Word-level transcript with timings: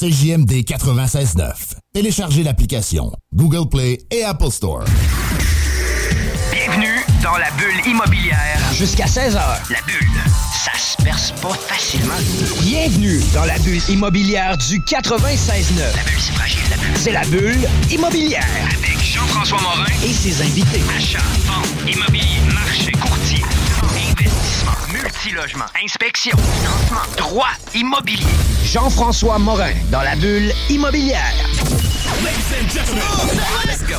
CJMD 0.00 0.64
96.9. 0.64 1.52
Téléchargez 1.92 2.42
l'application 2.42 3.12
Google 3.34 3.68
Play 3.68 3.98
et 4.10 4.24
Apple 4.24 4.50
Store. 4.50 4.82
Bienvenue 6.50 6.96
dans 7.22 7.36
la 7.36 7.50
bulle 7.50 7.86
immobilière. 7.86 8.58
Jusqu'à 8.72 9.04
16h. 9.04 9.34
La 9.34 9.82
bulle, 9.86 10.08
ça 10.54 10.72
se 10.78 10.96
perce 11.02 11.32
pas 11.42 11.52
facilement. 11.52 12.14
Bienvenue 12.62 13.20
dans 13.34 13.44
la 13.44 13.58
bulle 13.58 13.82
immobilière 13.90 14.56
du 14.56 14.80
96.9. 14.80 15.76
La 15.94 16.02
bulle, 16.02 16.14
c'est 16.18 16.32
fragile, 16.32 16.62
la 16.70 16.76
bulle. 16.78 16.96
C'est 16.96 17.12
la 17.12 17.24
bulle 17.26 17.68
immobilière. 17.90 18.46
Avec 18.72 19.04
Jean-François 19.04 19.60
Morin. 19.60 19.84
Et 20.02 20.14
ses 20.14 20.40
invités. 20.40 20.80
Achat, 20.96 21.18
vente, 21.44 21.66
immobilier, 21.86 22.40
marché, 22.54 22.92
inspection, 25.82 26.34
financement, 26.36 27.16
droit, 27.18 27.50
immobilier. 27.74 28.24
Jean-François 28.64 29.38
Morin 29.38 29.72
dans 29.90 30.00
la 30.00 30.16
bulle 30.16 30.50
immobilière. 30.70 31.20
Let's 33.66 33.84
go. 33.86 33.96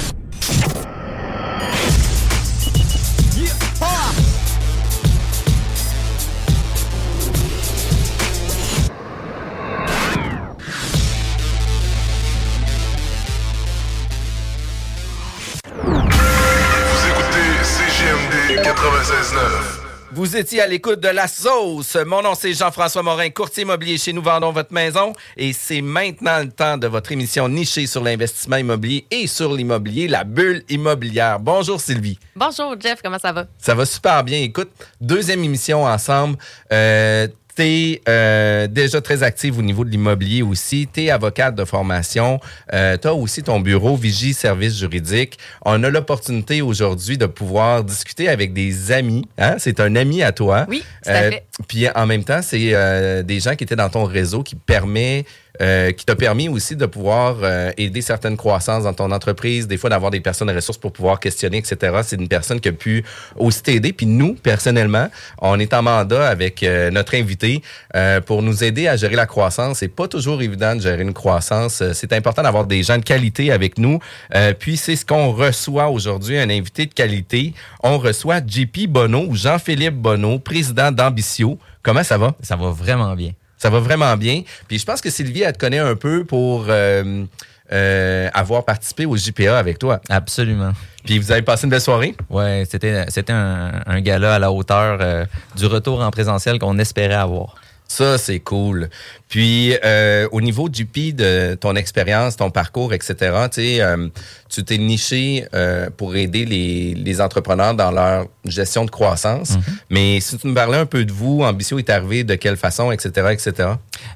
Vous 16.84 17.08
écoutez 17.10 17.64
CGMD 17.64 18.66
96.9. 18.66 19.81
Vous 20.14 20.36
étiez 20.36 20.60
à 20.60 20.68
l'écoute 20.68 21.00
de 21.00 21.08
La 21.08 21.26
Sauce. 21.26 21.96
Mon 22.06 22.22
nom, 22.22 22.36
c'est 22.36 22.54
Jean-François 22.54 23.02
Morin, 23.02 23.30
courtier 23.30 23.64
immobilier 23.64 23.98
chez 23.98 24.12
Nous 24.12 24.22
Vendons 24.22 24.52
Votre 24.52 24.74
Maison. 24.74 25.14
Et 25.38 25.54
c'est 25.54 25.82
maintenant 25.82 26.40
le 26.40 26.50
temps 26.50 26.78
de 26.78 26.86
votre 26.86 27.14
émission 27.14 27.48
nichée 27.48 27.88
sur 27.88 28.04
l'investissement 28.04 28.58
immobilier 28.58 29.08
et 29.10 29.26
sur 29.26 29.54
l'immobilier, 29.54 30.10
la 30.10 30.26
bulle 30.26 30.64
immobilière. 30.68 31.40
Bonjour 31.40 31.80
Sylvie. 31.80 32.20
Bonjour 32.36 32.76
Jeff, 32.78 33.00
comment 33.02 33.20
ça 33.20 33.32
va? 33.32 33.46
Ça 33.58 33.74
va 33.74 33.86
super 33.86 34.22
bien. 34.26 34.40
Écoute, 34.40 34.72
deuxième 35.00 35.46
émission 35.46 35.86
ensemble. 35.86 36.38
Euh, 36.74 37.30
T'es 37.56 38.02
euh, 38.08 38.68
déjà 38.68 39.02
très 39.02 39.24
active 39.24 39.60
au 39.60 39.62
niveau 39.62 39.84
de 39.84 39.90
l'immobilier 39.90 40.42
aussi. 40.42 40.88
T'es 40.92 41.10
avocate 41.10 41.56
de 41.56 41.66
formation. 41.66 42.40
Euh, 42.74 42.98
T'as 42.98 43.12
aussi 43.12 43.44
ton 43.44 43.60
bureau 43.60 43.96
Vigie 43.96 44.34
Service 44.34 44.78
Juridique. 44.78 45.38
On 45.66 45.84
a 45.84 45.90
l'opportunité 45.90 46.62
aujourd'hui 46.62 47.18
de 47.18 47.26
pouvoir 47.26 47.84
discuter 47.84 48.30
avec 48.30 48.54
des 48.54 48.92
amis. 48.92 49.28
Hein? 49.38 49.56
C'est 49.58 49.80
un 49.80 49.96
ami 49.96 50.24
à 50.24 50.32
toi. 50.32 50.66
Oui, 50.70 50.84
à 51.06 51.30
fait. 51.30 51.44
Puis 51.68 51.90
en 51.90 52.06
même 52.06 52.24
temps, 52.24 52.42
c'est 52.42 52.74
euh, 52.74 53.24
des 53.24 53.40
gens 53.40 53.56
qui 53.56 53.64
étaient 53.64 53.76
dans 53.76 53.90
ton 53.90 54.06
réseau 54.06 54.44
qui 54.44 54.56
permet 54.56 55.26
euh, 55.62 55.92
qui 55.92 56.06
t'a 56.06 56.16
permis 56.16 56.50
aussi 56.50 56.76
de 56.76 56.86
pouvoir 56.86 57.38
euh, 57.44 57.72
aider 57.78 58.02
certaines 58.02 58.38
croissances 58.38 58.84
dans 58.84 58.94
ton 58.94 59.12
entreprise, 59.12 59.68
des 59.68 59.78
fois 59.78 59.90
d'avoir 59.90 60.12
des 60.12 60.20
personnes 60.20 60.50
ressources 60.50 60.78
pour 60.78 60.92
pouvoir 60.92 61.20
questionner, 61.20 61.58
etc. 61.58 62.02
C'est 62.04 62.20
une 62.20 62.28
personne 62.28 62.60
qui 62.60 62.70
a 62.70 62.74
pu 62.74 63.04
aussi 63.36 63.62
t'aider. 63.64 63.94
Puis 63.94 64.06
nous, 64.06 64.34
personnellement, 64.34 65.08
on 65.40 65.60
est 65.60 65.74
en 65.74 65.82
mandat 65.82 66.28
avec 66.28 66.64
euh, 66.64 66.90
notre 66.92 67.16
invité 67.16 67.62
euh, 67.96 68.22
pour 68.22 68.42
nous 68.42 68.64
aider 68.64 68.88
à 68.88 68.96
gérer 68.96 69.16
la 69.16 69.26
croissance. 69.26 69.80
C'est 69.80 69.88
pas 69.88 70.08
toujours 70.08 70.42
évident 70.42 70.76
de 70.76 70.82
gérer 70.82 71.02
une 71.04 71.14
croissance. 71.14 71.82
Euh, 71.82 71.92
C'est 71.94 72.14
important 72.14 72.44
d'avoir 72.44 72.66
des 72.66 72.84
gens 72.84 72.98
de 72.98 73.04
qualité 73.04 73.52
avec 73.52 73.78
nous. 73.78 74.00
Euh, 74.34 74.54
puis 74.58 74.78
c'est 74.78 74.96
ce 74.96 75.06
qu'on 75.06 75.32
reçoit 75.32 75.90
aujourd'hui, 75.90 76.38
un 76.38 76.50
invité 76.50 76.86
de 76.86 76.94
qualité. 76.94 77.54
On 77.84 77.98
reçoit 77.98 78.40
JP 78.46 78.88
Bonneau, 78.88 79.26
ou 79.28 79.36
Jean-Philippe 79.36 79.96
Bonneau, 79.96 80.40
président 80.40 80.92
d'Ambitio. 80.92 81.58
Comment 81.84 82.04
ça 82.04 82.18
va? 82.18 82.36
Ça 82.42 82.56
va 82.56 82.70
vraiment 82.70 83.16
bien. 83.16 83.32
Ça 83.62 83.70
va 83.70 83.80
vraiment 83.80 84.18
bien. 84.18 84.42
Puis 84.68 84.80
je 84.80 84.86
pense 84.86 85.02
que 85.02 85.12
Sylvie, 85.12 85.44
elle 85.44 85.54
te 85.54 85.60
connaît 85.60 85.78
un 85.78 85.96
peu 85.96 86.26
pour 86.26 86.66
euh, 86.68 87.26
euh, 87.72 88.30
avoir 88.34 88.66
participé 88.66 89.06
au 89.06 89.16
JPA 89.16 89.56
avec 89.56 89.78
toi. 89.78 90.02
Absolument. 90.10 90.72
Puis 91.06 91.20
vous 91.20 91.32
avez 91.32 91.44
passé 91.44 91.66
une 91.66 91.70
belle 91.70 91.80
soirée? 91.80 92.16
Ouais, 92.32 92.64
c'était 92.68 93.06
c'était 93.10 93.34
un, 93.34 93.72
un 93.86 94.02
gala 94.02 94.34
à 94.34 94.40
la 94.40 94.52
hauteur 94.52 94.98
euh, 95.00 95.26
du 95.56 95.68
retour 95.68 96.02
en 96.02 96.10
présentiel 96.10 96.58
qu'on 96.58 96.80
espérait 96.80 97.14
avoir. 97.14 97.54
Ça, 97.88 98.18
c'est 98.18 98.40
cool. 98.40 98.90
Puis, 99.32 99.74
euh, 99.86 100.28
au 100.34 100.42
niveau 100.42 100.68
du 100.68 100.86
P 100.86 101.14
de 101.14 101.56
ton 101.56 101.78
expérience, 101.78 102.36
ton 102.36 102.52
parcours, 102.52 102.94
etc., 102.94 103.16
tu 103.50 103.62
sais, 103.62 103.82
euh, 103.82 104.10
tu 104.50 104.62
t'es 104.66 104.78
niché 104.78 105.46
euh, 105.54 105.90
pour 105.96 106.18
aider 106.18 106.44
les, 106.44 106.94
les 106.96 107.22
entrepreneurs 107.22 107.74
dans 107.74 107.92
leur 107.92 108.26
gestion 108.44 108.84
de 108.84 108.92
croissance. 108.92 109.54
Mais 109.90 110.20
si 110.20 110.38
tu 110.38 110.48
me 110.48 110.54
parlais 110.54 110.78
un 110.80 110.86
peu 110.86 111.06
de 111.06 111.14
vous, 111.14 111.44
Ambitio 111.44 111.80
est 111.80 111.90
arrivé 111.90 112.26
de 112.26 112.36
quelle 112.36 112.58
façon, 112.58 112.92
etc., 112.92 113.10
etc. 113.32 113.70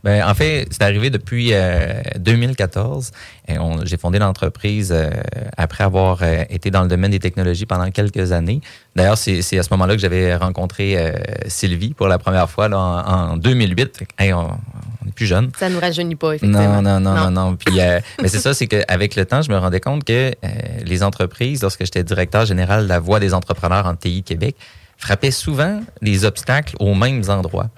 Ben, 0.04 0.28
en 0.28 0.34
fait, 0.36 0.68
c'est 0.70 0.82
arrivé 0.82 1.10
depuis 1.10 1.52
euh, 1.54 1.94
2014. 2.20 3.12
Et 3.48 3.58
on- 3.58 3.86
J'ai 3.86 3.96
fondé 3.98 4.20
l'entreprise 4.20 4.92
euh, 4.92 5.10
après 5.56 5.86
avoir 5.86 6.20
euh, 6.24 6.44
été 6.50 6.72
dans 6.72 6.82
le 6.82 6.90
domaine 6.90 7.12
des 7.12 7.20
technologies 7.20 7.66
pendant 7.66 7.90
quelques 7.92 8.34
années. 8.34 8.60
D'ailleurs, 8.98 9.18
c'est 9.18 9.42
c'est 9.42 9.58
à 9.60 9.64
ce 9.64 9.70
moment-là 9.72 9.96
que 9.96 10.02
j'avais 10.02 10.36
rencontré 10.36 10.98
euh, 10.98 11.14
Sylvie 11.48 11.94
pour 11.94 12.08
la 12.10 12.18
première 12.18 12.50
fois 12.50 12.68
là, 12.68 12.78
en, 12.80 13.32
en 13.34 13.38
2008. 13.38 14.04
Hey, 14.18 14.34
on, 14.34 14.58
on 15.06 15.10
est 15.10 15.14
plus 15.14 15.26
jeune. 15.26 15.52
Ça 15.58 15.70
nous 15.70 15.80
rajeunit 15.80 16.16
pas, 16.16 16.34
effectivement. 16.34 16.82
Non, 16.82 17.00
non, 17.00 17.00
non, 17.00 17.16
non, 17.16 17.32
non. 17.32 17.56
Puis, 17.56 17.80
euh, 17.80 18.00
mais 18.22 18.28
c'est 18.28 18.40
ça, 18.40 18.54
c'est 18.54 18.68
qu'avec 18.68 19.16
le 19.16 19.26
temps, 19.26 19.42
je 19.42 19.52
me 19.52 19.58
rendais 19.58 19.80
compte 19.80 20.04
que 20.04 20.32
euh, 20.32 20.48
les 20.84 21.04
entreprises, 21.04 21.62
lorsque 21.62 21.84
j'étais 21.84 22.04
directeur 22.04 22.46
général 22.46 22.84
de 22.84 22.90
la 22.90 23.00
Voix 23.00 23.20
des 23.20 23.34
entrepreneurs 23.34 23.86
en 23.86 23.96
TI 23.96 24.24
Québec, 24.24 24.56
frappaient 24.98 25.32
souvent 25.32 25.82
les 26.02 26.26
obstacles 26.26 26.76
aux 26.80 26.96
mêmes 26.96 27.24
endroits. 27.30 27.70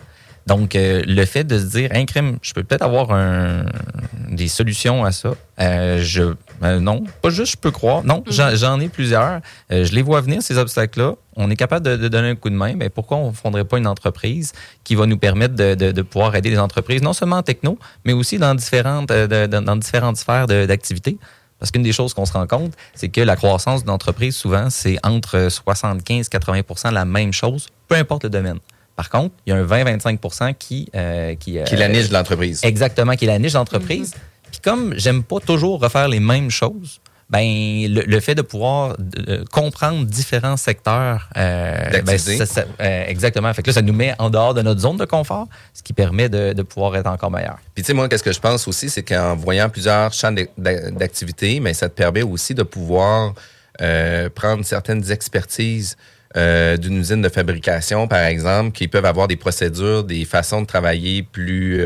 Donc, 0.48 0.76
euh, 0.76 1.04
le 1.06 1.26
fait 1.26 1.44
de 1.44 1.60
se 1.60 1.66
dire, 1.66 1.90
un 1.94 2.06
crime, 2.06 2.38
je 2.42 2.54
peux 2.54 2.64
peut-être 2.64 2.82
avoir 2.82 3.12
un, 3.12 3.66
des 4.30 4.48
solutions 4.48 5.04
à 5.04 5.12
ça. 5.12 5.34
Euh, 5.60 6.02
je, 6.02 6.36
euh, 6.64 6.80
non, 6.80 7.04
pas 7.22 7.30
juste 7.30 7.52
je 7.54 7.58
peux 7.58 7.72
croire. 7.72 8.04
Non, 8.06 8.24
j'en 8.28 8.56
j'en 8.56 8.80
ai 8.80 8.88
plusieurs. 8.88 9.42
Je 9.70 9.92
les 9.94 10.02
vois 10.02 10.22
venir, 10.22 10.42
ces 10.42 10.58
obstacles-là. 10.58 11.16
On 11.38 11.50
est 11.52 11.56
capable 11.56 11.86
de, 11.86 11.96
de 11.96 12.08
donner 12.08 12.30
un 12.30 12.36
coup 12.36 12.50
de 12.50 12.56
main. 12.56 12.74
Mais 12.76 12.90
pourquoi 12.90 13.18
on 13.18 13.28
ne 13.30 13.36
fonderait 13.36 13.64
pas 13.66 13.78
une 13.78 13.88
entreprise 13.88 14.52
qui 14.84 14.96
va 14.96 15.06
nous 15.06 15.18
permettre 15.18 15.56
de, 15.56 15.76
de, 15.76 15.92
de 15.92 16.02
pouvoir 16.02 16.36
aider 16.36 16.50
les 16.50 16.60
entreprises, 16.60 17.02
non 17.02 17.14
seulement 17.14 17.38
en 17.38 17.44
techno, 17.44 17.78
mais 18.06 18.14
aussi 18.14 18.38
dans 18.40 18.56
différentes, 18.56 19.12
euh, 19.12 19.28
de- 19.28 19.46
de- 19.46 19.64
dans 19.64 19.76
différentes 19.76 20.18
sphères 20.18 20.48
de- 20.48 20.66
d'activité? 20.66 21.18
Parce 21.60 21.72
qu'une 21.72 21.82
des 21.84 21.94
choses 21.94 22.14
qu'on 22.14 22.26
se 22.26 22.34
rend 22.34 22.46
compte, 22.46 22.74
c'est 22.94 23.10
que 23.10 23.22
la 23.22 23.36
croissance 23.36 23.82
d'une 23.82 23.90
entreprise, 23.92 24.36
souvent, 24.36 24.70
c'est 24.70 24.98
entre 25.04 25.48
75-80% 25.50 26.92
la 26.92 27.06
même 27.06 27.34
chose, 27.34 27.68
peu 27.88 27.96
importe 27.96 28.24
le 28.26 28.30
domaine. 28.30 28.60
Par 28.96 29.10
contre, 29.10 29.36
il 29.46 29.52
y 29.52 29.54
a 29.54 29.58
un 29.58 29.64
20-25 29.66 30.56
qui... 30.58 30.90
euh, 30.96 31.36
qui, 31.36 31.52
Qui 31.52 31.58
est 31.58 31.76
la 31.78 31.88
niche 31.88 32.10
de 32.10 32.14
l'entreprise. 32.14 32.62
Exactement, 32.64 33.16
qui 33.16 33.26
est 33.26 33.28
la 33.28 33.40
niche 33.40 33.54
d'entreprise. 33.54 34.14
Puis 34.52 34.60
comme 34.64 34.94
j'aime 34.98 35.24
pas 35.24 35.40
toujours 35.40 35.80
refaire 35.82 36.08
les 36.08 36.20
mêmes 36.20 36.50
choses, 36.50 37.00
ben 37.30 37.44
le, 37.46 38.02
le 38.08 38.20
fait 38.22 38.36
de 38.36 38.42
pouvoir 38.42 38.96
euh, 39.28 39.44
comprendre 39.52 40.06
différents 40.06 40.56
secteurs, 40.56 41.28
euh, 41.36 41.90
ben, 41.92 42.04
D'activité. 42.04 42.38
ça- 42.38 42.46
ça- 42.46 42.66
euh, 42.80 43.04
exactement. 43.08 43.54
Fait 43.54 43.62
que 43.62 43.68
là, 43.68 43.74
ça 43.74 43.82
nous 43.82 43.94
met 43.94 44.14
en 44.18 44.30
dehors 44.30 44.54
de 44.54 44.62
notre 44.62 44.80
zone 44.80 44.96
de 44.98 45.04
confort, 45.06 45.48
ce 45.74 45.84
qui 45.84 45.92
permet 45.94 46.30
de, 46.30 46.54
de 46.54 46.62
pouvoir 46.62 46.96
être 46.96 47.08
encore 47.08 47.30
meilleur. 47.32 47.58
Puis 47.76 47.84
tu 47.84 47.88
sais, 47.88 47.94
moi, 47.94 48.08
qu'est-ce 48.08 48.24
que 48.24 48.32
je 48.32 48.40
pense 48.40 48.68
aussi, 48.68 48.90
c'est 48.90 49.04
qu'en 49.04 49.36
voyant 49.36 49.68
plusieurs 49.70 50.14
champs 50.14 50.32
d'ac- 50.32 50.52
d'ac- 50.58 50.96
d'activité, 50.98 51.60
mais 51.60 51.74
ça 51.74 51.90
te 51.90 51.96
permet 51.96 52.24
aussi 52.24 52.54
de 52.54 52.64
pouvoir 52.64 53.34
euh, 53.82 54.30
prendre 54.34 54.64
certaines 54.66 55.12
expertises 55.12 55.98
d'une 56.36 56.98
usine 56.98 57.22
de 57.24 57.30
fabrication, 57.30 58.08
par 58.08 58.24
exemple, 58.24 58.72
qui 58.72 58.88
peuvent 58.88 59.06
avoir 59.06 59.28
des 59.28 59.38
procédures, 59.38 60.04
des 60.04 60.24
façons 60.24 60.62
de 60.62 60.68
travailler 60.68 61.24
plus 61.24 61.82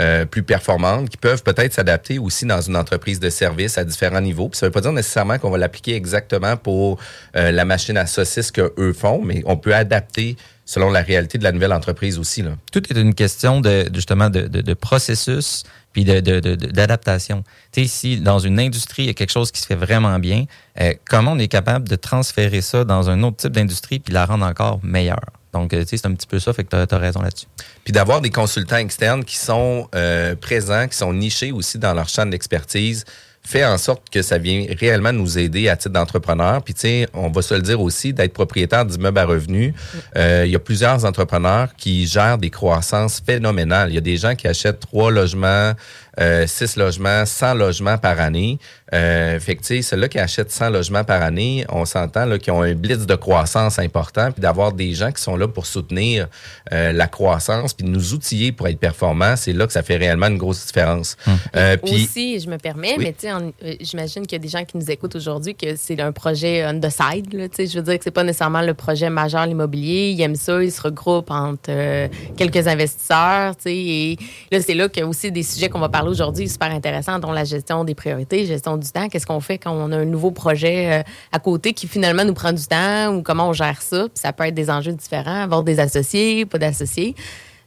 euh, 0.00 0.24
plus 0.24 0.42
performantes, 0.42 1.08
qui 1.08 1.16
peuvent 1.16 1.42
peut-être 1.42 1.72
s'adapter 1.74 2.18
aussi 2.18 2.46
dans 2.46 2.60
une 2.60 2.76
entreprise 2.76 3.18
de 3.20 3.30
service 3.30 3.78
à 3.78 3.84
différents 3.84 4.20
niveaux. 4.20 4.48
Puis 4.48 4.58
ça 4.58 4.66
veut 4.66 4.72
pas 4.72 4.80
dire 4.80 4.92
nécessairement 4.92 5.38
qu'on 5.38 5.50
va 5.50 5.58
l'appliquer 5.58 5.94
exactement 5.96 6.56
pour 6.56 6.98
euh, 7.36 7.50
la 7.50 7.64
machine 7.64 7.96
à 7.96 8.06
saucisses 8.06 8.50
que 8.52 8.72
eux 8.78 8.92
font, 8.92 9.22
mais 9.24 9.42
on 9.46 9.56
peut 9.56 9.74
adapter 9.74 10.36
selon 10.64 10.90
la 10.90 11.00
réalité 11.02 11.38
de 11.38 11.44
la 11.44 11.52
nouvelle 11.52 11.72
entreprise 11.72 12.18
aussi. 12.18 12.42
Là. 12.42 12.50
Tout 12.72 12.82
est 12.92 13.00
une 13.00 13.14
question 13.14 13.60
de- 13.60 13.88
justement 13.94 14.28
de, 14.30 14.42
de- 14.42 14.60
de 14.60 14.74
processus 14.74 15.64
puis 15.98 16.04
de- 16.04 16.20
de- 16.20 16.38
de- 16.38 16.54
d'adaptation. 16.54 17.42
Ici, 17.76 18.20
dans 18.20 18.38
une 18.38 18.60
industrie, 18.60 19.02
il 19.02 19.06
y 19.06 19.10
a 19.10 19.14
quelque 19.14 19.32
chose 19.32 19.50
qui 19.50 19.60
se 19.60 19.66
fait 19.66 19.74
vraiment 19.74 20.18
bien. 20.20 20.44
euh, 20.80 20.94
comment 21.08 21.32
on 21.32 21.38
est 21.40 21.48
capable 21.48 21.88
de 21.88 21.96
transférer 21.96 22.60
ça 22.60 22.84
dans 22.84 23.10
un 23.10 23.24
autre 23.24 23.38
type 23.38 23.50
d'industrie 23.50 23.98
puis 23.98 24.14
la 24.14 24.24
rendre 24.24 24.46
encore 24.46 24.78
meilleure? 24.84 25.30
Donc, 25.52 25.72
euh, 25.72 25.80
tu 25.80 25.88
sais, 25.88 25.96
c'est 25.96 26.06
un 26.06 26.14
petit 26.14 26.28
peu 26.28 26.38
ça, 26.38 26.52
fait 26.52 26.62
que 26.62 26.84
tu 26.84 26.94
as, 26.94 26.98
raison 26.98 27.20
là-dessus. 27.20 27.46
Puis 27.82 27.92
d'avoir 27.92 28.20
des 28.20 28.30
consultants 28.30 28.76
externes 28.76 29.24
qui 29.24 29.36
sont 29.36 29.88
euh, 29.96 30.36
présents, 30.36 30.86
qui 30.86 30.96
sont 30.96 31.12
nichés 31.12 31.50
aussi 31.50 31.78
dans 31.80 31.94
leur 31.94 32.08
champ 32.08 32.26
d'expertise, 32.26 33.04
fait 33.48 33.64
en 33.64 33.78
sorte 33.78 34.10
que 34.10 34.20
ça 34.20 34.36
vient 34.36 34.66
réellement 34.78 35.12
nous 35.12 35.38
aider 35.38 35.68
à 35.68 35.76
titre 35.76 35.94
d'entrepreneur. 35.94 36.62
Puis, 36.62 36.74
tu 36.74 36.80
sais, 36.80 37.08
on 37.14 37.30
va 37.30 37.40
se 37.40 37.54
le 37.54 37.62
dire 37.62 37.80
aussi, 37.80 38.12
d'être 38.12 38.34
propriétaire 38.34 38.84
d'immeubles 38.84 39.18
à 39.18 39.24
revenus. 39.24 39.72
Euh, 40.16 40.42
il 40.44 40.52
y 40.52 40.56
a 40.56 40.58
plusieurs 40.58 41.06
entrepreneurs 41.06 41.74
qui 41.76 42.06
gèrent 42.06 42.36
des 42.36 42.50
croissances 42.50 43.22
phénoménales. 43.24 43.88
Il 43.90 43.94
y 43.94 43.98
a 43.98 44.02
des 44.02 44.18
gens 44.18 44.34
qui 44.34 44.46
achètent 44.46 44.80
trois 44.80 45.10
logements, 45.10 45.72
euh, 46.20 46.46
six 46.46 46.76
logements, 46.76 47.24
100 47.24 47.54
logements 47.54 47.98
par 47.98 48.20
année. 48.20 48.58
Euh, 48.94 49.38
fait 49.38 49.54
que, 49.56 49.60
tu 49.60 49.66
sais, 49.76 49.82
ceux-là 49.82 50.08
qui 50.08 50.18
achètent 50.18 50.50
100 50.50 50.70
logements 50.70 51.04
par 51.04 51.22
année, 51.22 51.64
on 51.68 51.84
s'entend, 51.84 52.24
là, 52.24 52.38
qui 52.38 52.50
ont 52.50 52.62
un 52.62 52.74
blitz 52.74 53.04
de 53.06 53.14
croissance 53.14 53.78
important, 53.78 54.32
puis 54.32 54.40
d'avoir 54.40 54.72
des 54.72 54.94
gens 54.94 55.12
qui 55.12 55.22
sont 55.22 55.36
là 55.36 55.46
pour 55.46 55.66
soutenir 55.66 56.26
euh, 56.72 56.92
la 56.92 57.06
croissance, 57.06 57.74
puis 57.74 57.84
de 57.86 57.90
nous 57.90 58.14
outiller 58.14 58.50
pour 58.52 58.66
être 58.66 58.78
performants, 58.78 59.36
c'est 59.36 59.52
là 59.52 59.66
que 59.66 59.72
ça 59.72 59.82
fait 59.82 59.96
réellement 59.96 60.26
une 60.28 60.38
grosse 60.38 60.66
différence. 60.66 61.16
Euh, 61.54 61.76
puis, 61.76 62.04
Aussi, 62.04 62.40
je 62.40 62.48
me 62.48 62.56
permets, 62.56 62.94
Oui. 62.96 63.04
mais 63.04 63.12
tu 63.12 63.20
sais, 63.26 63.32
en- 63.32 63.52
euh, 63.64 63.74
j'imagine 63.80 64.26
qu'il 64.26 64.32
y 64.38 64.40
a 64.40 64.42
des 64.42 64.48
gens 64.48 64.64
qui 64.64 64.76
nous 64.78 64.90
écoutent 64.90 65.16
aujourd'hui 65.16 65.54
que 65.54 65.76
c'est 65.76 66.00
un 66.00 66.12
projet 66.12 66.64
on 66.66 66.80
the 66.80 66.90
side. 66.90 67.32
Là, 67.34 67.48
tu 67.48 67.56
sais, 67.56 67.66
je 67.66 67.76
veux 67.78 67.84
dire 67.84 67.98
que 67.98 68.04
c'est 68.04 68.10
pas 68.10 68.24
nécessairement 68.24 68.62
le 68.62 68.74
projet 68.74 69.10
majeur 69.10 69.44
l'immobilier. 69.46 70.10
Ils 70.16 70.20
aiment 70.22 70.34
ça, 70.36 70.62
ils 70.62 70.72
se 70.72 70.80
regroupent 70.80 71.30
entre 71.30 71.68
euh, 71.68 72.08
quelques 72.36 72.66
investisseurs. 72.66 73.54
tu 73.56 73.62
sais, 73.64 73.76
Et 73.76 74.18
là, 74.50 74.60
c'est 74.62 74.74
là 74.74 74.88
qu'il 74.88 75.02
y 75.02 75.04
a 75.04 75.08
aussi 75.08 75.30
des 75.30 75.42
sujets 75.42 75.68
qu'on 75.68 75.78
va 75.80 75.88
parler 75.90 76.07
aujourd'hui 76.08 76.48
super 76.48 76.70
intéressants, 76.70 77.18
dont 77.18 77.32
la 77.32 77.44
gestion 77.44 77.84
des 77.84 77.94
priorités, 77.94 78.46
gestion 78.46 78.76
du 78.76 78.88
temps. 78.90 79.08
Qu'est-ce 79.08 79.26
qu'on 79.26 79.40
fait 79.40 79.58
quand 79.58 79.72
on 79.72 79.92
a 79.92 79.96
un 79.98 80.04
nouveau 80.04 80.30
projet 80.30 81.00
euh, 81.00 81.02
à 81.32 81.38
côté 81.38 81.72
qui 81.72 81.86
finalement 81.86 82.24
nous 82.24 82.34
prend 82.34 82.52
du 82.52 82.66
temps 82.66 83.14
ou 83.14 83.22
comment 83.22 83.48
on 83.48 83.52
gère 83.52 83.80
ça? 83.82 84.04
Puis 84.04 84.20
ça 84.22 84.32
peut 84.32 84.44
être 84.44 84.54
des 84.54 84.70
enjeux 84.70 84.92
différents, 84.92 85.42
avoir 85.42 85.62
des 85.62 85.78
associés, 85.80 86.46
pas 86.46 86.58
d'associés. 86.58 87.14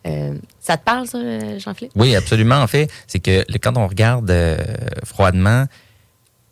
Euh, 0.07 0.33
ça 0.59 0.77
te 0.77 0.83
parle, 0.83 1.05
ça, 1.07 1.19
Jean-Philippe? 1.59 1.91
Oui, 1.95 2.15
absolument. 2.15 2.55
En 2.61 2.67
fait, 2.67 2.89
c'est 3.07 3.19
que 3.19 3.45
quand 3.59 3.77
on 3.77 3.87
regarde 3.87 4.29
euh, 4.31 4.57
froidement, 5.03 5.65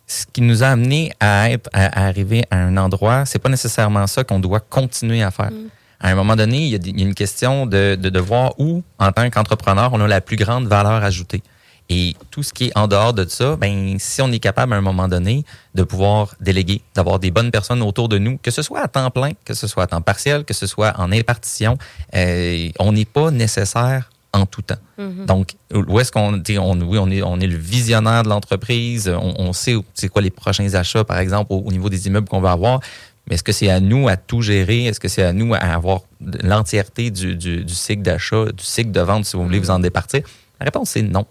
ce 0.05 0.25
qui 0.31 0.41
nous 0.41 0.63
a 0.63 0.67
amené 0.67 1.11
à, 1.19 1.51
être, 1.51 1.69
à, 1.73 1.85
à 2.03 2.07
arriver 2.07 2.43
à 2.51 2.57
un 2.57 2.77
endroit, 2.77 3.25
c'est 3.25 3.39
pas 3.39 3.49
nécessairement 3.49 4.07
ça 4.07 4.23
qu'on 4.23 4.39
doit 4.39 4.59
continuer 4.59 5.23
à 5.23 5.31
faire. 5.31 5.51
À 5.99 6.09
un 6.09 6.15
moment 6.15 6.35
donné, 6.35 6.57
il 6.59 6.69
y 6.69 6.75
a, 6.75 6.77
des- 6.77 6.91
il 6.91 6.99
y 6.99 7.03
a 7.03 7.07
une 7.07 7.13
question 7.13 7.65
de, 7.65 7.95
de, 7.99 8.09
de 8.09 8.19
voir 8.19 8.53
où, 8.57 8.83
en 8.99 9.11
tant 9.11 9.29
qu'entrepreneur, 9.29 9.91
on 9.93 9.99
a 9.99 10.07
la 10.07 10.21
plus 10.21 10.37
grande 10.37 10.65
valeur 10.65 11.03
ajoutée. 11.03 11.43
Et 11.89 12.15
tout 12.29 12.43
ce 12.43 12.53
qui 12.53 12.65
est 12.65 12.77
en 12.77 12.87
dehors 12.87 13.13
de 13.13 13.25
ça, 13.27 13.55
ben, 13.55 13.97
si 13.97 14.21
on 14.21 14.31
est 14.31 14.39
capable 14.39 14.73
à 14.73 14.77
un 14.77 14.81
moment 14.81 15.07
donné 15.07 15.43
de 15.73 15.81
pouvoir 15.83 16.35
déléguer, 16.39 16.81
d'avoir 16.93 17.17
des 17.17 17.31
bonnes 17.31 17.49
personnes 17.49 17.81
autour 17.81 18.09
de 18.09 18.19
nous, 18.19 18.37
que 18.37 18.51
ce 18.51 18.61
soit 18.61 18.81
à 18.81 18.87
temps 18.87 19.09
plein, 19.09 19.31
que 19.43 19.55
ce 19.55 19.65
soit 19.65 19.83
à 19.83 19.87
temps 19.87 20.01
partiel, 20.01 20.45
que 20.45 20.53
ce 20.53 20.67
soit 20.67 20.93
en 20.99 21.11
impartition, 21.11 21.77
euh, 22.15 22.69
on 22.77 22.91
n'est 22.91 23.05
pas 23.05 23.31
nécessaire 23.31 24.11
en 24.33 24.45
tout 24.45 24.61
temps. 24.61 24.77
Donc, 25.25 25.55
où 25.73 25.99
est-ce 25.99 26.11
qu'on 26.11 26.35
on, 26.35 26.81
oui, 26.81 26.99
on 26.99 27.09
est, 27.09 27.23
on 27.23 27.39
est 27.39 27.47
le 27.47 27.57
visionnaire 27.57 28.21
de 28.21 28.29
l'entreprise, 28.29 29.09
on, 29.09 29.33
on 29.39 29.53
sait 29.53 29.75
c'est 29.95 30.09
quoi 30.09 30.21
les 30.21 30.29
prochains 30.29 30.71
achats, 30.75 31.03
par 31.03 31.17
exemple, 31.17 31.51
au, 31.51 31.63
au 31.65 31.71
niveau 31.71 31.89
des 31.89 32.05
immeubles 32.05 32.27
qu'on 32.27 32.41
va 32.41 32.51
avoir. 32.51 32.81
Mais 33.25 33.35
est-ce 33.35 33.43
que 33.43 33.51
c'est 33.51 33.69
à 33.69 33.79
nous 33.79 34.07
à 34.07 34.17
tout 34.17 34.43
gérer? 34.43 34.85
Est-ce 34.85 34.99
que 34.99 35.07
c'est 35.07 35.23
à 35.23 35.33
nous 35.33 35.55
à 35.55 35.57
avoir 35.57 36.01
l'entièreté 36.43 37.09
du, 37.09 37.35
du, 37.35 37.63
du 37.63 37.73
cycle 37.73 38.03
d'achat, 38.03 38.45
du 38.45 38.63
cycle 38.63 38.91
de 38.91 39.01
vente, 39.01 39.25
si 39.25 39.35
vous 39.35 39.43
voulez 39.43 39.59
vous 39.59 39.71
en 39.71 39.79
départir? 39.79 40.21
La 40.59 40.65
réponse, 40.65 40.91
c'est 40.91 41.01
non. 41.01 41.25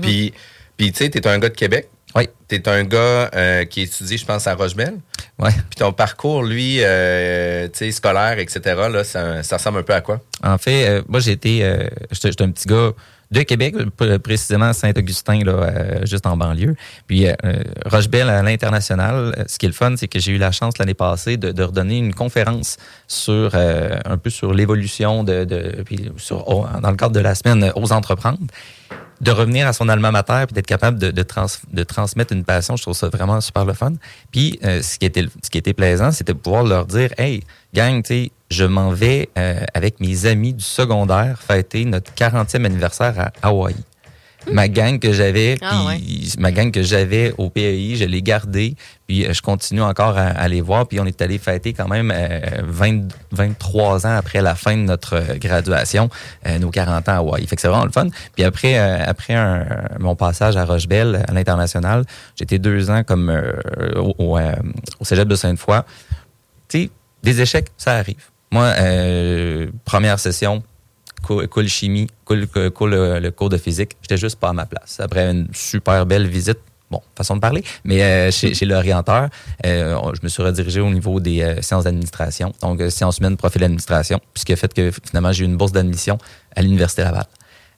Puis, 0.00 0.32
puis 0.76 0.92
tu 0.92 0.98
sais, 0.98 1.10
tu 1.10 1.18
es 1.18 1.26
un 1.26 1.38
gars 1.38 1.48
de 1.48 1.54
Québec. 1.54 1.88
Oui. 2.14 2.28
Tu 2.48 2.56
es 2.56 2.68
un 2.68 2.84
gars 2.84 3.30
euh, 3.34 3.64
qui 3.64 3.82
étudie, 3.82 4.18
je 4.18 4.26
pense, 4.26 4.46
à 4.46 4.54
Rochebelle. 4.54 4.98
Ouais. 5.38 5.50
Puis 5.70 5.78
ton 5.78 5.92
parcours, 5.92 6.42
lui, 6.42 6.76
euh, 6.80 7.68
tu 7.68 7.78
sais, 7.78 7.90
scolaire, 7.90 8.38
etc., 8.38 8.60
là, 8.90 9.02
ça, 9.02 9.42
ça 9.42 9.56
ressemble 9.56 9.78
un 9.78 9.82
peu 9.82 9.94
à 9.94 10.02
quoi? 10.02 10.20
En 10.42 10.58
fait, 10.58 10.86
euh, 10.88 11.02
moi, 11.08 11.20
j'ai 11.20 11.32
été. 11.32 11.64
euh, 11.64 11.88
j'étais 12.10 12.42
un 12.42 12.50
petit 12.50 12.68
gars 12.68 12.92
de 13.32 13.42
Québec, 13.42 13.74
précisément 14.22 14.72
Saint-Augustin, 14.74 15.42
là, 15.42 15.52
euh, 15.52 16.06
juste 16.06 16.26
en 16.26 16.36
banlieue. 16.36 16.76
Puis, 17.06 17.26
euh, 17.26 17.32
euh, 17.44 17.62
Rochebelle 17.86 18.28
à 18.28 18.42
l'international, 18.42 19.44
ce 19.48 19.58
qui 19.58 19.66
est 19.66 19.70
le 19.70 19.74
fun, 19.74 19.94
c'est 19.96 20.06
que 20.06 20.18
j'ai 20.18 20.32
eu 20.32 20.38
la 20.38 20.52
chance 20.52 20.76
l'année 20.78 20.94
passée 20.94 21.38
de, 21.38 21.62
redonner 21.62 21.96
une 21.96 22.12
conférence 22.12 22.76
sur 23.06 23.54
un 23.54 24.18
peu 24.18 24.28
sur 24.28 24.52
l'évolution 24.52 25.24
de, 25.24 25.44
de 25.44 25.82
puis 25.84 26.10
sur, 26.16 26.44
dans 26.82 26.90
le 26.90 26.96
cadre 26.96 27.14
de 27.14 27.20
la 27.20 27.34
semaine 27.34 27.72
aux 27.76 27.92
entreprendre 27.92 28.40
de 29.20 29.30
revenir 29.30 29.68
à 29.68 29.72
son 29.72 29.88
alma 29.88 30.10
mater 30.10 30.44
puis 30.48 30.54
d'être 30.54 30.66
capable 30.66 30.98
de, 30.98 31.22
trans- 31.22 31.46
de 31.72 31.82
transmettre 31.84 32.32
une 32.32 32.44
passion, 32.44 32.76
je 32.76 32.82
trouve 32.82 32.94
ça 32.94 33.08
vraiment 33.08 33.40
super 33.40 33.64
le 33.64 33.72
fun. 33.72 33.92
Puis 34.32 34.58
ce 34.62 34.98
qui 34.98 35.06
était 35.06 35.26
ce 35.42 35.48
qui 35.48 35.58
était 35.58 35.74
plaisant, 35.74 36.10
c'était 36.10 36.32
de 36.32 36.38
pouvoir 36.38 36.64
leur 36.64 36.86
dire 36.86 37.10
hey 37.16 37.44
gang, 37.72 38.02
tu 38.02 38.30
je 38.52 38.64
m'en 38.64 38.90
vais 38.90 39.28
euh, 39.38 39.60
avec 39.74 39.98
mes 40.00 40.26
amis 40.26 40.54
du 40.54 40.64
secondaire 40.64 41.40
fêter 41.40 41.84
notre 41.84 42.12
40e 42.14 42.64
anniversaire 42.64 43.14
à 43.42 43.48
Hawaï. 43.48 43.74
Ma 44.50 44.66
gang 44.66 44.98
que 44.98 45.12
j'avais, 45.12 45.56
Ah, 45.62 46.40
ma 46.40 46.50
gang 46.50 46.72
que 46.72 46.82
j'avais 46.82 47.32
au 47.38 47.48
PEI, 47.48 47.94
je 47.94 48.04
l'ai 48.04 48.22
gardée, 48.22 48.74
puis 49.06 49.24
euh, 49.24 49.32
je 49.32 49.40
continue 49.40 49.82
encore 49.82 50.18
à, 50.18 50.22
à 50.30 50.48
les 50.48 50.60
voir, 50.60 50.88
puis 50.88 50.98
on 50.98 51.06
est 51.06 51.22
allé 51.22 51.38
fêter 51.38 51.72
quand 51.72 51.86
même 51.86 52.12
euh, 52.12 52.40
20 52.64 53.02
23 53.30 54.04
ans 54.04 54.16
après 54.16 54.42
la 54.42 54.56
fin 54.56 54.76
de 54.76 54.82
notre 54.82 55.14
euh, 55.14 55.36
graduation, 55.38 56.10
euh, 56.48 56.58
nos 56.58 56.70
40 56.70 57.08
ans 57.08 57.12
à 57.12 57.16
Hawaï. 57.18 57.46
Fait 57.46 57.54
que 57.54 57.62
c'est 57.62 57.68
vraiment 57.68 57.84
le 57.84 57.92
fun. 57.92 58.08
Puis 58.34 58.42
après, 58.42 58.80
euh, 58.80 59.04
après 59.06 59.34
un- 59.34 59.64
mon 60.00 60.16
passage 60.16 60.56
à 60.56 60.64
Rochebelle, 60.64 61.24
à 61.28 61.32
l'international, 61.32 62.04
j'étais 62.36 62.58
deux 62.58 62.90
ans 62.90 63.04
comme 63.04 63.30
euh, 63.30 63.52
au, 63.94 64.12
au, 64.18 64.38
euh, 64.38 64.54
au 64.98 65.04
cégep 65.04 65.28
de 65.28 65.36
Sainte-Foy. 65.36 65.82
Tu 66.68 66.82
sais, 66.84 66.90
des 67.22 67.40
échecs, 67.40 67.68
ça 67.76 67.92
arrive. 67.94 68.16
Moi, 68.52 68.64
euh, 68.78 69.68
première 69.86 70.20
session, 70.20 70.62
cool, 71.22 71.68
chimie, 71.68 72.06
cool, 72.26 72.46
cool 72.74 72.90
le, 72.90 73.18
le 73.18 73.30
cours 73.30 73.48
de 73.48 73.56
physique, 73.56 73.96
j'étais 74.02 74.18
juste 74.18 74.38
pas 74.38 74.50
à 74.50 74.52
ma 74.52 74.66
place. 74.66 75.00
Après 75.00 75.30
une 75.30 75.48
super 75.54 76.04
belle 76.04 76.28
visite, 76.28 76.58
bon, 76.90 77.00
façon 77.16 77.34
de 77.36 77.40
parler, 77.40 77.64
mais 77.84 78.02
euh, 78.02 78.30
chez, 78.30 78.66
l'orienteur, 78.66 79.30
euh, 79.64 79.98
je 80.12 80.20
me 80.22 80.28
suis 80.28 80.42
redirigé 80.42 80.80
au 80.80 80.90
niveau 80.90 81.18
des 81.18 81.40
euh, 81.40 81.62
sciences 81.62 81.84
d'administration, 81.84 82.52
donc 82.60 82.82
euh, 82.82 82.90
sciences 82.90 83.18
humaines, 83.18 83.38
profil 83.38 83.62
d'administration, 83.62 84.20
ce 84.34 84.44
qui 84.44 84.52
a 84.52 84.56
fait 84.56 84.72
que 84.74 84.90
finalement 85.08 85.32
j'ai 85.32 85.44
eu 85.44 85.46
une 85.46 85.56
bourse 85.56 85.72
d'admission 85.72 86.18
à 86.54 86.60
l'Université 86.60 87.04
Laval. 87.04 87.24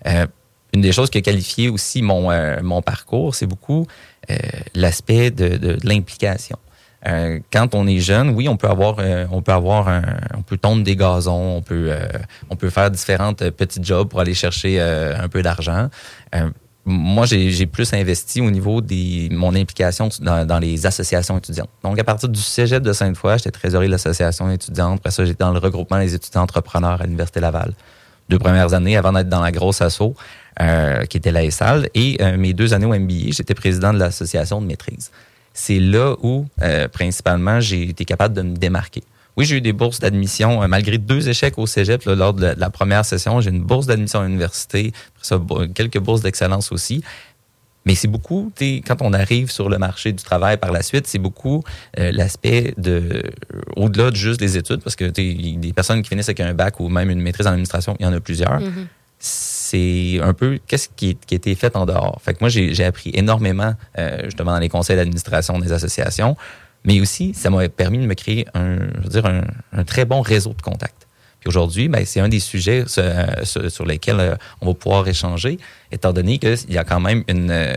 Euh, 0.06 0.27
une 0.73 0.81
des 0.81 0.91
choses 0.91 1.09
qui 1.09 1.19
a 1.19 1.20
qualifié 1.20 1.69
aussi 1.69 2.03
mon, 2.03 2.32
euh, 2.32 2.59
mon 2.65 2.82
parcours, 2.82 3.37
c'est 3.37 3.47
beaucoup 3.47 3.87
euh, 4.29 4.35
l'aspect 4.75 5.31
de 5.31 5.79
l'implication. 5.85 6.59
Euh, 7.06 7.41
quand 7.53 7.75
on 7.75 7.87
est 7.87 7.99
jeune, 7.99 8.31
oui, 8.31 8.49
on 8.49 8.56
peut 8.56 8.69
avoir, 8.69 8.97
euh, 8.99 9.27
on 9.31 9.43
peut 9.43 9.53
avoir, 9.53 9.89
un, 9.89 10.03
on 10.37 10.43
peut 10.43 10.56
tondre 10.56 10.83
des 10.83 10.97
gazons, 10.97 11.56
on 11.56 11.62
peut, 11.62 11.89
euh, 11.91 12.06
on 12.51 12.56
peut 12.56 12.71
faire 12.71 12.91
différentes 12.91 13.43
euh, 13.43 13.51
petits 13.51 13.83
jobs 13.83 14.09
pour 14.09 14.21
aller 14.21 14.35
chercher 14.35 14.81
euh, 14.81 15.15
un 15.21 15.29
peu 15.29 15.43
d'argent. 15.43 15.89
Euh, 16.35 16.49
moi, 16.87 17.25
j'ai 17.25 17.67
plus 17.67 17.95
investi 17.95 18.43
au 18.43 18.51
niveau 18.51 18.83
de 18.83 19.33
mon 19.35 19.55
implication 19.55 20.11
dans, 20.21 20.47
dans 20.47 20.59
les 20.59 20.85
associations 20.85 21.39
étudiantes. 21.39 21.71
Donc, 21.83 21.99
à 21.99 22.05
partir 22.05 22.29
du 22.29 22.41
cégep 22.41 22.83
de 22.83 22.93
Sainte-Foy, 22.93 23.39
j'étais 23.39 23.51
trésorier 23.51 23.89
de 23.89 23.93
l'association 23.93 24.51
étudiante. 24.51 24.99
Après 24.99 25.11
ça, 25.11 25.25
j'étais 25.25 25.45
dans 25.45 25.53
le 25.53 25.59
regroupement 25.59 25.99
des 25.99 26.15
étudiants 26.15 26.43
entrepreneurs 26.43 27.01
à 27.01 27.05
l'Université 27.05 27.41
Laval. 27.41 27.73
Deux 28.29 28.39
premières 28.39 28.75
années 28.75 28.99
avant 28.99 29.12
d'être 29.12 29.31
dans 29.31 29.41
la 29.41 29.51
grosse 29.51 29.81
asso, 29.81 30.12
qui 31.09 31.17
était 31.17 31.33
la 31.33 31.45
ESAL. 31.45 31.89
Et 31.95 32.19
mes 32.37 32.53
deux 32.53 32.75
années 32.75 32.85
au 32.85 32.95
MBA, 32.95 33.31
j'étais 33.31 33.55
président 33.55 33.95
de 33.95 33.99
l'association 33.99 34.61
de 34.61 34.67
maîtrise. 34.67 35.11
C'est 35.55 35.79
là 35.79 36.17
où, 36.21 36.47
euh, 36.62 36.89
principalement, 36.89 37.61
j'ai 37.61 37.89
été 37.89 38.05
capable 38.05 38.35
de 38.35 38.43
me 38.43 38.56
démarquer. 38.56 39.05
Oui, 39.37 39.45
j'ai 39.45 39.56
eu 39.56 39.61
des 39.61 39.73
bourses 39.73 40.01
d'admission, 40.01 40.62
euh, 40.62 40.67
malgré 40.67 40.99
deux 40.99 41.29
échecs 41.29 41.59
au 41.59 41.67
cégep 41.67 42.05
lors 42.05 42.35
de 42.35 42.55
la, 42.56 42.71
première 42.71 43.05
session. 43.05 43.41
J'ai 43.41 43.51
une 43.51 43.62
bourse 43.62 43.87
d'admission 43.87 44.21
à 44.21 44.25
l'université, 44.25 44.93
quelques 45.75 45.99
bourses 45.99 46.23
d'excellence 46.23 46.73
aussi. 46.73 47.03
Mais 47.87 47.95
c'est 47.95 48.09
beaucoup, 48.09 48.51
quand 48.87 49.03
on 49.03 49.13
arrive 49.13 49.51
sur 49.51 49.69
le 49.69 49.79
marché 49.79 50.13
du 50.13 50.25
travail 50.25 50.56
par 50.56 50.73
la 50.73 50.82
suite, 50.82 51.06
c'est 51.06 51.19
beaucoup 51.19 51.63
euh, 51.99 52.13
l'aspect 52.13 52.73
de, 52.79 53.23
au-delà 53.77 54.11
de 54.11 54.17
juste 54.17 54.41
des 54.41 54.56
études, 54.56 54.82
parce 54.82 54.96
que 54.96 55.05
des 55.05 55.73
personnes 55.75 56.03
qui 56.03 56.08
finissent 56.08 56.29
avec 56.29 56.41
un 56.41 56.55
bac 56.55 56.81
ou 56.81 56.89
même 56.89 57.11
une 57.11 57.20
maîtrise 57.20 57.46
en 57.46 57.51
administration, 57.51 57.94
il 58.01 58.06
y 58.06 58.08
en 58.08 58.13
a 58.13 58.20
plusieurs. 58.20 58.58
C'est 59.75 60.21
un 60.23 60.35
peu 60.35 60.61
qu'est-ce 60.69 60.89
qui, 60.89 61.19
a 61.33 61.35
été 61.35 61.53
fait 61.57 61.75
en 61.75 61.85
dehors. 61.85 62.21
Fait 62.23 62.41
moi, 62.41 62.49
j'ai 62.49 62.85
appris 62.85 63.11
énormément, 63.13 63.75
euh, 63.99 64.21
justement, 64.27 64.53
dans 64.53 64.61
les 64.61 64.69
conseils 64.69 64.95
d'administration 64.95 65.59
des 65.59 65.73
associations, 65.73 66.37
mais 66.85 67.01
aussi, 67.01 67.35
ça 67.35 67.51
m'a 67.51 67.69
permis 67.69 67.99
de 67.99 68.07
me 68.07 68.15
créer 68.15 68.47
un, 68.55 68.77
je 68.99 69.03
veux 69.03 69.09
dire, 69.09 69.27
un, 69.27 69.83
très 69.83 70.05
bon 70.05 70.21
réseau 70.21 70.55
de 70.57 70.63
contacts. 70.63 71.09
Puis 71.41 71.49
aujourd'hui, 71.49 71.89
ben, 71.89 72.07
c'est 72.07 72.21
un 72.21 72.29
des 72.29 72.39
sujets 72.39 72.85
sur, 72.87 73.03
sur 73.69 73.85
lesquels 73.85 74.21
euh, 74.21 74.37
on 74.61 74.67
va 74.67 74.75
pouvoir 74.75 75.09
échanger, 75.09 75.59
étant 75.91 76.13
donné 76.13 76.39
qu'il 76.39 76.71
y 76.71 76.79
a 76.79 76.85
quand 76.85 77.01
même 77.01 77.25
une, 77.27 77.51
euh, 77.51 77.77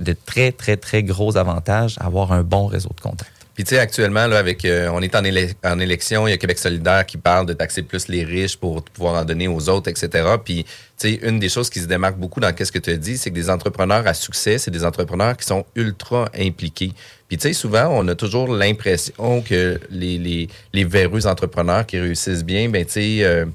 de 0.00 0.14
très, 0.24 0.50
très, 0.50 0.78
très 0.78 1.02
gros 1.02 1.36
avantages 1.36 1.96
à 2.00 2.06
avoir 2.06 2.32
un 2.32 2.42
bon 2.42 2.68
réseau 2.68 2.90
de 2.96 3.02
contacts. 3.02 3.33
Puis 3.54 3.62
tu 3.62 3.70
sais, 3.70 3.78
actuellement, 3.78 4.26
là, 4.26 4.38
avec, 4.38 4.64
euh, 4.64 4.88
on 4.92 5.00
est 5.00 5.14
en, 5.14 5.22
élec- 5.22 5.54
en 5.64 5.78
élection, 5.78 6.26
il 6.26 6.32
y 6.32 6.34
a 6.34 6.36
Québec 6.36 6.58
solidaire 6.58 7.06
qui 7.06 7.16
parle 7.18 7.46
de 7.46 7.52
taxer 7.52 7.82
plus 7.82 8.08
les 8.08 8.24
riches 8.24 8.56
pour 8.56 8.82
pouvoir 8.82 9.14
en 9.14 9.24
donner 9.24 9.46
aux 9.46 9.68
autres, 9.68 9.88
etc. 9.88 10.08
Puis, 10.44 10.64
tu 10.64 10.70
sais, 10.96 11.20
une 11.22 11.38
des 11.38 11.48
choses 11.48 11.70
qui 11.70 11.78
se 11.78 11.86
démarque 11.86 12.16
beaucoup 12.16 12.40
dans 12.40 12.52
ce 12.56 12.72
que 12.72 12.80
tu 12.80 12.90
as 12.90 12.96
dit, 12.96 13.16
c'est 13.16 13.30
que 13.30 13.34
des 13.36 13.50
entrepreneurs 13.50 14.06
à 14.08 14.14
succès, 14.14 14.58
c'est 14.58 14.72
des 14.72 14.84
entrepreneurs 14.84 15.36
qui 15.36 15.46
sont 15.46 15.64
ultra 15.76 16.28
impliqués. 16.36 16.92
Puis, 17.28 17.38
tu 17.38 17.42
sais, 17.48 17.52
souvent, 17.52 17.86
on 17.92 18.08
a 18.08 18.16
toujours 18.16 18.52
l'impression 18.52 19.40
que 19.42 19.80
les, 19.88 20.18
les, 20.18 20.48
les 20.72 20.84
véreux 20.84 21.26
entrepreneurs 21.26 21.86
qui 21.86 21.98
réussissent 21.98 22.44
bien, 22.44 22.68
ben 22.68 22.84
tu 22.84 22.92
sais... 22.92 23.18
euh, 23.22 23.46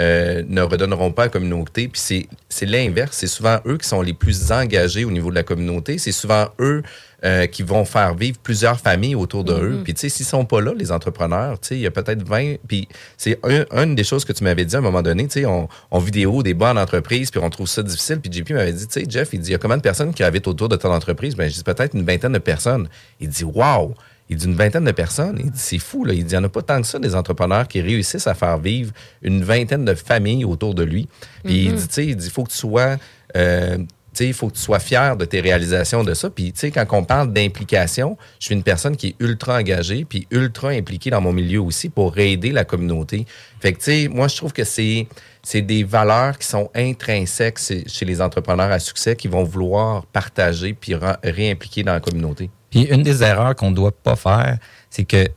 euh, 0.00 0.42
ne 0.48 0.62
redonneront 0.62 1.12
pas 1.12 1.22
à 1.22 1.26
la 1.26 1.30
communauté. 1.30 1.88
Puis 1.88 2.28
c'est, 2.48 2.66
l'inverse. 2.66 3.16
C'est 3.16 3.26
souvent 3.26 3.58
eux 3.66 3.78
qui 3.78 3.88
sont 3.88 4.02
les 4.02 4.14
plus 4.14 4.50
engagés 4.50 5.04
au 5.04 5.10
niveau 5.10 5.30
de 5.30 5.36
la 5.36 5.42
communauté. 5.42 5.98
C'est 5.98 6.12
souvent 6.12 6.48
eux 6.58 6.82
euh, 7.24 7.46
qui 7.46 7.62
vont 7.62 7.84
faire 7.84 8.14
vivre 8.14 8.38
plusieurs 8.42 8.80
familles 8.80 9.14
autour 9.14 9.44
de 9.44 9.52
eux. 9.52 9.80
Puis 9.84 9.94
tu 9.94 10.00
sais, 10.00 10.08
s'ils 10.08 10.26
sont 10.26 10.44
pas 10.44 10.60
là, 10.60 10.72
les 10.76 10.90
entrepreneurs, 10.90 11.60
tu 11.60 11.68
sais, 11.68 11.74
il 11.76 11.80
y 11.80 11.86
a 11.86 11.90
peut-être 11.90 12.26
20... 12.26 12.56
Puis 12.66 12.88
c'est 13.16 13.38
un, 13.44 13.64
une 13.82 13.94
des 13.94 14.04
choses 14.04 14.24
que 14.24 14.32
tu 14.32 14.42
m'avais 14.44 14.64
dit 14.64 14.74
à 14.74 14.78
un 14.78 14.82
moment 14.82 15.02
donné, 15.02 15.28
tu 15.28 15.40
sais, 15.40 15.46
on, 15.46 15.68
on 15.90 15.98
vit 15.98 16.10
des 16.10 16.26
hauts, 16.26 16.42
des 16.42 16.54
bas 16.54 16.72
en 16.72 16.76
entreprise, 16.76 17.30
puis 17.30 17.40
on 17.42 17.50
trouve 17.50 17.68
ça 17.68 17.82
difficile. 17.82 18.20
Puis 18.20 18.32
JP 18.32 18.50
m'avait 18.50 18.72
dit, 18.72 18.86
tu 18.86 19.00
sais, 19.00 19.06
Jeff, 19.08 19.28
il 19.32 19.40
dit, 19.40 19.50
il 19.50 19.52
y 19.52 19.54
a 19.54 19.58
combien 19.58 19.76
de 19.76 19.82
personnes 19.82 20.12
qui 20.12 20.24
habitent 20.24 20.48
autour 20.48 20.68
de 20.68 20.76
ton 20.76 20.92
entreprise? 20.92 21.36
Ben, 21.36 21.48
je 21.48 21.54
dis 21.54 21.64
peut-être 21.64 21.94
une 21.94 22.04
vingtaine 22.04 22.32
de 22.32 22.38
personnes. 22.38 22.88
Il 23.20 23.28
dit, 23.28 23.44
wow! 23.44 23.94
Il 24.30 24.36
dit 24.36 24.46
une 24.46 24.54
vingtaine 24.54 24.84
de 24.84 24.92
personnes. 24.92 25.38
Il 25.38 25.50
dit, 25.50 25.58
c'est 25.58 25.78
fou, 25.78 26.04
là. 26.04 26.14
Il 26.14 26.24
dit, 26.24 26.34
il 26.34 26.38
n'y 26.38 26.44
en 26.44 26.44
a 26.44 26.48
pas 26.48 26.62
tant 26.62 26.80
que 26.80 26.86
ça 26.86 26.98
des 26.98 27.14
entrepreneurs 27.14 27.68
qui 27.68 27.80
réussissent 27.80 28.26
à 28.26 28.34
faire 28.34 28.58
vivre 28.58 28.92
une 29.22 29.44
vingtaine 29.44 29.84
de 29.84 29.94
familles 29.94 30.44
autour 30.44 30.74
de 30.74 30.82
lui. 30.82 31.08
Puis 31.44 31.66
il 31.66 31.74
dit, 31.74 31.88
tu 31.88 31.94
sais, 31.94 32.06
il 32.06 32.16
dit, 32.16 32.30
faut 32.30 32.44
que 32.44 32.50
tu 32.50 32.56
sois, 32.56 32.96
euh, 33.36 33.76
tu 33.76 33.84
sais, 34.14 34.26
il 34.28 34.32
faut 34.32 34.48
que 34.48 34.54
tu 34.54 34.60
sois 34.60 34.78
fier 34.78 35.16
de 35.16 35.26
tes 35.26 35.40
réalisations 35.40 36.04
de 36.04 36.14
ça. 36.14 36.30
Puis, 36.30 36.52
tu 36.52 36.60
sais, 36.60 36.70
quand 36.70 36.86
on 36.92 37.04
parle 37.04 37.32
d'implication, 37.32 38.16
je 38.38 38.46
suis 38.46 38.54
une 38.54 38.62
personne 38.62 38.96
qui 38.96 39.08
est 39.08 39.16
ultra 39.18 39.58
engagée 39.58 40.06
puis 40.08 40.26
ultra 40.30 40.68
impliquée 40.68 41.10
dans 41.10 41.20
mon 41.20 41.32
milieu 41.32 41.60
aussi 41.60 41.90
pour 41.90 42.16
aider 42.16 42.52
la 42.52 42.64
communauté. 42.64 43.26
Fait 43.60 43.72
que, 43.72 43.78
tu 43.78 43.84
sais, 43.84 44.08
moi, 44.08 44.28
je 44.28 44.36
trouve 44.36 44.52
que 44.54 44.64
c'est, 44.64 45.06
c'est 45.42 45.62
des 45.62 45.84
valeurs 45.84 46.38
qui 46.38 46.46
sont 46.46 46.70
intrinsèques 46.74 47.58
chez 47.58 48.04
les 48.04 48.22
entrepreneurs 48.22 48.70
à 48.70 48.78
succès 48.78 49.16
qui 49.16 49.28
vont 49.28 49.44
vouloir 49.44 50.06
partager 50.06 50.72
puis 50.72 50.94
réimpliquer 51.22 51.82
dans 51.82 51.92
la 51.92 52.00
communauté. 52.00 52.50
Puis 52.74 52.82
une 52.90 53.04
des 53.04 53.22
erreurs 53.22 53.54
qu'on 53.54 53.70
ne 53.70 53.76
doit 53.76 53.92
pas 53.92 54.16
faire, 54.16 54.58
c'est 54.90 55.04
que 55.04 55.28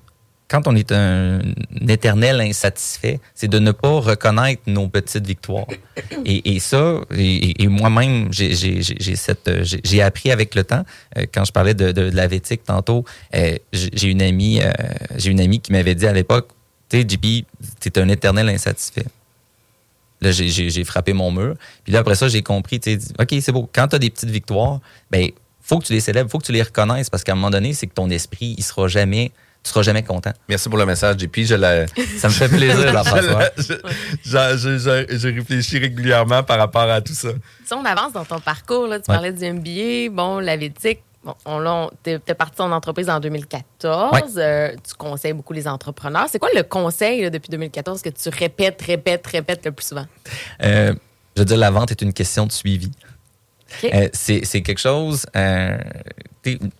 quand 0.47 0.65
on 0.67 0.75
est 0.75 0.91
un, 0.91 1.39
un 1.39 1.87
éternel 1.87 2.41
insatisfait, 2.41 3.19
c'est 3.35 3.47
de 3.47 3.59
ne 3.59 3.71
pas 3.71 3.99
reconnaître 3.99 4.63
nos 4.65 4.87
petites 4.87 5.27
victoires. 5.27 5.67
Et, 6.25 6.55
et 6.55 6.59
ça, 6.59 7.01
et, 7.15 7.61
et 7.63 7.67
moi-même, 7.67 8.29
j'ai- 8.31 10.01
appris 10.01 10.31
avec 10.31 10.55
le 10.55 10.63
temps. 10.63 10.83
Euh, 11.17 11.25
Quand 11.33 11.45
je 11.45 11.51
parlais 11.51 11.73
de, 11.75 11.91
de, 11.91 12.09
de 12.09 12.15
la 12.15 12.27
vétique 12.27 12.63
tantôt, 12.63 13.05
euh, 13.35 13.55
j'ai 13.71 14.07
une 14.09 14.21
amie, 14.21 14.61
euh, 14.61 14.71
j'ai 15.15 15.29
une 15.31 15.39
amie 15.41 15.59
qui 15.59 15.71
m'avait 15.73 15.95
dit 15.95 16.07
à 16.07 16.13
l'époque, 16.13 16.47
tu 16.89 17.01
sais, 17.01 17.07
JP, 17.07 17.45
t'es 17.79 17.99
un 17.99 18.09
éternel 18.09 18.49
insatisfait. 18.49 19.05
Là, 20.21 20.31
j'ai 20.31 20.83
frappé 20.83 21.13
mon 21.13 21.31
mur. 21.31 21.55
Puis 21.83 21.93
là, 21.93 21.99
après 21.99 22.15
ça, 22.15 22.27
j'ai 22.29 22.41
compris, 22.41 22.79
tu 22.79 22.99
sais, 22.99 23.13
OK, 23.19 23.35
c'est 23.41 23.51
beau. 23.51 23.69
Quand 23.73 23.89
tu 23.89 23.95
as 23.97 23.99
des 23.99 24.09
petites 24.09 24.29
victoires, 24.31 24.79
ben 25.11 25.29
faut 25.67 25.79
que 25.79 25.85
tu 25.85 25.93
les 25.93 25.99
célèbres, 25.99 26.29
faut 26.31 26.39
que 26.39 26.45
tu 26.45 26.51
les 26.53 26.63
reconnaisses 26.63 27.09
parce 27.09 27.23
qu'à 27.23 27.33
un 27.33 27.35
moment 27.35 27.49
donné, 27.49 27.73
c'est 27.73 27.87
que 27.87 27.93
ton 27.93 28.09
esprit, 28.09 28.55
il 28.57 28.63
sera 28.63 28.87
jamais, 28.87 29.31
tu 29.63 29.69
seras 29.71 29.81
jamais 29.81 30.03
content. 30.03 30.31
Merci 30.47 30.69
pour 30.69 30.77
le 30.77 30.85
message, 30.85 31.19
JP. 31.19 31.39
Je 31.43 31.55
la, 31.55 31.85
Ça 32.17 32.29
me 32.29 32.33
fait 32.33 32.47
plaisir, 32.47 33.03
je, 33.57 33.73
je, 34.23 34.57
je, 34.57 34.77
je- 34.77 35.17
je 35.17 35.27
réfléchis 35.27 35.77
régulièrement 35.79 36.43
par 36.43 36.57
rapport 36.57 36.89
à 36.89 37.01
tout 37.01 37.13
ça. 37.13 37.29
Si 37.65 37.73
on 37.73 37.83
avance 37.85 38.13
dans 38.13 38.25
ton 38.25 38.39
parcours, 38.39 38.87
là, 38.87 38.99
tu 38.99 39.09
Ouais. 39.11 39.15
parlais 39.17 39.33
du 39.33 39.43
MBA, 39.51 40.09
bon, 40.15 40.39
la 40.39 40.55
Vétique, 40.55 41.01
bon, 41.23 41.33
on, 41.45 41.59
l'a- 41.59 41.89
t'es, 42.01 42.17
t'es 42.19 42.33
parti 42.33 42.61
en 42.61 42.71
entreprise 42.71 43.09
en 43.09 43.19
2014. 43.19 44.35
euh, 44.37 44.71
tu 44.87 44.93
conseilles 44.97 45.33
beaucoup 45.33 45.53
les 45.53 45.67
entrepreneurs. 45.67 46.27
C'est 46.31 46.39
quoi 46.39 46.49
le 46.55 46.63
conseil 46.63 47.21
là, 47.23 47.29
depuis 47.29 47.49
2014 47.49 48.01
que 48.01 48.09
tu 48.09 48.29
répètes, 48.29 48.81
répètes, 48.81 49.27
répètes 49.27 49.65
le 49.65 49.71
plus 49.73 49.87
souvent? 49.87 50.05
Euh, 50.63 50.93
je 51.35 51.41
veux 51.41 51.45
dire, 51.45 51.57
la 51.57 51.71
vente 51.71 51.91
est 51.91 52.01
une 52.01 52.13
question 52.13 52.45
de 52.47 52.51
suivi. 52.51 52.91
Euh, 53.93 54.07
c'est 54.13 54.61
quelque 54.61 54.79
chose. 54.79 55.25
euh, 55.35 55.77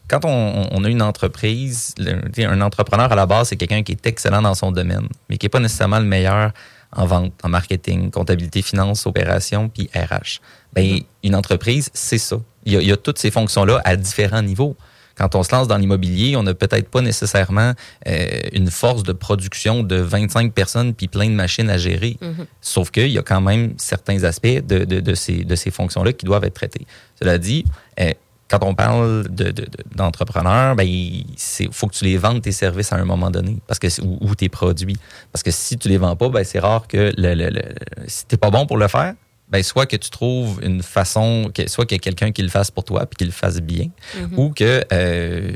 quand 0.08 0.24
on, 0.24 0.68
on 0.72 0.84
a 0.86 0.90
une 0.90 1.02
entreprise, 1.02 1.94
le- 1.98 2.22
un 2.48 2.62
entrepreneur 2.62 3.12
à 3.12 3.16
la 3.16 3.26
base, 3.26 3.50
c'est 3.50 3.58
quelqu'un 3.58 3.84
qui 3.84 3.92
est 3.92 4.06
excellent 4.08 4.42
dans 4.42 4.56
son 4.56 4.72
domaine, 4.72 5.08
mais 5.30 5.38
qui 5.38 5.46
n'est 5.46 5.50
pas 5.50 5.60
nécessairement 5.60 6.00
le 6.00 6.06
meilleur 6.06 6.52
en 6.96 7.06
vente, 7.06 7.34
en 7.44 7.50
marketing, 7.50 8.10
comptabilité, 8.12 8.62
finance, 8.62 9.06
opération, 9.06 9.68
puis 9.68 9.90
RH. 9.94 10.40
Ben, 10.74 11.00
Une 11.24 11.36
entreprise, 11.36 11.90
c'est 11.94 12.18
ça. 12.18 12.38
Il 12.64 12.74
y, 12.74 12.78
a, 12.78 12.82
il 12.82 12.88
y 12.88 12.92
a 12.94 12.98
toutes 12.98 13.18
ces 13.20 13.30
fonctions-là 13.32 13.82
à 13.84 13.96
différents 13.98 14.42
niveaux. 14.42 14.78
Quand 15.18 15.34
on 15.36 15.44
se 15.44 15.52
lance 15.54 15.68
dans 15.68 15.78
l'immobilier, 15.78 16.36
on 16.36 16.44
n'a 16.44 16.54
peut-être 16.54 16.90
pas 16.90 17.02
nécessairement 17.02 17.74
euh, 18.08 18.28
une 18.54 18.70
force 18.70 19.04
de 19.04 19.14
production 19.14 19.82
de 19.84 19.96
25 19.96 20.54
personnes 20.54 20.94
puis 20.94 21.08
plein 21.08 21.28
de 21.30 21.34
machines 21.36 21.70
à 21.70 21.78
gérer. 21.78 22.18
Sauf 22.62 22.92
qu'il 22.92 23.08
y 23.10 23.18
a 23.18 23.24
quand 23.24 23.42
même 23.42 23.74
certains 23.78 24.24
aspects 24.24 24.48
de, 24.48 24.86
de, 24.86 25.00
de 25.00 25.14
ces, 25.16 25.44
de 25.44 25.56
ces 25.56 25.72
fonctions-là 25.72 26.14
qui 26.14 26.26
doivent 26.26 26.44
être 26.44 26.54
traités. 26.54 26.86
Cela 27.20 27.38
dit, 27.38 27.66
euh, 28.00 28.12
quand 28.50 28.60
on 28.64 28.76
parle 28.76 29.24
de, 29.30 29.46
de- 29.46 29.52
de- 29.52 29.68
d'entrepreneurs, 29.96 30.76
ben, 30.76 30.84
il 30.88 31.26
faut 31.72 31.88
que 31.88 31.96
tu 31.96 32.06
les 32.06 32.18
vendes 32.18 32.42
tes 32.42 32.54
services 32.54 32.94
à 32.94 32.96
un 32.96 33.04
moment 33.04 33.30
donné 33.30 33.58
parce 33.68 33.78
que, 33.80 33.90
c'est- 33.90 34.02
ou, 34.02 34.18
ou 34.22 34.36
tes 34.36 34.48
produits. 34.50 34.96
Parce 35.34 35.44
que 35.44 35.52
si 35.52 35.78
tu 35.78 35.90
les 35.90 35.98
vends 35.98 36.16
pas, 36.16 36.30
ben, 36.30 36.44
c'est 36.46 36.60
rare 36.60 36.88
que 36.88 37.12
le, 37.18 37.34
le, 37.34 37.50
le- 37.50 37.62
si 38.08 38.26
t'es 38.26 38.38
pas 38.38 38.50
bon 38.50 38.66
pour 38.66 38.78
le 38.78 38.88
faire, 38.88 39.16
ben, 39.50 39.64
soit 39.64 39.86
que 39.86 39.96
tu 39.96 40.10
trouves 40.10 40.60
une 40.62 40.84
façon, 40.84 41.52
que, 41.54 41.70
soit 41.70 41.86
qu'il 41.86 41.96
y 41.96 42.00
a 42.00 42.04
quelqu'un 42.04 42.32
qui 42.32 42.42
le 42.42 42.50
fasse 42.50 42.70
pour 42.70 42.84
toi 42.84 43.06
puis 43.06 43.16
qu'il 43.16 43.28
le 43.28 43.34
fasse 43.34 43.62
bien, 43.62 43.90
ou 44.36 44.50
que 44.50 44.84
euh, 44.92 45.52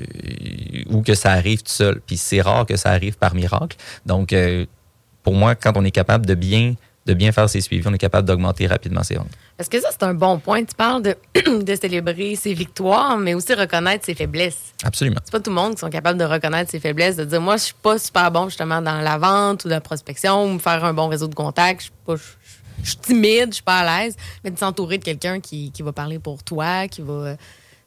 ou 0.90 1.02
que 1.02 1.14
ça 1.14 1.32
arrive 1.32 1.62
tout 1.62 1.72
seul. 1.72 2.02
Puis 2.06 2.18
c'est 2.18 2.42
rare 2.42 2.66
que 2.66 2.78
ça 2.78 2.92
arrive 2.92 3.18
par 3.18 3.36
miracle. 3.36 3.78
Donc, 4.06 4.34
euh, 4.34 4.66
pour 5.24 5.34
moi, 5.34 5.56
quand 5.56 5.74
on 5.76 5.84
est 5.84 5.92
capable 5.92 6.26
de 6.26 6.36
bien 6.36 6.76
de 7.08 7.14
bien 7.14 7.32
faire 7.32 7.50
ses 7.50 7.62
suivis, 7.62 7.88
on 7.88 7.94
est 7.94 7.98
capable 7.98 8.28
d'augmenter 8.28 8.68
rapidement 8.68 9.02
ses 9.04 9.16
ventes. 9.16 9.32
Est-ce 9.58 9.70
que 9.70 9.80
ça, 9.82 9.90
c'est 9.92 10.04
un 10.04 10.14
bon 10.14 10.40
point? 10.40 10.64
Tu 10.64 10.76
parles 10.76 11.02
de, 11.02 11.16
de 11.64 11.76
célébrer 11.76 12.36
ses 12.36 12.54
victoires, 12.54 13.18
mais 13.18 13.34
aussi 13.34 13.54
reconnaître 13.54 14.06
ses 14.06 14.14
faiblesses. 14.14 14.74
Absolument. 14.84 15.20
C'est 15.24 15.32
pas 15.32 15.40
tout 15.40 15.50
le 15.50 15.56
monde 15.56 15.74
qui 15.74 15.80
sont 15.80 15.90
capables 15.90 16.20
de 16.20 16.26
reconnaître 16.26 16.70
ses 16.70 16.80
faiblesses, 16.80 17.16
de 17.16 17.26
dire 17.26 17.42
moi 17.42 17.58
je 17.58 17.64
suis 17.64 17.76
pas 17.82 17.98
super 17.98 18.32
bon 18.32 18.50
justement 18.50 18.82
dans 18.82 19.02
la 19.02 19.18
vente 19.18 19.66
ou 19.66 19.68
la 19.68 19.82
prospection 19.82 20.46
ou 20.46 20.54
me 20.54 20.60
faire 20.60 20.84
un 20.86 20.94
bon 20.94 21.08
réseau 21.08 21.28
de 21.28 21.36
contacts, 21.36 21.82
je 21.82 21.86
suis 21.86 21.94
pas 22.06 22.16
je- 22.84 22.90
suis 22.90 22.98
timide, 22.98 23.48
je 23.50 23.56
suis 23.56 23.64
pas 23.64 23.80
à 23.80 24.04
l'aise, 24.04 24.16
mais 24.44 24.52
de 24.52 24.58
s'entourer 24.60 24.98
de 24.98 25.04
quelqu'un 25.04 25.40
qui, 25.40 25.72
qui 25.72 25.82
va 25.82 25.92
parler 25.92 26.20
pour 26.20 26.44
toi, 26.44 26.88
qui 26.88 27.02
va 27.02 27.36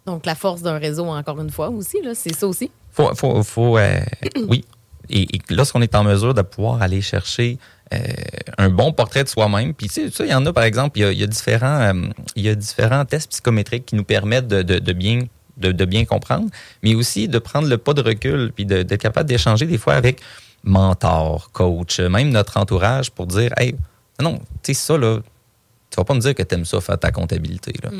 donc 0.06 0.26
la 0.26 0.34
force 0.34 0.62
d'un 0.62 0.78
réseau 0.78 1.06
encore 1.06 1.40
une 1.40 1.50
fois 1.50 1.70
aussi 1.70 1.98
c'est 2.14 2.34
ça 2.34 2.46
aussi. 2.46 2.70
Faut, 2.92 3.14
faut, 3.14 3.42
faut, 3.42 3.78
euh, 3.78 4.00
oui. 4.48 4.64
Et, 5.10 5.26
lorsqu'on 5.50 5.82
est 5.82 5.94
en 5.94 6.04
mesure 6.04 6.32
de 6.34 6.42
pouvoir 6.42 6.80
aller 6.80 7.02
chercher 7.02 7.58
euh, 7.92 7.98
un 8.56 8.70
bon 8.70 8.92
portrait 8.92 9.24
de 9.24 9.28
soi-même, 9.28 9.74
puis 9.74 9.88
tu 9.88 10.10
sais, 10.10 10.24
il 10.24 10.30
y 10.30 10.34
en 10.34 10.44
a 10.46 10.52
par 10.52 10.64
exemple, 10.64 10.98
il 10.98 11.12
y 11.18 11.22
a, 11.22 11.26
différents, 11.26 11.80
euh, 11.80 12.08
y 12.36 12.48
a 12.48 12.54
différents 12.54 13.04
tests 13.04 13.30
psychométriques 13.30 13.86
qui 13.86 13.96
nous 13.96 14.04
permettent 14.04 14.48
de, 14.48 14.62
de, 14.62 14.92
bien 14.92 15.24
de, 15.58 15.72
de 15.72 15.84
bien 15.84 16.04
comprendre, 16.04 16.48
mais 16.82 16.94
aussi 16.94 17.28
de 17.28 17.38
prendre 17.38 17.68
le 17.68 17.76
pas 17.78 17.92
de 17.92 18.00
recul, 18.02 18.52
puis 18.54 18.64
d'être 18.64 18.96
capable 18.96 19.28
d'échanger 19.28 19.66
des 19.66 19.78
fois 19.78 19.94
avec 19.94 20.20
mentor, 20.62 21.50
coach, 21.52 22.00
même 22.00 22.30
notre 22.30 22.56
entourage 22.56 23.10
pour 23.10 23.26
dire, 23.26 23.52
hey, 23.58 23.74
non, 24.20 24.38
tu 24.62 24.72
sais 24.72 24.74
ça 24.74 24.96
là, 24.96 25.20
tu 25.90 25.96
vas 25.96 26.04
pas 26.04 26.14
me 26.14 26.20
dire 26.20 26.34
que 26.34 26.42
tu 26.42 26.54
aimes 26.54 26.64
ça 26.64 26.80
faire 26.80 26.98
ta 26.98 27.12
comptabilité. 27.12 27.72
Là. 27.82 27.90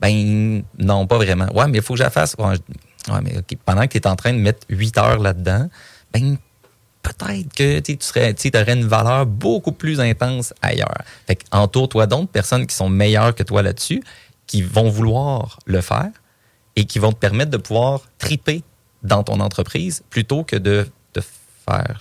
Ben 0.00 0.62
non, 0.78 1.06
pas 1.06 1.16
vraiment. 1.16 1.46
Ouais, 1.54 1.68
mais 1.68 1.78
il 1.78 1.82
faut 1.82 1.94
que 1.94 1.98
je 1.98 2.04
la 2.04 2.10
fasse. 2.10 2.34
Ouais, 2.38 3.20
mais 3.22 3.36
pendant 3.64 3.86
que 3.86 3.92
tu 3.92 3.98
es 3.98 4.06
en 4.06 4.16
train 4.16 4.32
de 4.32 4.38
mettre 4.38 4.66
8 4.68 4.98
heures 4.98 5.18
là-dedans, 5.18 5.68
ben 6.12 6.36
peut-être 7.02 7.52
que 7.54 7.80
tu 7.80 7.96
serais, 8.00 8.34
tu 8.34 8.50
aurais 8.54 8.72
une 8.72 8.86
valeur 8.86 9.26
beaucoup 9.26 9.72
plus 9.72 10.00
intense 10.00 10.52
ailleurs. 10.62 11.02
Fait 11.26 11.36
que 11.36 11.44
entoure-toi 11.52 12.06
d'autres 12.06 12.28
personnes 12.28 12.66
qui 12.66 12.74
sont 12.74 12.88
meilleures 12.88 13.34
que 13.34 13.42
toi 13.42 13.62
là-dessus, 13.62 14.02
qui 14.46 14.62
vont 14.62 14.88
vouloir 14.88 15.58
le 15.66 15.80
faire 15.80 16.10
et 16.76 16.86
qui 16.86 16.98
vont 16.98 17.12
te 17.12 17.18
permettre 17.18 17.50
de 17.50 17.56
pouvoir 17.56 18.00
triper 18.18 18.62
dans 19.02 19.22
ton 19.22 19.40
entreprise 19.40 20.02
plutôt 20.10 20.44
que 20.44 20.56
de, 20.56 20.88
de 21.14 21.22
faire. 21.68 22.00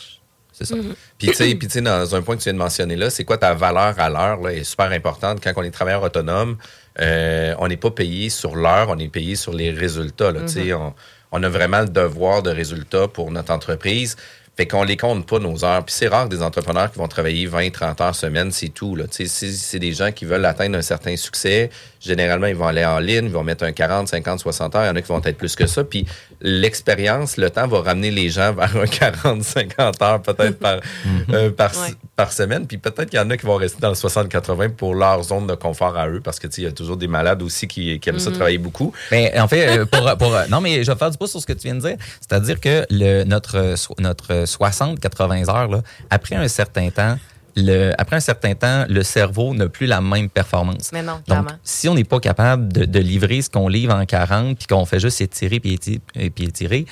C'est 0.53 0.65
ça. 0.65 0.75
Sais, 0.75 1.55
puis, 1.55 1.67
tu 1.67 1.69
sais, 1.69 1.81
dans 1.81 2.15
un 2.15 2.22
point 2.22 2.36
que 2.36 2.41
tu 2.41 2.45
viens 2.45 2.53
de 2.53 2.60
mentionner 2.60 2.95
là, 2.95 3.10
c'est 3.10 3.24
quoi 3.24 3.38
ta 3.38 3.53
valeur 3.53 4.00
à 4.00 4.10
l'heure, 4.10 4.39
là, 4.39 4.53
est 4.53 4.63
super 4.63 4.91
importante. 4.91 5.43
Quand 5.43 5.51
on 5.55 5.63
est 5.63 5.72
travailleur 5.72 6.03
autonome, 6.03 6.57
euh, 7.01 7.55
on 7.57 7.67
n'est 7.67 7.77
pas 7.77 7.91
payé 7.91 8.29
sur 8.29 8.55
l'heure, 8.55 8.89
on 8.89 9.00
est 9.00 9.07
payé 9.07 9.36
sur 9.36 9.53
les 9.53 9.72
résultats, 9.72 10.31
là. 10.31 10.48
Sais, 10.48 10.74
on, 10.74 10.93
on 11.31 11.41
a 11.41 11.50
vraiment 11.50 11.81
le 11.81 11.89
devoir 11.89 12.43
de 12.43 12.51
résultats 12.51 13.07
pour 13.07 13.31
notre 13.31 13.51
entreprise. 13.51 14.15
Fait 14.55 14.67
qu'on 14.67 14.83
les 14.83 14.98
compte 14.98 15.25
pas, 15.25 15.39
nos 15.39 15.65
heures. 15.65 15.83
Puis 15.83 15.95
c'est 15.98 16.07
rare 16.07 16.29
des 16.29 16.43
entrepreneurs 16.43 16.91
qui 16.91 17.00
vont 17.00 17.07
travailler 17.07 17.48
20, 17.48 17.72
30 17.72 18.01
heures 18.01 18.15
semaine, 18.15 18.51
c'est 18.51 18.69
tout, 18.69 18.95
là. 18.95 19.05
C'est 19.10 19.79
des 19.79 19.93
gens 19.93 20.12
qui 20.12 20.25
veulent 20.25 20.45
atteindre 20.45 20.77
un 20.77 20.83
certain 20.83 21.15
succès, 21.15 21.72
généralement, 22.00 22.45
ils 22.45 22.55
vont 22.55 22.67
aller 22.67 22.86
en 22.86 23.00
ligne, 23.00 23.25
ils 23.25 23.31
vont 23.31 23.43
mettre 23.43 23.63
un 23.63 23.72
40, 23.72 24.07
50, 24.07 24.39
60 24.39 24.75
heures. 24.75 24.83
Il 24.83 24.88
y 24.88 24.89
en 24.91 24.95
a 24.95 25.01
qui 25.01 25.07
vont 25.07 25.22
être 25.24 25.38
plus 25.38 25.55
que 25.55 25.65
ça. 25.65 25.83
Puis 25.83 26.05
l'expérience, 26.44 27.38
le 27.38 27.50
temps 27.50 27.68
va 27.68 27.82
ramener 27.82 28.12
les 28.12 28.30
gens 28.30 28.54
vers 28.54 28.76
un 28.78 28.86
40, 28.88 29.44
50 29.44 30.02
heures 30.02 30.22
peut-être 30.22 30.60
par, 30.60 30.78
euh, 31.34 31.50
par, 31.52 31.72
Ouais. 31.74 31.94
par 32.16 32.32
semaine. 32.32 32.68
Puis 32.68 32.78
peut-être 32.78 33.10
qu'il 33.10 33.18
y 33.18 33.22
en 33.22 33.30
a 33.30 33.38
qui 33.38 33.46
vont 33.46 33.56
rester 33.56 33.80
dans 33.82 33.90
le 33.90 33.96
60-80 33.96 34.70
pour 34.76 34.94
leur 34.94 35.24
zone 35.24 35.48
de 35.48 35.56
confort 35.56 35.98
à 35.98 36.08
eux 36.08 36.22
parce 36.24 36.40
que, 36.40 36.48
tu 36.48 36.56
sais, 36.56 36.62
il 36.62 36.66
y 36.66 36.68
a 36.68 36.72
toujours 36.72 36.98
des 36.98 37.08
malades 37.08 37.42
aussi 37.42 37.68
qui, 37.68 38.00
qui 38.00 38.10
aiment 38.10 38.20
ça 38.20 38.32
travailler 38.32 38.58
beaucoup. 38.60 38.94
Mais 39.12 39.38
en 39.40 39.48
fait, 39.48 39.80
euh, 39.80 39.86
pour, 39.86 40.18
pour- 40.18 40.36
non, 40.50 40.62
mais 40.62 40.84
je 40.84 40.92
vais 40.92 40.98
faire 40.98 41.10
du 41.10 41.18
pouce 41.18 41.32
sur 41.32 41.42
ce 41.42 41.46
que 41.48 41.54
tu 41.54 41.64
viens 41.64 41.76
de 41.76 41.80
dire. 41.82 41.96
C'est-à-dire 42.22 42.60
que 42.60 42.86
le, 42.90 43.24
notre, 43.24 43.56
euh, 43.58 43.76
notre 44.00 44.44
60-80 44.46 45.50
heures, 45.50 45.68
là, 45.70 45.82
après 46.10 46.36
un 46.36 46.48
certain 46.48 46.90
temps, 46.90 47.18
le, 47.55 47.91
après 47.98 48.15
un 48.15 48.19
certain 48.22 48.55
temps, 48.55 48.86
le 48.89 49.03
cerveau 49.03 49.53
n'a 49.53 49.67
plus 49.69 49.86
la 49.86 50.01
même 50.01 50.29
performance. 50.29 50.91
Mais 50.93 51.03
non, 51.03 51.13
Donc, 51.13 51.25
clairement. 51.25 51.50
si 51.63 51.88
on 51.89 51.93
n'est 51.95 52.03
pas 52.03 52.19
capable 52.19 52.72
de, 52.74 52.86
de 52.86 53.00
livrer 53.00 53.41
ce 53.41 53.50
qu'on 53.50 53.67
livre 53.67 53.93
en 53.93 54.05
40 54.05 54.57
puis 54.57 54.67
qu'on 54.67 54.86
fait 54.86 55.00
juste 55.00 55.22
étirer 55.22 55.60
puis 55.60 55.74
étirer, 55.74 56.01
puis 56.33 56.45
étirer, 56.45 56.86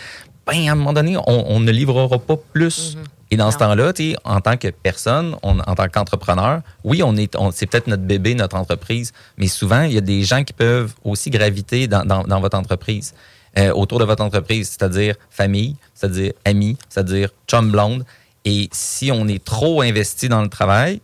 ben, 0.45 0.67
à 0.69 0.71
un 0.71 0.75
moment 0.75 0.93
donné, 0.93 1.17
on, 1.17 1.23
on 1.27 1.59
ne 1.59 1.71
livrera 1.71 2.17
pas 2.19 2.35
plus 2.53 2.97
Et 3.31 3.37
dans 3.37 3.49
ce 3.51 3.57
temps-là, 3.57 3.93
tu 3.93 4.11
sais, 4.11 4.17
en 4.25 4.41
tant 4.41 4.57
que 4.57 4.67
personne, 4.69 5.35
on- 5.41 5.59
en 5.59 5.75
tant 5.75 5.87
qu'entrepreneur, 5.87 6.61
oui, 6.83 7.01
on 7.03 7.15
est, 7.15 7.35
on- 7.37 7.51
c'est 7.51 7.65
peut-être 7.65 7.87
notre 7.87 8.03
bébé, 8.03 8.35
notre 8.35 8.57
entreprise, 8.57 9.13
mais 9.37 9.47
souvent, 9.47 9.83
il 9.83 9.93
y 9.93 9.97
a 9.97 10.01
des 10.01 10.23
gens 10.23 10.43
qui 10.43 10.51
peuvent 10.53 10.93
aussi 11.05 11.29
graviter 11.29 11.87
dans, 11.87 12.03
dans- 12.03 12.23
dans 12.23 12.41
votre 12.41 12.57
entreprise, 12.57 13.13
euh, 13.57 13.71
autour 13.73 13.99
de 13.99 14.05
votre 14.05 14.23
entreprise, 14.23 14.69
c'est-à-dire 14.69 15.15
famille, 15.29 15.75
c'est-à-dire 15.93 16.33
amis, 16.45 16.77
c'est-à-dire 16.89 17.29
chum 17.47 17.71
blonde. 17.71 18.03
Et 18.45 18.69
si 18.71 19.11
on 19.11 19.27
est 19.27 19.43
trop 19.43 19.81
investi 19.81 20.29
dans 20.29 20.41
le 20.41 20.49
travail, 20.49 21.01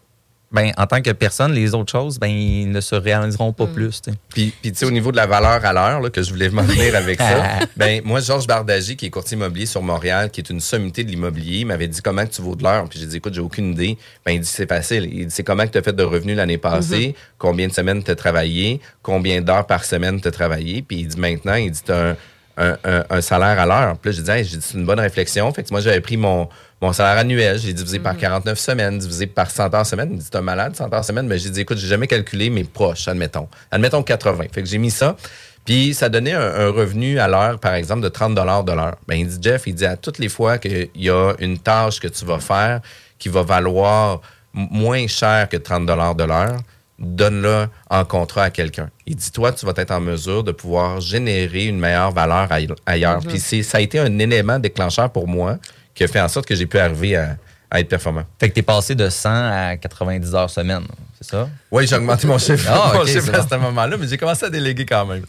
ben, 0.50 0.72
en 0.78 0.88
tant 0.88 1.02
que 1.02 1.12
personne, 1.12 1.52
les 1.52 1.74
autres 1.76 1.92
choses, 1.92 2.20
ben, 2.20 2.28
ils 2.28 2.72
ne 2.72 2.80
se 2.80 2.96
réaliseront 2.96 3.52
pas 3.52 3.68
plus. 3.68 4.02
tu 4.02 4.12
sais. 4.12 4.18
Puis, 4.30 4.54
puis 4.62 4.72
tu 4.72 4.78
sais, 4.78 4.86
au 4.86 4.92
niveau 4.92 5.12
de 5.12 5.18
la 5.18 5.28
valeur 5.28 5.64
à 5.66 5.74
l'heure, 5.74 6.00
là, 6.00 6.10
que 6.10 6.24
je 6.24 6.32
voulais 6.32 6.50
m'en 6.50 6.62
venir 6.62 6.96
avec 6.96 7.20
ça, 7.20 7.60
ben 7.78 8.02
moi, 8.06 8.22
Georges 8.22 8.48
Bardagy, 8.48 8.96
qui 8.96 9.08
est 9.08 9.10
courtier 9.10 9.36
immobilier 9.36 9.66
sur 9.66 9.82
Montréal, 9.82 10.32
qui 10.32 10.40
est 10.40 10.50
une 10.50 10.62
sommité 10.62 11.04
de 11.04 11.10
l'immobilier, 11.10 11.60
il 11.60 11.66
m'avait 11.66 11.90
dit 11.90 12.02
comment 12.02 12.26
que 12.26 12.32
tu 12.32 12.42
vaux 12.42 12.56
de 12.56 12.64
l'heure. 12.64 12.88
Puis 12.88 13.00
j'ai 13.00 13.08
dit, 13.08 13.18
écoute, 13.18 13.34
j'ai 13.34 13.42
aucune 13.42 13.74
idée. 13.74 13.98
Ben, 14.26 14.32
il 14.32 14.40
dit, 14.40 14.48
c'est 14.48 14.70
facile. 14.70 15.10
Il 15.12 15.28
dit, 15.28 15.34
c'est 15.34 15.44
comment 15.44 15.66
que 15.66 15.72
tu 15.72 15.78
as 15.80 15.84
fait 15.84 15.96
de 15.96 16.04
revenus 16.04 16.38
l'année 16.38 16.58
passée, 16.58 17.14
combien 17.38 17.68
de 17.68 17.74
semaines 17.74 18.02
tu 18.02 18.12
as 18.12 18.16
travaillé, 18.16 18.80
combien 19.02 19.42
d'heures 19.42 19.68
par 19.68 19.84
semaine 19.84 20.22
tu 20.22 20.30
as 20.30 20.32
travaillé. 20.32 20.82
Puis 20.82 21.00
il 21.02 21.08
dit, 21.08 21.20
maintenant, 21.20 21.56
il 21.56 21.72
dit, 21.72 21.82
tu 21.86 21.92
as 21.92 22.12
un, 22.12 22.16
un, 22.58 22.78
un- 22.84 23.06
un 23.10 23.22
salaire 23.22 23.60
à 23.60 23.66
l'heure. 23.66 23.98
Puis 23.98 24.12
là, 24.12 24.16
j'ai 24.18 24.24
dit, 24.24 24.32
Hey, 24.32 24.44
j'ai 24.44 24.58
dit, 24.58 24.66
c'est 24.68 24.78
une 24.78 24.86
bonne 24.86 25.00
réflexion. 25.00 25.52
Fait 25.54 25.64
que 25.64 25.70
moi, 25.72 25.80
j'avais 25.80 26.02
pris 26.02 26.18
mon, 26.18 26.50
mon 26.82 26.92
salaire 26.94 27.18
annuel, 27.20 27.58
j'ai 27.60 27.74
divisé 27.74 28.00
par 28.00 28.18
49 28.18 28.58
semaines, 28.60 28.98
divisé 28.98 29.28
par 29.28 29.50
100 29.50 29.74
heures 29.74 29.86
semaine. 29.86 30.10
Il 30.12 30.16
me 30.18 30.22
dit, 30.22 30.30
t'es 30.30 30.38
un 30.38 30.42
malade, 30.42 30.76
100 30.76 30.94
heures 30.94 31.06
semaine. 31.06 31.28
Mais 31.28 31.38
j'ai 31.38 31.50
dit, 31.50 31.62
écoute, 31.62 31.78
j'ai 31.78 31.88
jamais 31.88 32.08
calculé 32.08 32.50
mes 32.50 32.64
proches, 32.64 33.08
admettons. 33.08 33.48
Admettons 33.72 34.04
80. 34.04 34.46
Fait 34.52 34.62
que 34.64 34.68
j'ai 34.68 34.78
mis 34.78 34.92
ça. 34.92 35.16
Puis 35.66 35.94
ça 35.94 36.08
donnait 36.10 36.32
un, 36.34 36.40
un 36.68 36.70
revenu 36.70 37.20
à 37.20 37.28
l'heure, 37.28 37.60
par 37.60 37.74
exemple, 37.74 38.02
de 38.02 38.10
30 38.10 38.34
de 38.36 38.72
l'heure. 38.72 38.96
Ben, 39.08 39.16
il 39.16 39.28
dit, 39.28 39.38
Jeff, 39.42 39.64
il 39.68 39.76
dit, 39.76 39.86
à 39.86 39.98
toutes 39.98 40.18
les 40.18 40.30
fois 40.30 40.58
qu'il 40.58 40.90
y 40.96 41.10
a 41.10 41.34
une 41.40 41.60
tâche 41.60 42.00
que 42.00 42.08
tu 42.08 42.24
vas 42.26 42.40
faire 42.40 42.80
qui 43.20 43.30
va 43.30 43.42
valoir 43.44 44.22
moins 44.54 45.06
cher 45.08 45.50
que 45.50 45.58
30 45.58 45.86
de 45.86 46.24
l'heure, 46.24 46.58
donne-le 47.00 47.68
en 47.90 48.06
contrat 48.06 48.44
à 48.44 48.50
quelqu'un. 48.50 48.90
Il 49.06 49.16
dit, 49.16 49.32
toi, 49.32 49.52
tu 49.52 49.66
vas 49.66 49.74
être 49.76 49.92
en 49.92 50.00
mesure 50.02 50.44
de 50.44 50.52
pouvoir 50.52 51.00
générer 51.02 51.66
une 51.66 51.80
meilleure 51.80 52.12
valeur 52.12 52.52
aille- 52.52 52.68
ailleurs. 52.86 53.20
Puis 53.20 53.40
c'est- 53.40 53.64
ça 53.64 53.78
a 53.78 53.82
été 53.82 54.00
un 54.00 54.18
élément 54.20 54.60
déclencheur 54.60 55.10
pour 55.12 55.28
moi 55.28 55.58
qui 55.94 56.04
a 56.04 56.08
fait 56.08 56.22
en 56.22 56.28
sorte 56.28 56.46
que 56.48 56.56
j'ai 56.56 56.66
pu 56.66 56.80
arriver 56.80 57.16
à, 57.16 57.38
à 57.70 57.80
être 57.80 57.90
performant. 57.90 58.24
Fait 58.40 58.50
que 58.50 58.54
tu 58.56 58.60
es 58.62 58.64
passé 58.64 58.96
de 58.96 59.10
100 59.10 59.30
à 59.30 59.78
90 59.78 60.34
heures 60.36 60.50
semaine, 60.50 60.84
c'est 61.20 61.30
ça? 61.30 61.50
Oui, 61.72 61.86
j'ai 61.86 61.96
augmenté 61.98 62.26
mon 62.28 62.38
chiffre, 62.38 62.68
Ah, 62.72 62.92
mon 62.96 63.06
chiffre 63.06 63.34
à 63.34 63.42
bon. 63.42 63.48
ce 63.50 63.56
moment-là, 63.56 63.98
mais 64.00 64.08
j'ai 64.08 64.18
commencé 64.18 64.46
à 64.46 64.50
déléguer 64.50 64.86
quand 64.86 65.06
même. 65.06 65.26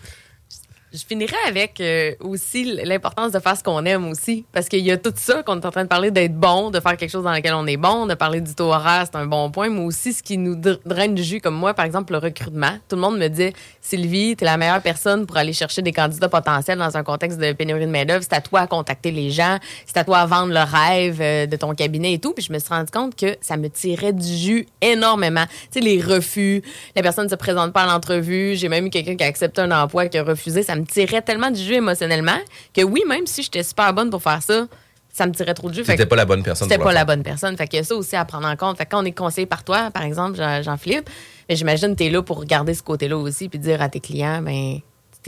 Je 0.91 1.05
finirais 1.07 1.37
avec 1.47 1.83
euh, 1.83 2.13
aussi 2.21 2.65
l'importance 2.83 3.33
de 3.33 3.39
faire 3.41 3.57
ce 3.57 3.63
qu'on 3.63 3.85
aime 3.85 4.09
aussi. 4.09 4.47
Parce 4.53 4.71
qu'il 4.71 4.81
y 4.81 4.91
a 4.91 4.97
tout 4.97 5.13
ça 5.15 5.43
qu'on 5.43 5.61
est 5.61 5.67
en 5.67 5.71
train 5.71 5.83
de 5.83 5.89
parler 5.89 6.11
d'être 6.11 6.35
bon, 6.35 6.71
de 6.71 6.81
faire 6.81 6.97
quelque 6.97 7.11
chose 7.11 7.25
dans 7.25 7.33
lequel 7.33 7.53
on 7.53 7.67
est 7.67 7.77
bon, 7.77 8.07
de 8.07 8.15
parler 8.15 8.41
du 8.41 8.55
taux 8.55 8.73
horaire, 8.73 9.05
c'est 9.05 9.19
un 9.19 9.27
bon 9.27 9.51
point, 9.51 9.69
mais 9.69 9.85
aussi 9.85 10.15
ce 10.15 10.23
qui 10.23 10.39
nous 10.39 10.57
dr- 10.57 10.79
draine 10.87 11.15
du 11.15 11.23
jus, 11.23 11.43
comme 11.43 11.57
moi, 11.57 11.75
par 11.75 11.85
exemple, 11.85 12.15
le 12.15 12.19
recrutement. 12.19 12.79
Tout 12.89 12.97
le 12.97 13.03
monde 13.03 13.19
me 13.19 13.29
dit 13.29 13.53
Sylvie, 13.83 14.35
tu 14.35 14.45
es 14.45 14.47
la 14.47 14.57
meilleure 14.57 14.81
personne 14.81 15.27
pour 15.27 15.37
aller 15.37 15.53
chercher 15.53 15.83
des 15.83 15.93
candidats 15.93 16.31
potentiels 16.31 16.79
dans 16.79 16.97
un 16.97 17.03
contexte 17.03 17.39
de 17.39 17.53
pénurie 17.53 17.85
de 17.85 17.91
main-d'œuvre. 17.91 18.23
C'est 18.23 18.35
à 18.35 18.41
toi 18.41 18.61
à 18.61 18.67
contacter 18.67 19.11
les 19.11 19.31
gens, 19.31 19.59
c'est 19.85 19.99
à 19.99 20.05
toi 20.05 20.19
à 20.21 20.27
vendre 20.27 20.55
le 20.55 20.61
rêve 20.61 21.19
euh, 21.21 21.45
de 21.45 21.57
ton 21.57 21.75
cabinet 21.75 22.15
et 22.15 22.19
tout. 22.19 22.33
Puis 22.33 22.47
je 22.49 22.53
me 22.53 22.59
suis 22.59 22.71
rendu 22.71 22.91
compte 22.91 23.15
que 23.15 23.37
ça 23.43 23.59
me 23.59 23.69
tirait 23.69 24.15
du 24.15 24.27
jus 24.37 24.67
énormément. 24.81 25.45
Tu 25.71 25.81
sais, 25.81 25.81
les 25.81 26.01
refus, 26.01 26.63
la 26.97 27.03
personne 27.03 27.25
ne 27.25 27.31
se 27.31 27.35
présente 27.35 27.75
pas 27.75 27.83
à 27.83 27.87
l'entrevue. 27.87 28.57
J'ai 28.57 28.71
même 28.71 28.87
eu 28.87 28.91
quelqu'un 28.91 29.17
qui 29.17 29.25
a 29.25 29.27
accepté 29.27 29.61
un 29.61 29.71
emploi 29.71 30.07
et 30.07 30.09
qui 30.09 30.17
a 30.17 30.25
refusé. 30.25 30.63
Me 30.79 30.85
tirait 30.87 31.23
tellement 31.23 31.51
du 31.51 31.61
jus 31.63 31.75
émotionnellement 31.75 32.39
que 32.75 32.83
oui, 32.83 33.03
même 33.07 33.27
si 33.27 33.43
j'étais 33.43 33.63
super 33.63 33.93
bonne 33.93 34.11
pour 34.11 34.23
faire 34.23 34.43
ça, 34.43 34.67
ça 35.13 35.27
me 35.27 35.33
tirait 35.33 35.55
trop 35.55 35.69
de 35.69 35.75
jus. 35.75 35.85
Fait 35.85 35.93
C'était 35.93 36.05
que 36.05 36.09
pas 36.11 36.17
la 36.17 36.25
bonne 36.25 36.43
personne. 36.43 36.69
C'était 36.69 36.83
pas 36.83 36.93
la 36.93 37.05
bonne 37.05 37.23
personne. 37.23 37.57
Fait 37.57 37.67
qu'il 37.67 37.79
y 37.79 37.81
a 37.81 37.85
ça 37.85 37.95
aussi 37.97 38.15
à 38.15 38.25
prendre 38.25 38.47
en 38.47 38.57
compte. 38.57 38.77
Fait 38.79 38.85
que 38.85 38.91
quand 38.91 39.03
on 39.03 39.05
est 39.05 39.13
conseillé 39.13 39.47
par 39.47 39.65
toi, 39.65 39.91
par 39.91 40.03
exemple, 40.05 40.37
Jean- 40.37 40.63
Jean-Philippe, 40.63 41.09
mais 41.49 41.57
j'imagine 41.57 41.93
que 41.93 42.03
tu 42.03 42.05
es 42.05 42.11
là 42.11 42.23
pour 42.23 42.39
regarder 42.39 42.75
ce 42.75 42.83
côté-là 42.83 43.17
aussi 43.17 43.49
puis 43.49 43.59
dire 43.59 43.83
à 43.83 43.89
tes 43.89 44.01
clients, 44.01 44.41
ben, 44.43 44.79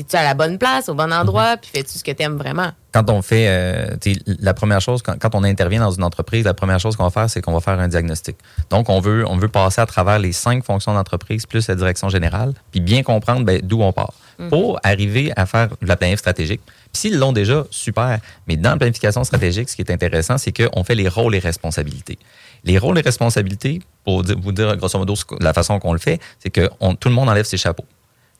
es-tu 0.00 0.16
à 0.16 0.22
la 0.22 0.34
bonne 0.34 0.58
place, 0.58 0.88
au 0.88 0.94
bon 0.94 1.12
endroit, 1.12 1.56
puis 1.56 1.70
fais-tu 1.72 1.98
ce 1.98 2.04
que 2.04 2.10
tu 2.10 2.22
aimes 2.22 2.36
vraiment? 2.36 2.70
quand 2.92 3.08
on 3.08 3.22
fait, 3.22 3.46
euh, 3.48 3.96
la 4.40 4.52
première 4.52 4.80
chose, 4.80 5.00
quand, 5.00 5.16
quand 5.16 5.36
on 5.36 5.44
intervient 5.44 5.78
dans 5.78 5.92
une 5.92 6.02
entreprise, 6.02 6.44
la 6.44 6.54
première 6.54 6.80
chose 6.80 6.96
qu'on 6.96 7.04
va 7.04 7.10
faire, 7.10 7.30
c'est 7.30 7.40
qu'on 7.40 7.52
va 7.52 7.60
faire 7.60 7.78
un 7.78 7.86
diagnostic. 7.86 8.36
Donc, 8.68 8.88
on 8.88 8.98
veut, 8.98 9.24
on 9.28 9.36
veut 9.36 9.46
passer 9.46 9.80
à 9.80 9.86
travers 9.86 10.18
les 10.18 10.32
cinq 10.32 10.64
fonctions 10.64 10.92
d'entreprise 10.92 11.46
plus 11.46 11.68
la 11.68 11.76
direction 11.76 12.08
générale, 12.08 12.52
puis 12.72 12.80
bien 12.80 13.04
comprendre 13.04 13.44
ben, 13.44 13.60
d'où 13.62 13.80
on 13.82 13.92
part 13.92 14.12
pour 14.48 14.80
arriver 14.82 15.30
à 15.36 15.46
faire 15.46 15.68
de 15.80 15.86
la 15.86 15.96
planif 15.96 16.18
stratégique. 16.18 16.62
Puis 16.66 17.02
s'ils 17.02 17.18
l'ont 17.18 17.30
déjà, 17.32 17.64
super. 17.70 18.18
Mais 18.48 18.56
dans 18.56 18.70
la 18.70 18.76
planification 18.76 19.22
stratégique, 19.22 19.68
ce 19.68 19.76
qui 19.76 19.82
est 19.82 19.90
intéressant, 19.92 20.36
c'est 20.38 20.50
qu'on 20.50 20.82
fait 20.82 20.96
les 20.96 21.08
rôles 21.08 21.36
et 21.36 21.40
responsabilités. 21.40 22.18
Les 22.64 22.76
rôles 22.78 22.98
et 22.98 23.02
responsabilités, 23.02 23.80
pour 24.04 24.22
vous 24.24 24.50
dire 24.52 24.76
grosso 24.76 24.98
modo 24.98 25.14
la 25.40 25.52
façon 25.52 25.78
qu'on 25.78 25.92
le 25.92 25.98
fait, 26.00 26.18
c'est 26.40 26.50
que 26.50 26.68
on- 26.80 26.96
tout 26.96 27.08
le 27.08 27.14
monde 27.14 27.28
enlève 27.28 27.44
ses 27.44 27.56
chapeaux. 27.58 27.84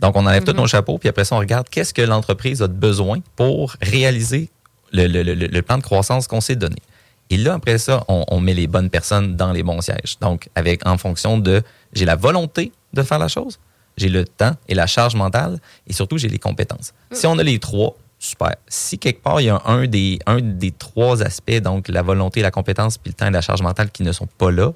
Donc, 0.01 0.17
on 0.17 0.27
enlève 0.27 0.45
tous 0.45 0.53
nos 0.53 0.67
chapeaux, 0.67 0.99
puis 0.99 1.09
après 1.09 1.25
ça, 1.25 1.37
on 1.37 1.39
regarde 1.39 1.69
qu'est-ce 1.69 1.93
que 1.93 2.03
l'entreprise 2.03 2.63
a 2.63 2.69
de 2.69 2.73
besoin 2.73 3.19
pour 3.37 3.77
réaliser 3.83 4.49
le, 4.93 5.07
le- 5.07 5.23
le- 5.23 5.35
le 5.47 5.63
plan 5.63 5.79
de 5.79 5.83
croissance 5.83 6.27
qu'on 6.27 6.41
s'est 6.41 6.57
donné. 6.57 6.77
Et 7.29 7.37
là, 7.37 7.55
après 7.55 7.79
ça, 7.79 8.05
on, 8.09 8.25
on 8.29 8.41
met 8.41 8.55
les 8.55 8.67
bonnes 8.67 8.91
personnes 8.91 9.37
dans 9.37 9.53
les 9.53 9.63
bons 9.63 9.81
sièges. 9.83 10.17
Donc, 10.21 10.49
avec 10.55 10.87
en 10.87 10.99
fonction 10.99 11.39
de 11.39 11.63
j'ai 11.93 12.05
la 12.05 12.17
volonté 12.17 12.73
de 12.93 13.03
faire 13.03 13.19
la 13.21 13.29
chose, 13.29 13.59
j'ai 13.97 14.09
le 14.09 14.25
temps 14.25 14.57
et 14.69 14.75
la 14.75 14.87
charge 14.87 15.15
mentale, 15.15 15.61
et 15.87 15.93
surtout, 15.93 16.19
j'ai 16.19 16.29
les 16.29 16.39
compétences. 16.39 16.93
Si 17.13 17.27
on 17.27 17.39
a 17.39 17.43
les 17.43 17.59
trois, 17.59 17.95
super. 18.19 18.55
Si 18.69 18.99
quelque 18.99 19.23
part, 19.23 19.41
il 19.41 19.45
y 19.45 19.51
a 19.51 19.61
un 19.67 19.87
des, 19.87 20.19
un 20.27 20.41
des 20.41 20.73
trois 20.73 21.23
aspects, 21.23 21.61
donc 21.61 21.89
la 21.89 22.03
volonté, 22.03 22.43
la 22.43 22.51
compétence, 22.51 22.99
puis 22.99 23.11
le 23.11 23.15
temps 23.15 23.27
et 23.29 23.31
la 23.31 23.43
charge 23.43 23.63
mentale 23.63 23.91
qui 23.91 24.03
ne 24.03 24.13
sont 24.13 24.27
pas 24.39 24.51
là, 24.51 24.73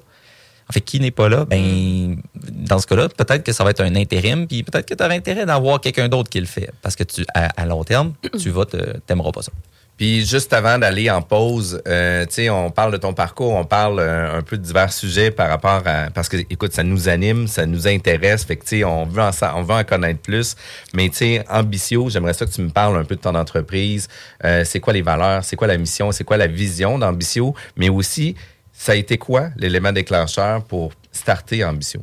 fait, 0.73 0.81
qui 0.81 0.99
n'est 0.99 1.11
pas 1.11 1.29
là, 1.29 1.45
ben, 1.45 2.17
dans 2.51 2.79
ce 2.79 2.87
cas-là, 2.87 3.09
peut-être 3.09 3.43
que 3.43 3.51
ça 3.51 3.63
va 3.63 3.71
être 3.71 3.81
un 3.81 3.95
intérim, 3.95 4.47
puis 4.47 4.63
peut-être 4.63 4.87
que 4.87 4.93
tu 4.93 5.03
auras 5.03 5.13
intérêt 5.13 5.45
d'avoir 5.45 5.79
quelqu'un 5.79 6.09
d'autre 6.09 6.29
qui 6.29 6.39
le 6.39 6.45
fait. 6.45 6.71
Parce 6.81 6.95
que 6.95 7.03
tu, 7.03 7.23
à, 7.33 7.61
à 7.61 7.65
long 7.65 7.83
terme, 7.83 8.13
tu 8.39 8.49
vas 8.49 8.65
te, 8.65 8.97
t'aimeras 8.99 9.31
pas 9.31 9.41
ça. 9.41 9.51
Puis 9.97 10.25
juste 10.25 10.51
avant 10.51 10.77
d'aller 10.77 11.09
en 11.09 11.21
pause, 11.21 11.81
euh, 11.87 12.25
tu 12.25 12.33
sais, 12.33 12.49
on 12.49 12.69
parle 12.69 12.91
de 12.91 12.97
ton 12.97 13.13
parcours, 13.13 13.53
on 13.53 13.63
parle 13.63 13.99
euh, 13.99 14.39
un 14.39 14.41
peu 14.41 14.57
de 14.57 14.61
divers 14.61 14.91
sujets 14.91 15.31
par 15.31 15.47
rapport 15.47 15.83
à 15.85 16.09
parce 16.13 16.27
que 16.27 16.35
écoute, 16.49 16.73
ça 16.73 16.83
nous 16.83 17.07
anime, 17.07 17.47
ça 17.47 17.65
nous 17.65 17.87
intéresse, 17.87 18.43
fait 18.43 18.57
que 18.57 18.63
tu 18.63 18.79
sais, 18.79 18.83
on 18.83 19.05
veut 19.05 19.21
en 19.21 19.31
on 19.55 19.61
veut 19.61 19.73
en 19.73 19.83
connaître 19.85 20.19
plus. 20.19 20.57
Mais 20.93 21.07
tu 21.07 21.17
sais, 21.17 21.45
Ambitio, 21.49 22.09
j'aimerais 22.09 22.33
ça 22.33 22.45
que 22.45 22.51
tu 22.51 22.61
me 22.61 22.69
parles 22.69 22.97
un 22.97 23.05
peu 23.05 23.15
de 23.15 23.21
ton 23.21 23.35
entreprise. 23.35 24.09
Euh, 24.43 24.63
c'est 24.65 24.81
quoi 24.81 24.91
les 24.91 25.01
valeurs, 25.01 25.45
c'est 25.45 25.55
quoi 25.55 25.67
la 25.67 25.77
mission, 25.77 26.11
c'est 26.11 26.25
quoi 26.25 26.35
la 26.35 26.47
vision 26.47 26.99
d'Ambitio, 26.99 27.55
mais 27.77 27.87
aussi 27.87 28.35
ça 28.77 28.91
a 28.91 28.95
été 28.95 29.17
quoi 29.17 29.49
l'élément 29.57 29.91
déclencheur 29.91 30.63
pour 30.63 30.91
starter 31.11 31.63
Ambitio? 31.63 32.01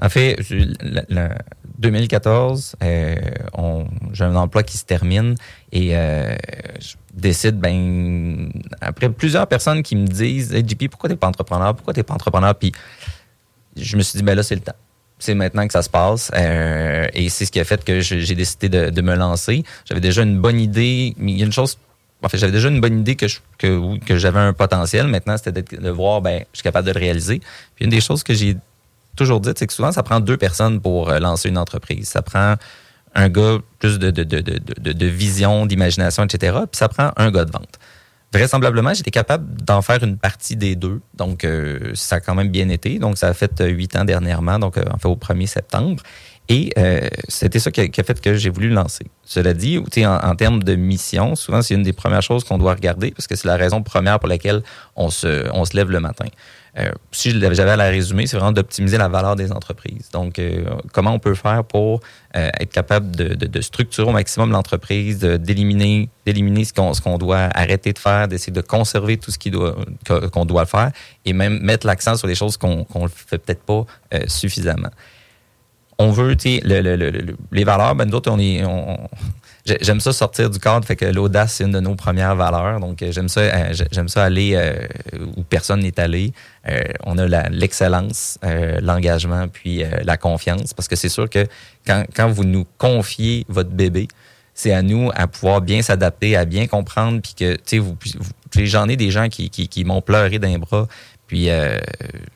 En 0.00 0.08
fait, 0.08 0.36
le, 0.50 0.72
le 1.08 1.28
2014, 1.78 2.76
euh, 2.82 3.16
j'ai 4.12 4.24
un 4.24 4.36
emploi 4.36 4.62
qui 4.62 4.78
se 4.78 4.84
termine 4.84 5.34
et 5.72 5.96
euh, 5.96 6.34
je 6.80 6.94
décide, 7.12 7.56
ben, 7.58 8.50
après 8.80 9.08
plusieurs 9.10 9.46
personnes 9.46 9.82
qui 9.82 9.96
me 9.96 10.06
disent 10.06 10.54
Hey, 10.54 10.64
JP, 10.66 10.88
pourquoi 10.90 11.08
t'es 11.10 11.16
pas 11.16 11.26
entrepreneur? 11.28 11.74
Pourquoi 11.74 11.92
t'es 11.92 12.02
pas 12.04 12.14
entrepreneur 12.14 12.54
Puis 12.54 12.72
je 13.76 13.96
me 13.96 14.02
suis 14.02 14.18
dit, 14.18 14.22
ben 14.22 14.34
là, 14.34 14.42
c'est 14.42 14.54
le 14.54 14.60
temps. 14.60 14.76
C'est 15.18 15.34
maintenant 15.34 15.66
que 15.66 15.72
ça 15.72 15.82
se 15.82 15.88
passe. 15.90 16.30
euh, 16.34 17.06
et 17.14 17.28
c'est 17.28 17.46
ce 17.46 17.52
qui 17.52 17.60
a 17.60 17.64
fait 17.64 17.84
que 17.84 18.00
j'ai 18.00 18.34
décidé 18.34 18.68
de, 18.68 18.90
de 18.90 19.02
me 19.02 19.14
lancer. 19.14 19.64
J'avais 19.84 20.00
déjà 20.00 20.22
une 20.22 20.38
bonne 20.40 20.60
idée. 20.60 21.14
mais 21.16 21.32
Il 21.32 21.38
y 21.38 21.42
a 21.42 21.46
une 21.46 21.52
chose. 21.52 21.78
En 22.22 22.28
fait, 22.28 22.38
j'avais 22.38 22.52
déjà 22.52 22.68
une 22.68 22.80
bonne 22.80 23.00
idée 23.00 23.16
que, 23.16 23.26
je- 23.28 23.40
que, 23.58 24.16
j'avais 24.18 24.38
un 24.38 24.52
potentiel. 24.52 25.08
Maintenant, 25.08 25.36
c'était 25.36 25.62
de 25.76 25.90
voir, 25.90 26.20
ben, 26.20 26.44
je 26.52 26.58
suis 26.58 26.62
capable 26.62 26.86
de 26.86 26.92
le 26.92 27.00
réaliser. 27.00 27.40
Puis 27.74 27.84
une 27.84 27.90
des 27.90 28.00
choses 28.00 28.22
que 28.22 28.32
j'ai 28.34 28.56
toujours 29.16 29.40
dites, 29.40 29.58
c'est 29.58 29.66
que 29.66 29.72
souvent, 29.72 29.92
ça 29.92 30.02
prend 30.02 30.20
deux 30.20 30.36
personnes 30.36 30.80
pour 30.80 31.10
euh, 31.10 31.18
lancer 31.18 31.48
une 31.48 31.58
entreprise. 31.58 32.08
Ça 32.08 32.22
prend 32.22 32.54
un 33.14 33.28
gars 33.28 33.58
plus 33.78 33.98
de, 33.98 34.10
de, 34.10 34.22
de, 34.24 34.40
de, 34.40 34.92
de- 34.92 35.06
vision, 35.06 35.66
d'imagination, 35.66 36.24
etc. 36.24 36.58
Puis 36.70 36.78
ça 36.78 36.88
prend 36.88 37.10
un 37.16 37.30
gars 37.30 37.44
de 37.44 37.50
vente. 37.52 37.78
Vraisemblablement, 38.32 38.94
j'étais 38.94 39.10
capable 39.10 39.62
d'en 39.62 39.82
faire 39.82 40.02
une 40.02 40.16
partie 40.16 40.56
des 40.56 40.74
deux. 40.74 41.02
Donc, 41.14 41.44
euh, 41.44 41.90
ça 41.94 42.16
a 42.16 42.20
quand 42.20 42.34
même 42.34 42.48
bien 42.48 42.70
été. 42.70 42.98
Donc, 42.98 43.18
ça 43.18 43.28
a 43.28 43.34
fait 43.34 43.60
euh, 43.60 43.66
huit 43.66 43.94
ans 43.96 44.06
dernièrement, 44.06 44.58
donc 44.58 44.78
en 44.78 44.96
fait 44.96 45.08
au 45.08 45.16
1er 45.16 45.46
septembre. 45.46 46.02
Et 46.52 46.70
euh, 46.76 47.08
c'était 47.28 47.58
ça 47.58 47.70
qui 47.70 47.80
a, 47.80 48.04
fait 48.04 48.20
que 48.20 48.34
j'ai 48.34 48.50
voulu 48.50 48.68
le 48.68 48.74
lancer. 48.74 49.06
Cela 49.24 49.54
dit, 49.54 49.78
en, 49.78 50.04
en 50.04 50.34
termes 50.34 50.62
de 50.62 50.74
mission, 50.74 51.34
souvent, 51.34 51.62
c'est 51.62 51.72
une 51.72 51.82
des 51.82 51.94
premières 51.94 52.20
choses 52.20 52.44
qu'on 52.44 52.58
doit 52.58 52.74
regarder 52.74 53.10
parce 53.10 53.26
que 53.26 53.36
c'est 53.36 53.48
la 53.48 53.56
raison 53.56 53.82
première 53.82 54.20
pour 54.20 54.28
laquelle 54.28 54.62
on 54.94 55.08
se, 55.08 55.50
on 55.54 55.64
se 55.64 55.74
lève 55.74 55.90
le 55.90 56.00
matin. 56.00 56.26
Euh, 56.76 56.90
si 57.10 57.30
j'avais 57.30 57.70
à 57.70 57.76
la 57.76 57.88
résumer, 57.88 58.26
c'est 58.26 58.36
vraiment 58.36 58.52
d'optimiser 58.52 58.98
la 58.98 59.08
valeur 59.08 59.34
des 59.34 59.50
entreprises. 59.50 60.10
Donc, 60.12 60.38
euh, 60.38 60.64
comment 60.92 61.14
on 61.14 61.18
peut 61.18 61.34
faire 61.34 61.64
pour 61.64 62.00
être 62.34 62.72
capable 62.72 63.16
de, 63.16 63.60
structurer 63.62 64.08
au 64.08 64.12
maximum 64.12 64.52
l'entreprise, 64.52 65.20
d'éliminer, 65.20 66.10
d'éliminer 66.26 66.64
ce 66.64 66.74
qu'on, 66.74 66.92
ce 66.92 67.00
qu'on 67.00 67.16
doit 67.16 67.48
arrêter 67.54 67.94
de 67.94 67.98
faire, 67.98 68.28
d'essayer 68.28 68.52
de 68.52 68.60
conserver 68.60 69.16
tout 69.16 69.30
ce 69.30 69.38
qui 69.38 69.50
doit, 69.50 69.76
qu'on 70.32 70.44
doit 70.44 70.66
faire 70.66 70.92
et 71.24 71.32
même 71.32 71.60
mettre 71.60 71.86
l'accent 71.86 72.16
sur 72.16 72.26
les 72.26 72.34
choses 72.34 72.58
qu'on 72.58 72.86
ne 72.94 73.08
fait 73.08 73.38
peut-être 73.38 73.62
pas 73.62 73.84
suffisamment. 74.26 74.90
On 76.02 76.10
veut, 76.10 76.34
tu 76.36 76.56
sais, 76.56 76.60
le- 76.64 76.80
le- 76.80 76.96
le- 76.96 77.10
le- 77.10 77.36
les 77.52 77.64
valeurs, 77.64 77.94
ben, 77.94 78.06
nous 78.06 78.14
autres, 78.16 78.30
on 78.30 78.38
est, 78.40 78.62
j'aime 79.80 80.00
ça 80.00 80.12
sortir 80.12 80.50
du 80.50 80.58
cadre, 80.58 80.84
fait 80.84 80.96
que 80.96 81.04
l'audace, 81.04 81.54
c'est 81.54 81.64
une 81.64 81.70
de 81.72 81.80
nos 81.80 81.94
premières 81.94 82.34
valeurs. 82.34 82.80
Donc, 82.80 83.00
euh, 83.02 83.12
j'aime 83.12 83.28
ça, 83.28 83.40
euh, 83.42 83.68
j'ai- 83.72 83.86
j'aime 83.92 84.08
ça 84.08 84.24
aller 84.24 84.54
euh, 84.56 84.74
où 85.36 85.42
personne 85.44 85.80
n'est 85.80 85.98
allé. 86.00 86.32
On 87.04 87.18
a 87.18 87.26
l'excellence, 87.50 88.38
l'engagement, 88.80 89.46
puis 89.48 89.82
la 90.04 90.16
confiance. 90.16 90.74
Parce 90.74 90.88
que 90.88 90.96
c'est 90.96 91.08
sûr 91.08 91.28
que 91.30 91.46
quand, 91.86 92.28
vous 92.30 92.44
nous 92.44 92.66
confiez 92.78 93.44
votre 93.48 93.70
bébé, 93.70 94.08
c'est 94.54 94.72
à 94.72 94.82
nous 94.82 95.10
à 95.14 95.26
pouvoir 95.28 95.60
bien 95.60 95.82
s'adapter, 95.82 96.36
à 96.36 96.44
bien 96.44 96.66
comprendre, 96.66 97.20
puis 97.22 97.34
que, 97.34 97.56
tu 97.56 97.82
sais, 98.52 98.66
j'en 98.66 98.88
ai 98.88 98.96
des 98.96 99.10
gens 99.10 99.28
qui 99.28 99.84
m'ont 99.84 100.02
pleuré 100.02 100.38
d'un 100.38 100.58
bras, 100.58 100.86
puis 101.32 101.48
euh, 101.48 101.78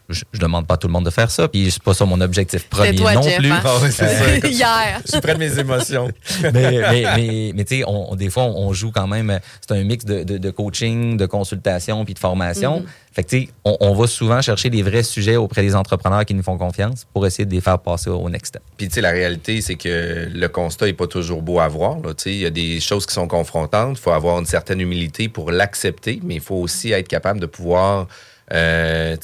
je, 0.08 0.22
je 0.32 0.40
demande 0.40 0.66
pas 0.66 0.74
à 0.74 0.76
tout 0.78 0.86
le 0.86 0.92
monde 0.94 1.04
de 1.04 1.10
faire 1.10 1.30
ça, 1.30 1.48
puis 1.48 1.70
c'est 1.70 1.82
pas 1.82 1.92
ça 1.92 2.06
mon 2.06 2.18
objectif 2.22 2.66
premier 2.70 2.94
toi, 2.96 3.12
non 3.12 3.20
Jeff, 3.20 3.36
plus. 3.36 3.50
hein? 3.52 3.60
Ah 3.62 3.74
oui, 3.82 3.88
c'est 3.92 4.06
ça. 4.08 4.36
Hier. 4.48 5.00
Je 5.04 5.10
suis 5.12 5.20
près 5.20 5.34
de 5.34 5.38
mes 5.38 5.58
émotions. 5.58 6.08
mais 6.42 6.50
mais, 6.52 7.04
mais, 7.14 7.52
mais 7.54 7.64
tu 7.64 7.76
sais, 7.76 7.84
on, 7.86 8.12
on- 8.12 8.16
des 8.16 8.30
fois, 8.30 8.44
on, 8.44 8.68
on 8.68 8.72
joue 8.72 8.90
quand 8.92 9.06
même. 9.06 9.38
C'est 9.60 9.76
un 9.76 9.84
mix 9.84 10.06
de, 10.06 10.22
de, 10.24 10.38
de 10.38 10.50
coaching, 10.50 11.18
de 11.18 11.26
consultation 11.26 12.06
puis 12.06 12.14
de 12.14 12.18
formation. 12.18 12.80
Mhm. 12.80 12.86
Fait 13.12 13.22
que, 13.24 13.28
tu 13.28 13.40
sais, 13.42 13.48
on, 13.66 13.76
on 13.80 13.94
va 13.94 14.06
souvent 14.06 14.40
chercher 14.40 14.70
des 14.70 14.82
vrais 14.82 15.02
sujets 15.02 15.36
auprès 15.36 15.60
des 15.60 15.74
entrepreneurs 15.74 16.24
qui 16.24 16.32
nous 16.32 16.42
font 16.42 16.56
confiance 16.56 17.06
pour 17.12 17.26
essayer 17.26 17.44
de 17.44 17.52
les 17.52 17.60
faire 17.60 17.78
passer 17.78 18.08
au 18.08 18.30
next 18.30 18.46
step. 18.48 18.62
Puis, 18.78 18.88
tu 18.88 18.94
sais, 18.94 19.00
la 19.02 19.10
réalité, 19.10 19.60
c'est 19.60 19.76
que 19.76 20.26
le 20.32 20.48
constat 20.48 20.86
n'est 20.86 20.92
pas 20.94 21.06
toujours 21.06 21.42
beau 21.42 21.60
à 21.60 21.68
voir. 21.68 21.96
là. 22.00 22.14
Tu 22.14 22.22
sais, 22.24 22.30
Il 22.32 22.38
y 22.40 22.46
a 22.46 22.50
des 22.50 22.80
choses 22.80 23.04
qui 23.04 23.12
sont 23.12 23.28
confrontantes. 23.28 23.98
Il 23.98 24.00
faut 24.02 24.10
avoir 24.12 24.38
une 24.38 24.46
certaine 24.46 24.80
humilité 24.80 25.28
pour 25.28 25.50
l'accepter, 25.50 26.20
mais 26.24 26.36
il 26.36 26.40
faut 26.40 26.56
aussi 26.56 26.92
être 26.92 27.08
capable 27.08 27.40
de 27.40 27.46
pouvoir, 27.46 28.06
euh, 28.52 29.16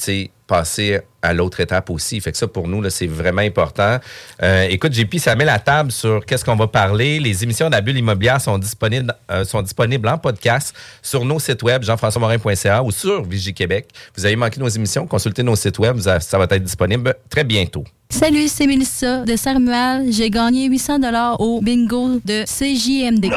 passer 0.47 0.99
à 1.21 1.33
l'autre 1.33 1.61
étape 1.61 1.89
aussi. 1.89 2.19
Fait 2.19 2.31
que 2.31 2.37
ça, 2.37 2.47
pour 2.47 2.67
nous, 2.67 2.81
là, 2.81 2.89
c'est 2.89 3.07
vraiment 3.07 3.41
important. 3.41 3.97
Euh, 4.41 4.67
écoute, 4.69 4.93
JP, 4.93 5.17
ça 5.17 5.35
met 5.35 5.45
la 5.45 5.57
table 5.57 5.91
sur 5.91 6.25
qu'est-ce 6.25 6.43
qu'on 6.43 6.55
va 6.55 6.67
parler. 6.67 7.19
Les 7.19 7.43
émissions 7.43 7.67
de 7.67 7.71
la 7.71 7.81
bulle 7.81 7.97
immobilière 7.97 8.41
sont 8.41 8.57
disponibles, 8.57 9.15
euh, 9.31 9.45
sont 9.45 9.61
disponibles 9.61 10.07
en 10.09 10.17
podcast 10.17 10.75
sur 11.01 11.23
nos 11.23 11.39
sites 11.39 11.63
web, 11.63 11.83
jean-françois-morin.ca 11.83 12.83
ou 12.83 12.91
sur 12.91 13.23
Vigie 13.23 13.53
Québec. 13.53 13.87
Vous 14.17 14.25
avez 14.25 14.35
manqué 14.35 14.59
nos 14.59 14.67
émissions, 14.67 15.07
consultez 15.07 15.43
nos 15.43 15.55
sites 15.55 15.79
web. 15.79 15.99
Ça 15.99 16.19
ça 16.19 16.37
va 16.37 16.43
être 16.43 16.63
disponible 16.63 17.15
très 17.29 17.43
bientôt. 17.43 17.85
Salut, 18.09 18.47
c'est 18.47 18.67
Mélissa 18.67 19.23
de 19.25 19.35
Saint-Romuald. 19.35 20.11
J'ai 20.11 20.29
gagné 20.29 20.67
800 20.67 20.99
dollars 20.99 21.41
au 21.41 21.61
bingo 21.61 22.19
de 22.23 22.43
CJMD. 22.43 23.31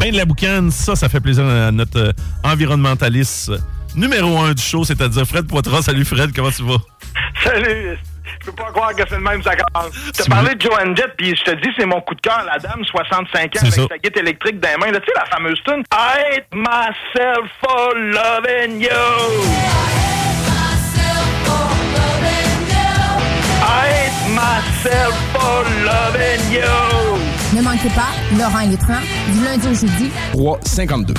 Ben 0.00 0.10
de 0.10 0.16
la 0.16 0.24
boucane, 0.24 0.72
ça, 0.72 0.96
ça 0.96 1.08
fait 1.08 1.20
plaisir 1.20 1.44
à 1.44 1.70
notre 1.70 2.12
environnementaliste 2.42 3.52
numéro 3.98 4.38
un 4.38 4.52
du 4.52 4.62
show, 4.62 4.84
c'est-à-dire 4.84 5.26
Fred 5.26 5.46
Poitras. 5.46 5.82
Salut 5.82 6.04
Fred, 6.04 6.34
comment 6.34 6.50
tu 6.50 6.62
vas? 6.62 6.76
Salut! 7.42 7.98
Je 8.40 8.46
peux 8.46 8.52
pas 8.52 8.70
croire 8.70 8.94
que 8.94 9.02
c'est 9.08 9.16
le 9.16 9.20
même, 9.22 9.42
ça 9.42 9.54
commence. 9.56 9.90
Tu 10.14 10.28
parlé 10.30 10.50
veux- 10.50 10.54
de 10.54 10.60
Joanne 10.62 10.96
Jett, 10.96 11.12
puis 11.16 11.34
je 11.36 11.42
te 11.42 11.50
dis, 11.62 11.68
c'est 11.78 11.86
mon 11.86 12.00
coup 12.02 12.14
de 12.14 12.20
cœur, 12.20 12.44
la 12.46 12.58
dame, 12.58 12.84
65 12.84 13.56
ans, 13.56 13.58
avec 13.60 13.72
ça. 13.74 13.82
sa 13.88 13.98
guitare 13.98 14.22
électrique 14.22 14.60
dans 14.60 14.68
les 14.68 14.76
mains. 14.76 14.92
Là, 14.92 15.00
Tu 15.00 15.06
sais, 15.06 15.12
la 15.16 15.24
fameuse 15.26 15.58
tune 15.64 15.82
I 15.92 16.36
hate 16.36 16.46
myself 16.54 17.50
for 17.60 17.94
loving 17.94 18.80
you. 18.80 18.88
I 23.62 23.86
hate 23.90 24.30
myself 24.30 25.14
for 25.32 25.64
loving 25.84 26.52
you. 26.52 27.56
Ne 27.56 27.62
manquez 27.62 27.88
pas 27.90 28.12
Laurent 28.38 28.66
Létran, 28.68 28.98
du 29.32 29.44
lundi 29.44 29.66
au 29.68 29.74
jeudi. 29.74 30.10
352. 30.32 31.14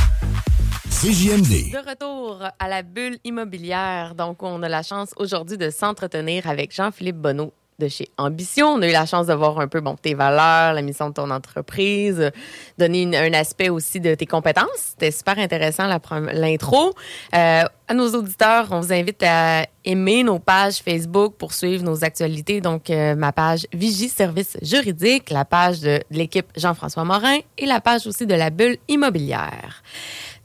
CJMD. 1.02 1.72
De 1.72 1.90
retour 1.90 2.44
à 2.60 2.68
la 2.68 2.82
bulle 2.82 3.20
immobilière. 3.24 4.16
Donc, 4.16 4.44
on 4.44 4.62
a 4.64 4.68
la 4.68 4.84
chance 4.84 5.12
aujourd'hui 5.16 5.58
de 5.58 5.70
s'entretenir 5.70 6.46
avec 6.46 6.76
Jean-Philippe 6.76 7.16
Bonneau 7.16 7.54
de 7.80 7.88
chez 7.88 8.10
Ambition. 8.18 8.68
On 8.68 8.82
a 8.82 8.88
eu 8.90 8.92
la 8.92 9.06
chance 9.06 9.28
de 9.28 9.34
voir 9.34 9.58
un 9.62 9.70
peu 9.70 9.80
bon, 9.80 9.96
tes 9.96 10.14
valeurs, 10.14 10.74
la 10.74 10.82
mission 10.82 11.08
de 11.08 11.14
ton 11.14 11.32
entreprise, 11.32 12.32
donner 12.78 13.16
un 13.18 13.34
aspect 13.34 13.70
aussi 13.70 14.02
de 14.02 14.14
tes 14.14 14.26
compétences. 14.26 14.68
C'était 14.76 15.12
super 15.12 15.40
intéressant 15.40 15.88
l'intro. 16.34 16.94
Euh, 17.34 17.64
à 17.88 17.94
nos 17.94 18.10
auditeurs, 18.14 18.68
on 18.72 18.82
vous 18.82 18.92
invite 18.92 19.24
à 19.24 19.68
aimer 19.86 20.24
nos 20.24 20.40
pages 20.40 20.80
Facebook 20.80 21.36
pour 21.38 21.54
suivre 21.54 21.86
nos 21.86 22.04
actualités. 22.04 22.60
Donc, 22.60 22.90
euh, 22.90 23.16
ma 23.16 23.32
page 23.32 23.68
Vigie 23.72 24.10
Service 24.10 24.58
Juridique, 24.62 25.30
la 25.30 25.46
page 25.46 25.80
de 25.80 26.02
l'équipe 26.12 26.48
Jean-François 26.58 27.06
Morin 27.06 27.38
et 27.58 27.66
la 27.66 27.80
page 27.80 28.06
aussi 28.06 28.28
de 28.28 28.36
la 28.36 28.50
bulle 28.50 28.78
immobilière. 28.90 29.82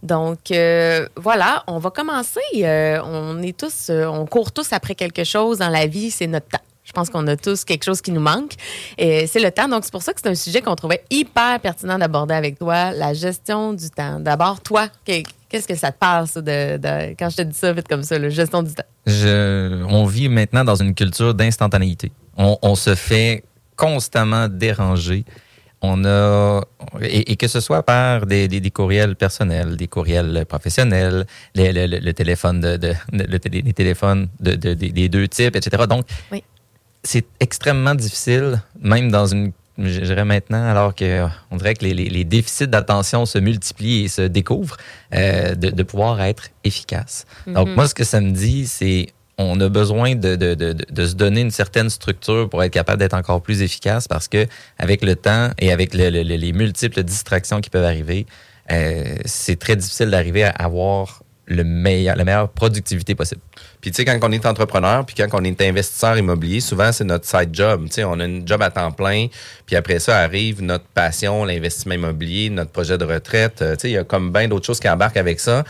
Donc 0.05 0.51
euh, 0.51 1.09
voilà, 1.17 1.65
on 1.67 1.79
va 1.79 1.91
commencer. 1.91 2.41
Euh, 2.57 3.01
on 3.05 3.43
est 3.43 3.57
tous, 3.59 3.89
euh, 3.91 4.05
on 4.07 4.27
court 4.27 4.53
tous 4.53 4.73
après 4.73 4.95
quelque 4.95 5.25
chose 5.25 5.59
dans 5.59 5.71
la 5.71 5.87
vie, 5.87 6.11
c'est 6.11 6.27
notre 6.27 6.47
temps. 6.49 6.61
Je 6.85 6.93
pense 6.93 7.09
qu'on 7.09 7.27
a 7.29 7.37
tous 7.37 7.65
quelque 7.65 7.83
chose 7.85 8.03
qui 8.03 8.13
nous 8.13 8.21
manque. 8.21 8.53
Et 8.99 9.27
c'est 9.27 9.41
le 9.41 9.51
temps. 9.51 9.67
Donc, 9.69 9.85
c'est 9.85 9.91
pour 9.91 10.03
ça 10.03 10.13
que 10.13 10.21
c'est 10.23 10.29
un 10.29 10.35
sujet 10.35 10.61
qu'on 10.61 10.75
trouvait 10.77 11.03
hyper 11.11 11.59
pertinent 11.61 11.99
d'aborder 11.99 12.35
avec 12.35 12.59
toi, 12.59 12.93
la 12.93 13.15
gestion 13.15 13.73
du 13.73 13.89
temps. 13.89 14.21
D'abord, 14.21 14.61
toi, 14.61 14.89
que- 15.07 15.23
qu'est-ce 15.49 15.67
que 15.67 15.75
ça 15.77 15.91
te 15.93 16.27
ça, 16.27 16.43
de, 16.43 17.15
quand 17.19 17.31
je 17.31 17.37
te 17.39 17.43
dis 17.43 17.57
ça 17.57 17.73
vite 17.73 17.89
comme 17.89 18.03
ça, 18.03 18.19
la 18.19 18.29
gestion 18.29 18.63
du 18.63 18.75
temps? 18.75 18.85
On 19.89 20.05
vit 20.05 20.29
maintenant 20.29 20.63
dans 20.63 20.77
une 20.77 20.95
culture 20.95 21.33
d'instantanéité. 21.33 22.13
On, 22.37 22.59
on 22.61 22.75
se 22.75 22.95
fait 22.95 23.45
constamment 23.77 24.47
déranger. 24.49 25.25
On 25.87 26.05
a 26.05 26.63
et, 27.03 27.33
et 27.33 27.37
que 27.37 27.49
ce 27.49 27.61
soit 27.67 27.83
par 27.83 28.25
des, 28.27 28.49
des, 28.53 28.61
des 28.67 28.71
courriels 28.79 29.17
personnels, 29.25 29.77
des 29.77 29.89
courriels 29.95 30.45
professionnels, 30.49 31.27
les- 31.55 31.73
le, 32.09 32.13
téléphone 32.13 32.59
de, 32.67 32.73
de- 32.85 32.95
le 33.13 33.39
télé- 33.39 33.63
les 33.69 33.73
téléphones 33.81 34.29
de, 34.47 34.53
de- 34.65 34.75
des- 34.75 35.09
deux 35.17 35.29
types, 35.29 35.57
etc. 35.57 35.85
Donc, 35.95 36.05
Oui. 36.33 36.43
c'est 37.03 37.27
extrêmement 37.47 37.95
difficile, 38.05 38.63
même 38.93 39.11
dans 39.11 39.27
une 39.27 39.53
je 39.77 40.01
dirais 40.11 40.25
maintenant, 40.25 40.65
alors 40.75 40.95
que 40.95 41.27
on 41.51 41.57
dirait 41.57 41.75
que 41.75 41.85
les, 41.85 41.95
les- 41.95 42.09
les 42.19 42.25
déficits 42.25 42.69
d'attention 42.69 43.27
se 43.27 43.39
multiplient 43.39 44.05
et 44.05 44.09
se 44.09 44.23
découvrent, 44.23 44.77
euh, 45.13 45.57
de, 45.63 45.69
de 45.71 45.83
pouvoir 45.83 46.23
être 46.23 46.45
efficace. 46.63 47.27
Donc, 47.49 47.67
Mhm. 47.69 47.75
moi, 47.75 47.89
ce 47.89 47.95
que 48.01 48.05
ça 48.05 48.21
me 48.21 48.31
dit, 48.31 48.69
c'est 48.79 49.09
on 49.39 49.59
a 49.61 49.69
besoin 49.69 50.15
de, 50.15 50.37
se 51.07 51.15
donner 51.15 51.41
une 51.41 51.51
certaine 51.51 51.91
structure 51.91 52.49
pour 52.49 52.63
être 52.63 52.73
capable 52.73 52.99
d'être 52.99 53.15
encore 53.15 53.43
plus 53.43 53.63
efficace 53.63 54.07
parce 54.07 54.29
que 54.29 54.47
avec 54.79 55.03
le 55.03 55.17
temps 55.17 55.51
et 55.59 55.73
avec 55.73 55.93
le- 55.95 56.11
le- 56.11 56.23
le- 56.23 56.37
les 56.37 56.53
multiples 56.53 57.03
distractions 57.03 57.61
qui 57.61 57.71
peuvent 57.71 57.85
arriver, 57.85 58.27
euh, 58.71 59.17
c'est 59.25 59.59
très 59.59 59.77
difficile 59.77 60.11
d'arriver 60.11 60.45
à 60.45 60.51
avoir 60.51 61.23
le 61.47 61.63
meilleur, 61.63 62.17
la 62.17 62.25
meilleure 62.25 62.49
productivité 62.49 63.15
possible. 63.15 63.43
Puis 63.83 63.91
tu 63.91 63.97
sais, 63.97 64.07
quand 64.07 64.19
on 64.23 64.33
est 64.33 64.47
entrepreneur, 64.47 65.05
puis 65.05 65.15
quand 65.15 65.29
on 65.39 65.45
est 65.45 65.61
investisseur 65.61 66.17
immobilier, 66.17 66.61
souvent 66.61 66.91
c'est 66.91 67.05
notre 67.05 67.27
side 67.27 67.51
job. 67.53 67.85
Tu 67.89 67.97
sais, 67.97 68.05
on 68.05 68.19
a 68.19 68.25
une 68.25 68.49
job 68.49 68.63
à 68.63 68.71
temps 68.71 68.91
plein, 68.93 69.27
puis 69.67 69.77
après 69.77 69.99
ça 69.99 70.21
arrive 70.21 70.63
notre 70.63 70.87
passion, 70.87 71.45
l'investissement 71.45 71.97
immobilier, 71.97 72.49
notre 72.49 72.71
projet 72.71 72.97
de 72.97 73.05
retraite. 73.05 73.61
Euh, 73.61 73.75
Tu 73.77 73.81
sais, 73.83 73.91
il 73.91 73.93
y 73.93 73.99
a 73.99 74.05
comme 74.05 74.33
bien 74.33 74.49
d'autres 74.49 74.65
choses 74.65 74.81
qui 74.81 74.89
embarquent 74.89 75.19
avec 75.19 75.39
ça. 75.39 75.65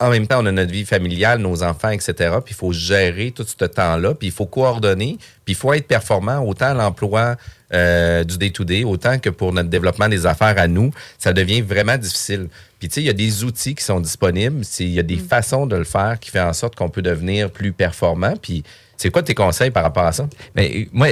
En 0.00 0.10
même 0.10 0.26
temps, 0.26 0.42
on 0.42 0.46
a 0.46 0.52
notre 0.52 0.72
vie 0.72 0.84
familiale, 0.84 1.38
nos 1.38 1.62
enfants, 1.62 1.90
etc. 1.90 2.14
Puis 2.44 2.54
il 2.54 2.56
faut 2.56 2.72
gérer 2.72 3.30
tout 3.30 3.46
ce 3.46 3.64
temps-là, 3.64 4.14
puis 4.14 4.28
il 4.28 4.32
faut 4.32 4.46
coordonner, 4.46 5.16
puis 5.44 5.52
il 5.52 5.54
faut 5.54 5.72
être 5.72 5.86
performant 5.86 6.40
autant 6.40 6.66
à 6.66 6.74
l'emploi 6.74 7.36
euh, 7.72 8.24
du 8.24 8.36
day-to-day, 8.36 8.84
autant 8.84 9.18
que 9.18 9.30
pour 9.30 9.52
notre 9.52 9.70
développement 9.70 10.08
des 10.08 10.26
affaires 10.26 10.58
à 10.58 10.68
nous. 10.68 10.90
Ça 11.18 11.32
devient 11.32 11.62
vraiment 11.62 11.96
difficile. 11.96 12.48
Puis 12.78 12.88
tu 12.88 12.94
sais, 12.94 13.00
il 13.00 13.06
y 13.06 13.10
a 13.10 13.14
des 13.14 13.44
outils 13.44 13.74
qui 13.74 13.84
sont 13.84 14.00
disponibles, 14.00 14.62
il 14.80 14.88
y 14.88 14.98
a 14.98 15.04
des 15.04 15.16
façons 15.16 15.66
de 15.66 15.76
le 15.76 15.84
faire 15.84 16.18
qui 16.20 16.30
fait 16.30 16.40
en 16.40 16.52
sorte 16.52 16.74
qu'on 16.74 16.90
peut 16.90 17.00
devenir 17.00 17.50
plus 17.50 17.72
performant. 17.72 18.34
Puis 18.36 18.64
c'est 18.96 19.10
quoi 19.10 19.22
tes 19.22 19.34
conseils 19.34 19.70
par 19.70 19.84
rapport 19.84 20.04
à 20.04 20.12
ça? 20.12 20.28
Mais 20.54 20.70
euh, 20.74 20.84
moi, 20.92 21.08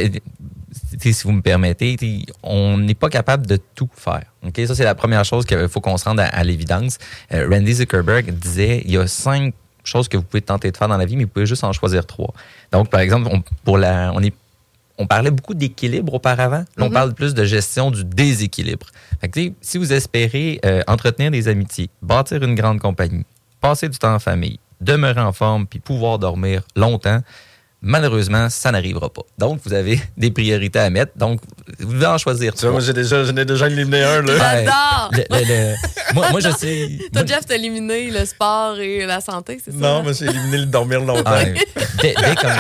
si 1.01 1.13
vous 1.25 1.33
me 1.33 1.43
permettez, 1.43 1.97
on 2.43 2.79
n'est 2.79 2.95
pas 2.95 3.09
capable 3.09 3.47
de 3.47 3.59
tout 3.75 3.89
faire. 3.95 4.25
Ça, 4.67 4.75
c'est 4.75 4.85
la 4.85 4.95
première 4.95 5.25
chose 5.25 5.45
qu'il 5.45 5.69
faut 5.69 5.81
qu'on 5.81 5.97
se 5.97 6.05
rende 6.05 6.21
à, 6.21 6.27
à 6.27 6.45
l'évidence. 6.45 6.99
Euh, 7.33 7.49
Randy 7.51 7.75
Zuckerberg 7.75 8.31
disait 8.33 8.83
il 8.85 8.93
y 8.93 8.97
a 8.97 9.07
cinq 9.07 9.55
choses 9.85 10.09
que 10.09 10.17
vous 10.17 10.23
pouvez 10.23 10.43
tenter 10.43 10.71
de 10.71 10.77
faire 10.77 10.89
dans 10.89 10.97
la 10.99 11.07
vie, 11.07 11.17
mais 11.17 11.25
vous 11.25 11.31
pouvez 11.31 11.47
juste 11.47 11.65
en 11.65 11.73
choisir 11.73 12.07
trois. 12.07 12.33
Donc, 12.73 12.91
par 12.91 13.01
exemple, 13.01 13.29
on, 13.33 13.43
pour 13.65 13.79
la, 13.79 14.13
on 14.15 14.23
est 14.23 14.35
on 14.99 15.07
parlait 15.07 15.31
beaucoup 15.31 15.55
d'équilibre 15.55 16.13
auparavant. 16.13 16.59
Là, 16.77 16.85
on 16.85 16.89
Mhm. 16.89 16.93
parle 16.93 17.15
plus 17.15 17.33
de 17.33 17.43
gestion 17.45 17.91
du 17.91 18.05
déséquilibre. 18.05 18.87
Fait 19.23 19.31
que, 19.31 19.41
si 19.63 19.79
vous 19.79 19.95
espérez 19.95 20.61
euh, 20.67 20.83
entretenir 20.87 21.31
des 21.31 21.49
amitiés, 21.49 21.89
bâtir 22.03 22.43
une 22.43 22.55
grande 22.55 22.81
compagnie, 22.81 23.25
passer 23.63 23.89
du 23.89 23.97
temps 23.99 24.15
en 24.15 24.19
famille, 24.19 24.59
demeurer 24.83 25.23
en 25.23 25.33
forme, 25.33 25.67
puis 25.67 25.79
pouvoir 25.79 26.19
dormir 26.19 26.63
longtemps, 26.77 27.23
malheureusement, 27.83 28.49
ça 28.51 28.71
n'arrivera 28.73 29.09
pas. 29.11 29.23
Donc, 29.39 29.61
vous 29.65 29.73
avez 29.73 30.01
des 30.17 30.31
priorités 30.31 30.79
à 30.79 30.91
mettre. 30.91 31.13
Donc, 31.17 31.41
vous 31.79 31.93
devez 31.95 32.07
en 32.07 32.19
choisir 32.19 32.55
Tu 32.55 32.63
vois, 32.63 32.73
moi, 32.73 32.81
j'ai 32.81 32.93
déjà, 32.93 33.25
j'en 33.25 33.37
ai 33.37 33.45
déjà 33.45 33.67
éliminé 33.69 34.03
un, 34.03 34.23
là. 34.23 34.33
Ouais. 34.33 34.39
J'adore! 34.65 35.11
Le- 35.13 35.25
le- 35.31 35.45
le- 35.45 36.15
moi, 36.15 36.31
moi, 36.31 36.41
je 36.41 36.51
sais. 36.51 36.99
Toi, 37.13 37.23
moi- 37.23 37.27
Jeff, 37.27 37.47
t'as 37.47 37.55
éliminé 37.57 38.11
le 38.11 38.25
sport 38.25 38.79
et 38.79 39.07
la 39.07 39.21
santé, 39.21 39.61
c'est 39.65 39.71
ça? 39.73 39.77
Non, 39.79 40.03
moi, 40.03 40.13
j'ai 40.13 40.27
éliminé 40.27 40.59
le 40.59 40.67
dormir 40.67 41.01
longtemps. 41.01 41.23
Ah, 41.27 41.43
ouais. 41.45 41.55
dès, 42.03 42.15
dès 42.15 42.35
comme- 42.37 42.51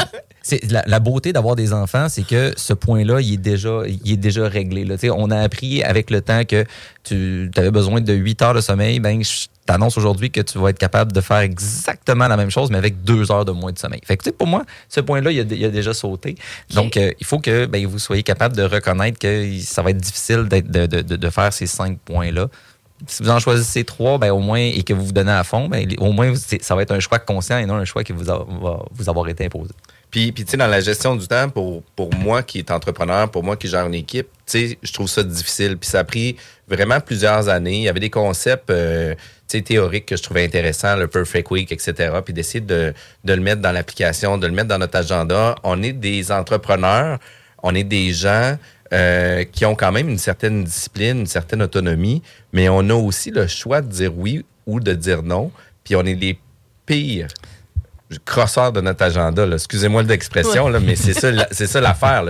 c'est 0.42 0.70
la, 0.70 0.82
la 0.86 1.00
beauté 1.00 1.32
d'avoir 1.32 1.56
des 1.56 1.72
enfants, 1.72 2.08
c'est 2.08 2.26
que 2.26 2.52
ce 2.56 2.72
point-là, 2.72 3.20
il 3.20 3.34
est 3.34 3.36
déjà, 3.36 3.82
il 3.86 4.12
est 4.12 4.16
déjà 4.16 4.48
réglé. 4.48 4.84
Là. 4.84 4.96
On 5.16 5.30
a 5.30 5.38
appris 5.40 5.82
avec 5.82 6.10
le 6.10 6.20
temps 6.22 6.44
que 6.44 6.64
tu 7.04 7.50
avais 7.56 7.70
besoin 7.70 8.00
de 8.00 8.12
8 8.12 8.42
heures 8.42 8.54
de 8.54 8.60
sommeil. 8.60 9.00
Ben, 9.00 9.22
je 9.22 9.46
t'annonce 9.66 9.96
aujourd'hui 9.98 10.30
que 10.30 10.40
tu 10.40 10.58
vas 10.58 10.70
être 10.70 10.78
capable 10.78 11.12
de 11.12 11.20
faire 11.20 11.38
exactement 11.38 12.26
la 12.26 12.36
même 12.36 12.50
chose, 12.50 12.70
mais 12.70 12.78
avec 12.78 13.02
deux 13.04 13.30
heures 13.30 13.44
de 13.44 13.52
moins 13.52 13.70
de 13.72 13.78
sommeil. 13.78 14.00
Fait 14.04 14.16
que, 14.16 14.30
pour 14.30 14.46
moi, 14.46 14.64
ce 14.88 15.00
point-là, 15.00 15.30
il 15.30 15.40
a, 15.40 15.42
il 15.42 15.64
a 15.64 15.68
déjà 15.68 15.92
sauté. 15.94 16.36
Donc, 16.74 16.96
euh, 16.96 17.10
il 17.20 17.26
faut 17.26 17.38
que 17.38 17.66
ben, 17.66 17.86
vous 17.86 17.98
soyez 17.98 18.22
capable 18.22 18.56
de 18.56 18.62
reconnaître 18.62 19.18
que 19.18 19.46
ça 19.60 19.82
va 19.82 19.90
être 19.90 19.98
difficile 19.98 20.48
de, 20.48 20.60
de- 20.86 21.02
de- 21.02 21.16
de 21.16 21.30
faire 21.30 21.52
ces 21.52 21.66
cinq 21.66 21.98
points-là. 22.00 22.48
Si 23.06 23.22
vous 23.22 23.30
en 23.30 23.38
choisissez 23.38 23.84
trois, 23.84 24.18
ben, 24.18 24.30
au 24.30 24.40
moins, 24.40 24.58
et 24.60 24.82
que 24.82 24.92
vous 24.92 25.06
vous 25.06 25.12
donnez 25.12 25.30
à 25.32 25.44
fond, 25.44 25.68
ben, 25.68 25.86
au 25.98 26.12
moins, 26.12 26.32
ça 26.36 26.74
va 26.74 26.82
être 26.82 26.92
un 26.92 27.00
choix 27.00 27.18
conscient 27.18 27.58
et 27.58 27.64
non 27.66 27.74
un 27.76 27.84
choix 27.84 28.04
qui 28.04 28.12
vous 28.12 28.28
a- 28.30 28.46
va 28.60 28.82
vous 28.92 29.08
avoir 29.08 29.28
été 29.28 29.44
imposé. 29.46 29.72
Puis, 30.10 30.32
puis 30.32 30.44
tu 30.44 30.52
sais, 30.52 30.56
dans 30.56 30.66
la 30.66 30.80
gestion 30.80 31.14
du 31.14 31.26
temps, 31.28 31.48
pour, 31.48 31.82
pour 31.94 32.12
moi 32.14 32.42
qui 32.42 32.58
est 32.58 32.70
entrepreneur, 32.70 33.30
pour 33.30 33.44
moi 33.44 33.56
qui 33.56 33.68
gère 33.68 33.86
une 33.86 33.94
équipe, 33.94 34.26
tu 34.46 34.68
sais, 34.68 34.78
je 34.82 34.92
trouve 34.92 35.08
ça 35.08 35.22
difficile. 35.22 35.76
Puis 35.78 35.88
ça 35.88 36.00
a 36.00 36.04
pris 36.04 36.36
vraiment 36.66 37.00
plusieurs 37.00 37.48
années. 37.48 37.76
Il 37.76 37.82
y 37.82 37.88
avait 37.88 38.00
des 38.00 38.10
concepts 38.10 38.70
euh, 38.70 39.14
tu 39.48 39.58
sais, 39.58 39.62
théoriques 39.62 40.06
que 40.06 40.16
je 40.16 40.22
trouvais 40.22 40.44
intéressants, 40.44 40.96
le 40.96 41.06
Perfect 41.06 41.50
Week, 41.52 41.70
etc. 41.70 42.12
Puis 42.24 42.34
d'essayer 42.34 42.60
de, 42.60 42.92
de 43.24 43.32
le 43.32 43.40
mettre 43.40 43.62
dans 43.62 43.72
l'application, 43.72 44.36
de 44.36 44.46
le 44.48 44.52
mettre 44.52 44.68
dans 44.68 44.78
notre 44.78 44.98
agenda. 44.98 45.54
On 45.62 45.80
est 45.82 45.92
des 45.92 46.32
entrepreneurs, 46.32 47.18
on 47.62 47.74
est 47.74 47.84
des 47.84 48.12
gens 48.12 48.56
euh, 48.92 49.44
qui 49.44 49.64
ont 49.64 49.76
quand 49.76 49.92
même 49.92 50.08
une 50.08 50.18
certaine 50.18 50.64
discipline, 50.64 51.20
une 51.20 51.26
certaine 51.26 51.62
autonomie, 51.62 52.22
mais 52.52 52.68
on 52.68 52.80
a 52.90 52.94
aussi 52.94 53.30
le 53.30 53.46
choix 53.46 53.80
de 53.80 53.86
dire 53.86 54.16
oui 54.16 54.44
ou 54.66 54.80
de 54.80 54.92
dire 54.92 55.22
non. 55.22 55.52
Puis 55.84 55.94
on 55.94 56.02
est 56.02 56.14
les 56.14 56.36
pires 56.84 57.28
crosseurs 58.24 58.72
de 58.72 58.80
notre 58.80 59.02
agenda. 59.04 59.46
Excusez-moi 59.52 60.02
l'expression, 60.02 60.66
Ouais. 60.66 60.80
mais 60.80 60.96
c'est 60.96 61.12
ça, 61.12 61.30
la- 61.30 61.48
c'est 61.50 61.66
ça 61.66 61.80
l'affaire. 61.80 62.24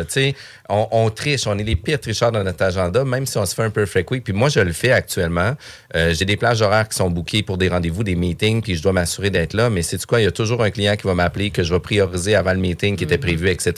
On, 0.68 0.86
on 0.92 1.10
triche, 1.10 1.46
on 1.46 1.58
est 1.58 1.64
les 1.64 1.74
pires 1.74 1.98
tricheurs 1.98 2.30
de 2.30 2.40
notre 2.42 2.62
agenda, 2.62 3.04
même 3.04 3.26
si 3.26 3.36
on 3.38 3.44
se 3.46 3.54
fait 3.54 3.64
un 3.64 3.70
perfect 3.70 4.10
week. 4.10 4.22
Puis 4.24 4.32
moi, 4.32 4.48
je 4.48 4.60
le 4.60 4.72
fais 4.72 4.92
actuellement. 4.92 5.56
Euh, 5.96 6.14
J'ai 6.14 6.24
des 6.24 6.36
plages 6.36 6.62
horaires 6.62 6.88
qui 6.88 6.96
sont 6.96 7.10
bookées 7.10 7.42
pour 7.42 7.58
des 7.58 7.68
rendez-vous, 7.68 8.04
des 8.04 8.14
meetings, 8.14 8.62
puis 8.62 8.76
je 8.76 8.82
dois 8.82 8.92
m'assurer 8.92 9.30
d'être 9.30 9.54
là. 9.54 9.68
Mais 9.70 9.82
c'est 9.82 10.04
quoi? 10.06 10.20
Il 10.20 10.24
y 10.24 10.28
a 10.28 10.32
toujours 10.32 10.62
un 10.62 10.70
client 10.70 10.94
qui 10.96 11.06
va 11.06 11.14
m'appeler, 11.14 11.50
que 11.50 11.62
je 11.64 11.72
vais 11.72 11.80
prioriser 11.80 12.34
avant 12.36 12.52
le 12.52 12.58
meeting 12.60 12.96
qui 12.96 13.04
était 13.04 13.18
prévu, 13.18 13.48
etc. 13.48 13.72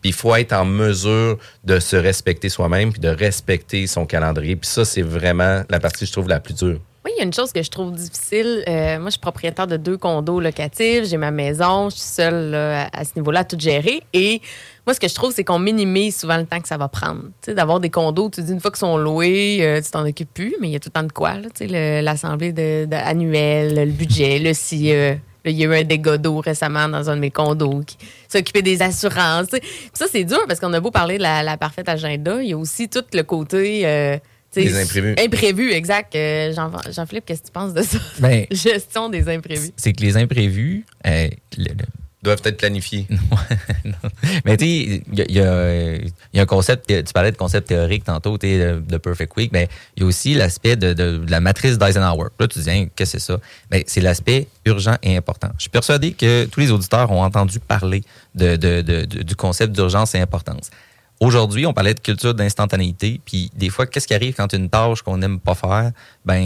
Puis 0.00 0.10
il 0.10 0.12
faut 0.14 0.34
être 0.34 0.52
en 0.52 0.64
mesure 0.64 1.38
de 1.64 1.78
se 1.78 1.96
respecter 1.96 2.48
soi-même, 2.48 2.90
puis 2.92 3.00
de 3.00 3.08
respecter 3.08 3.86
son 3.86 4.04
calendrier. 4.06 4.56
Puis 4.56 4.68
ça, 4.68 4.84
c'est 4.84 5.02
vraiment 5.02 5.62
la 5.70 5.78
partie, 5.80 6.06
je 6.06 6.12
trouve, 6.12 6.28
la 6.28 6.40
plus 6.40 6.54
dure. 6.54 6.80
Oui, 7.06 7.12
il 7.14 7.18
y 7.18 7.20
a 7.20 7.24
une 7.24 7.32
chose 7.32 7.52
que 7.52 7.62
je 7.62 7.70
trouve 7.70 7.92
difficile. 7.92 8.64
Euh, 8.66 8.98
moi, 8.98 9.06
je 9.06 9.10
suis 9.12 9.20
propriétaire 9.20 9.68
de 9.68 9.76
deux 9.76 9.96
condos 9.96 10.40
locatifs. 10.40 11.04
J'ai 11.04 11.18
ma 11.18 11.30
maison. 11.30 11.88
Je 11.88 11.94
suis 11.94 12.04
seule 12.04 12.52
à, 12.52 13.04
ce 13.04 13.12
niveau-là, 13.14 13.40
à 13.40 13.44
tout 13.44 13.56
gérer. 13.56 14.02
Et 14.12 14.40
moi, 14.84 14.92
ce 14.92 14.98
que 14.98 15.06
je 15.06 15.14
trouve, 15.14 15.32
c'est 15.32 15.44
qu'on 15.44 15.60
minimise 15.60 16.18
souvent 16.18 16.36
le 16.36 16.46
temps 16.46 16.58
que 16.60 16.66
ça 16.66 16.76
va 16.76 16.88
prendre. 16.88 17.22
Tu 17.42 17.50
sais, 17.50 17.54
d'avoir 17.54 17.78
des 17.78 17.90
condos, 17.90 18.30
tu 18.30 18.42
dis 18.42 18.50
une 18.50 18.58
fois 18.58 18.72
qu'ils 18.72 18.80
sont 18.80 18.96
loués, 18.98 19.58
euh, 19.60 19.80
tu 19.80 19.88
t'en 19.92 20.04
occupes 20.04 20.34
plus, 20.34 20.56
mais 20.60 20.66
il 20.66 20.72
y 20.72 20.76
a 20.76 20.80
tout 20.80 20.88
le 20.88 21.00
temps 21.00 21.06
de 21.06 21.12
quoi. 21.12 21.34
là. 21.34 21.48
Tu 21.54 21.68
sais, 21.68 22.02
l'assemblée 22.02 22.52
de, 22.52 22.88
annuelle, 22.92 23.76
le 23.86 23.92
budget, 23.92 24.40
le 24.40 24.52
si. 24.52 24.92
euh, 24.92 25.14
il 25.44 25.52
y 25.52 25.62
a 25.64 25.68
eu 25.68 25.74
un 25.76 25.84
dégât 25.84 26.18
d'eau 26.18 26.40
récemment 26.40 26.88
dans 26.88 27.08
un 27.08 27.14
de 27.14 27.20
mes 27.20 27.30
condos 27.30 27.82
qui 27.86 27.96
s'occupait 28.28 28.62
des 28.62 28.82
assurances. 28.82 29.46
ça, 29.92 30.06
c'est 30.10 30.24
dur 30.24 30.40
parce 30.48 30.58
qu'on 30.58 30.72
a 30.72 30.80
beau 30.80 30.90
parler 30.90 31.18
de 31.18 31.22
la, 31.22 31.44
la 31.44 31.56
parfaite 31.56 31.88
agenda, 31.88 32.42
il 32.42 32.48
y 32.48 32.52
a 32.52 32.58
aussi 32.58 32.88
tout 32.88 33.04
le 33.12 33.22
côté. 33.22 34.18
Des 34.64 34.80
imprévus. 34.82 35.14
Imprévus, 35.18 35.72
exact. 35.72 36.14
Euh, 36.14 36.52
Jean- 36.54 36.70
Jean-Philippe, 36.92 37.24
qu'est-ce 37.26 37.42
que 37.42 37.46
tu 37.46 37.52
penses 37.52 37.74
de 37.74 37.82
ça? 37.82 37.98
Ben, 38.20 38.46
Gestion 38.50 39.08
des 39.08 39.28
imprévus. 39.28 39.70
c'est 39.76 39.92
que 39.92 40.02
les 40.02 40.16
imprévus 40.16 40.84
euh, 41.06 41.28
le- 41.56 41.64
le- 41.64 41.74
doivent 42.22 42.40
être 42.44 42.56
planifiés. 42.56 43.06
mais 44.44 44.56
tu 44.56 44.64
sais, 44.64 45.02
il 45.12 45.18
y, 45.18 45.40
a- 45.40 45.96
y 45.96 46.12
y 46.34 46.40
un 46.40 46.46
concept, 46.46 46.86
tu 46.88 47.12
parlais 47.12 47.30
de 47.30 47.36
concept 47.36 47.68
théorique 47.68 48.04
tantôt, 48.04 48.36
tu 48.38 48.46
de, 48.48 48.96
Perfect 48.98 49.36
Week, 49.36 49.52
mais 49.52 49.68
il 49.96 50.00
y 50.02 50.04
a 50.04 50.06
aussi 50.06 50.34
l'aspect 50.34 50.74
de, 50.76 50.92
de- 50.92 51.18
de 51.18 51.30
la 51.30 51.40
matrice 51.40 51.78
d'Eisenhower. 51.78 52.28
Là, 52.40 52.48
tu 52.48 52.58
dis, 52.58 52.70
hein, 52.70 52.86
qu'est-ce 52.96 53.12
que 53.14 53.18
c'est 53.20 53.26
ça? 53.32 53.38
Ben, 53.70 53.82
c'est 53.86 54.00
l'aspect 54.00 54.48
urgent 54.64 54.96
et 55.02 55.16
important. 55.16 55.50
Je 55.56 55.62
suis 55.62 55.70
persuadé 55.70 56.12
que 56.12 56.46
tous 56.46 56.58
les 56.60 56.70
auditeurs 56.72 57.10
ont 57.12 57.22
entendu 57.22 57.60
parler 57.60 58.02
de, 58.34 58.56
de- 58.56 58.82
de- 58.82 59.04
de- 59.04 59.22
du 59.22 59.36
concept 59.36 59.72
d'urgence 59.72 60.14
et 60.14 60.18
importance. 60.20 60.70
Aujourd'hui, 61.18 61.64
on 61.64 61.72
parlait 61.72 61.94
de 61.94 62.00
culture 62.00 62.34
d'instantanéité, 62.34 63.20
puis 63.24 63.50
des 63.54 63.70
fois, 63.70 63.86
qu'est-ce 63.86 64.06
qui 64.06 64.12
arrive 64.12 64.34
quand 64.34 64.52
une 64.52 64.68
tâche 64.68 65.00
qu'on 65.00 65.16
n'aime 65.16 65.40
pas 65.40 65.54
faire? 65.54 65.92
Ben, 66.26 66.42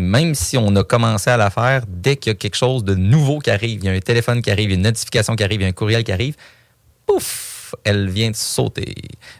même 0.00 0.34
si 0.34 0.58
on 0.58 0.74
a 0.74 0.82
commencé 0.82 1.30
à 1.30 1.36
la 1.36 1.50
faire, 1.50 1.84
dès 1.86 2.16
qu'il 2.16 2.30
y 2.30 2.34
a 2.34 2.34
quelque 2.34 2.56
chose 2.56 2.82
de 2.82 2.96
nouveau 2.96 3.38
qui 3.38 3.50
arrive, 3.50 3.78
il 3.80 3.84
y 3.84 3.88
a 3.88 3.92
un 3.92 4.00
téléphone 4.00 4.42
qui 4.42 4.50
arrive, 4.50 4.70
une 4.72 4.82
notification 4.82 5.36
qui 5.36 5.44
arrive, 5.44 5.60
il 5.60 5.64
y 5.64 5.66
a 5.66 5.68
un 5.68 5.72
courriel 5.72 6.02
qui 6.02 6.10
arrive, 6.10 6.34
pouf, 7.06 7.76
elle 7.84 8.08
vient 8.10 8.30
de 8.32 8.36
sauter. 8.36 8.92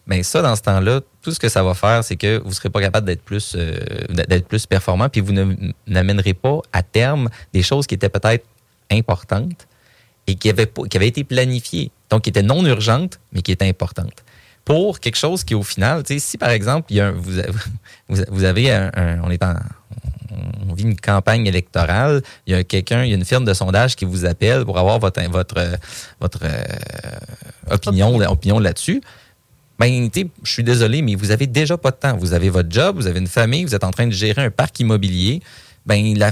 Mais 0.07 0.23
ça, 0.23 0.43
dans 0.43 0.55
ce 0.55 0.63
temps-là, 0.63 1.01
tout 1.23 1.33
ce 1.33 1.41
que 1.41 1.49
ça 1.49 1.65
va 1.65 1.75
faire, 1.75 2.05
c'est 2.05 2.17
que 2.17 2.39
vous 2.39 2.51
ne 2.51 2.55
serez 2.55 2.71
pas 2.71 2.81
capable 2.81 3.07
d'être 3.07 3.23
plus, 3.23 3.55
euh, 3.57 3.79
d'être 4.11 4.47
plus 4.47 4.65
performant, 4.67 5.09
puis 5.09 5.21
vous 5.21 5.33
ne- 5.33 5.73
n'amènerez 5.89 6.35
pas 6.35 6.61
à 6.73 6.85
terme 6.85 7.31
des 7.53 7.65
choses 7.65 7.89
qui 7.89 7.97
étaient 7.97 8.09
peut-être 8.09 8.47
importantes 8.93 9.67
et 10.29 10.37
qui 10.37 10.51
avaient, 10.51 10.71
qui 10.89 10.97
avaient 10.97 11.09
été 11.09 11.25
planifiées, 11.25 11.91
donc 12.11 12.23
qui 12.23 12.31
étaient 12.31 12.43
non 12.43 12.65
urgentes, 12.65 13.19
mais 13.33 13.43
qui 13.43 13.51
étaient 13.51 13.69
importantes. 13.69 14.23
Pour 14.69 15.01
quelque 15.01 15.17
chose 15.17 15.45
qui, 15.45 15.55
au 15.55 15.63
final, 15.63 16.03
si 16.07 16.37
par 16.39 16.51
exemple, 16.51 16.87
il 16.91 16.97
y 16.97 17.01
a 17.01 17.07
un- 17.09 17.13
vous, 17.13 17.39
avez, 17.39 17.51
vous- 18.09 18.23
vous 18.29 18.45
avez 18.45 18.71
un, 18.71 18.91
un- 18.95 19.21
on 19.25 19.31
est 19.31 19.43
en, 19.43 19.55
on 20.69 20.75
vit 20.75 20.85
une 20.85 20.97
campagne 21.01 21.47
électorale, 21.47 22.23
il 22.47 22.53
y 22.53 22.55
a 22.55 22.63
quelqu'un, 22.65 23.03
il 23.05 23.09
y 23.11 23.13
a 23.13 23.17
une 23.17 23.25
firme 23.25 23.47
de 23.47 23.55
sondage 23.55 23.97
qui 23.97 24.05
vous 24.05 24.27
appelle 24.27 24.65
pour 24.67 24.79
avoir 24.79 24.99
votre, 24.99 25.23
votre, 25.31 25.57
votre 26.21 26.41
euh, 26.45 27.75
opinion, 27.75 28.15
opinion 28.31 28.59
là-dessus. 28.59 29.01
Ben, 29.79 30.11
je 30.43 30.53
suis 30.53 30.65
désolé, 30.65 31.01
mais 31.03 31.15
vous 31.15 31.31
avez 31.31 31.47
déjà 31.47 31.79
pas 31.79 31.91
de 31.93 31.97
temps. 31.97 32.17
Vous 32.17 32.35
avez 32.35 32.51
votre 32.51 32.71
job, 32.71 32.97
vous 32.97 33.07
avez 33.07 33.21
une 33.21 33.27
famille, 33.29 33.65
vous 33.65 33.75
êtes 33.75 33.85
en 33.85 33.91
train 33.93 34.07
de 34.07 34.13
gérer 34.13 34.45
un 34.45 34.51
parc 34.51 34.79
immobilier. 34.81 35.41
Ben, 35.87 36.15
la, 36.19 36.31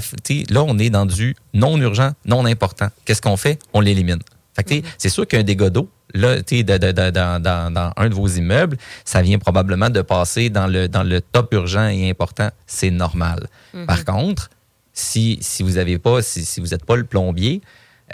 là, 0.49 0.63
on 0.63 0.77
est 0.77 0.89
dans 0.91 1.05
du 1.07 1.35
non 1.55 1.77
urgent, 1.79 2.11
non 2.25 2.45
important. 2.45 2.89
Qu'est-ce 3.05 3.21
qu'on 3.21 3.37
fait? 3.37 3.57
On 3.73 3.79
l'élimine. 3.79 4.19
Fait 4.55 4.63
que, 4.63 4.69
tu 4.69 4.75
sais, 4.75 4.83
c'est 4.99 5.09
sûr 5.09 5.25
qu'un 5.25 5.43
dégât 5.43 5.69
d'eau, 5.71 5.89
là, 6.13 6.41
tu 6.41 6.63
dans, 6.63 6.79
dans- 7.11 7.73
dans 7.73 7.91
un 7.95 8.09
de 8.09 8.13
vos 8.15 8.27
immeubles, 8.27 8.77
ça 9.05 9.21
vient 9.21 9.39
probablement 9.39 9.89
de 9.89 10.01
passer 10.01 10.49
dans 10.49 10.67
le, 10.67 10.87
dans 10.87 11.03
le 11.03 11.21
top 11.21 11.53
urgent 11.53 11.87
et 11.87 12.09
important. 12.09 12.49
C'est 12.65 12.91
normal. 12.91 13.47
Mhm. 13.73 13.85
Par 13.85 14.05
contre, 14.05 14.49
si, 14.93 15.37
si 15.41 15.63
vous 15.63 15.77
avez 15.77 15.99
pas, 15.99 16.21
si, 16.21 16.43
si 16.45 16.59
vous 16.59 16.67
n'êtes 16.67 16.85
pas 16.85 16.95
le 16.95 17.03
plombier, 17.03 17.61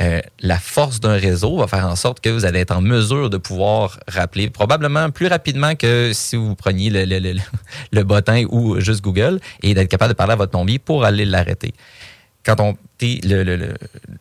euh, 0.01 0.21
la 0.41 0.57
force 0.57 0.99
d'un 0.99 1.13
réseau 1.17 1.55
va 1.57 1.67
faire 1.67 1.85
en 1.87 1.95
sorte 1.95 2.19
que 2.19 2.29
vous 2.29 2.45
allez 2.45 2.59
être 2.61 2.75
en 2.75 2.81
mesure 2.81 3.29
de 3.29 3.37
pouvoir 3.37 3.99
rappeler 4.07 4.49
probablement 4.49 5.11
plus 5.11 5.27
rapidement 5.27 5.75
que 5.75 6.11
si 6.13 6.35
vous 6.35 6.55
preniez 6.55 6.89
le, 6.89 7.05
le, 7.05 7.19
le, 7.19 7.35
le 7.91 8.03
bottin 8.03 8.43
ou 8.49 8.79
juste 8.79 9.01
Google 9.01 9.39
et 9.61 9.75
d'être 9.75 9.89
capable 9.89 10.13
de 10.13 10.17
parler 10.17 10.33
à 10.33 10.35
votre 10.35 10.49
plombier 10.51 10.79
pour 10.79 11.05
aller 11.05 11.25
l'arrêter. 11.25 11.73
Quand 12.45 12.59
on 12.59 12.75
le, 13.01 13.43
le- 13.43 13.55
le- 13.57 13.73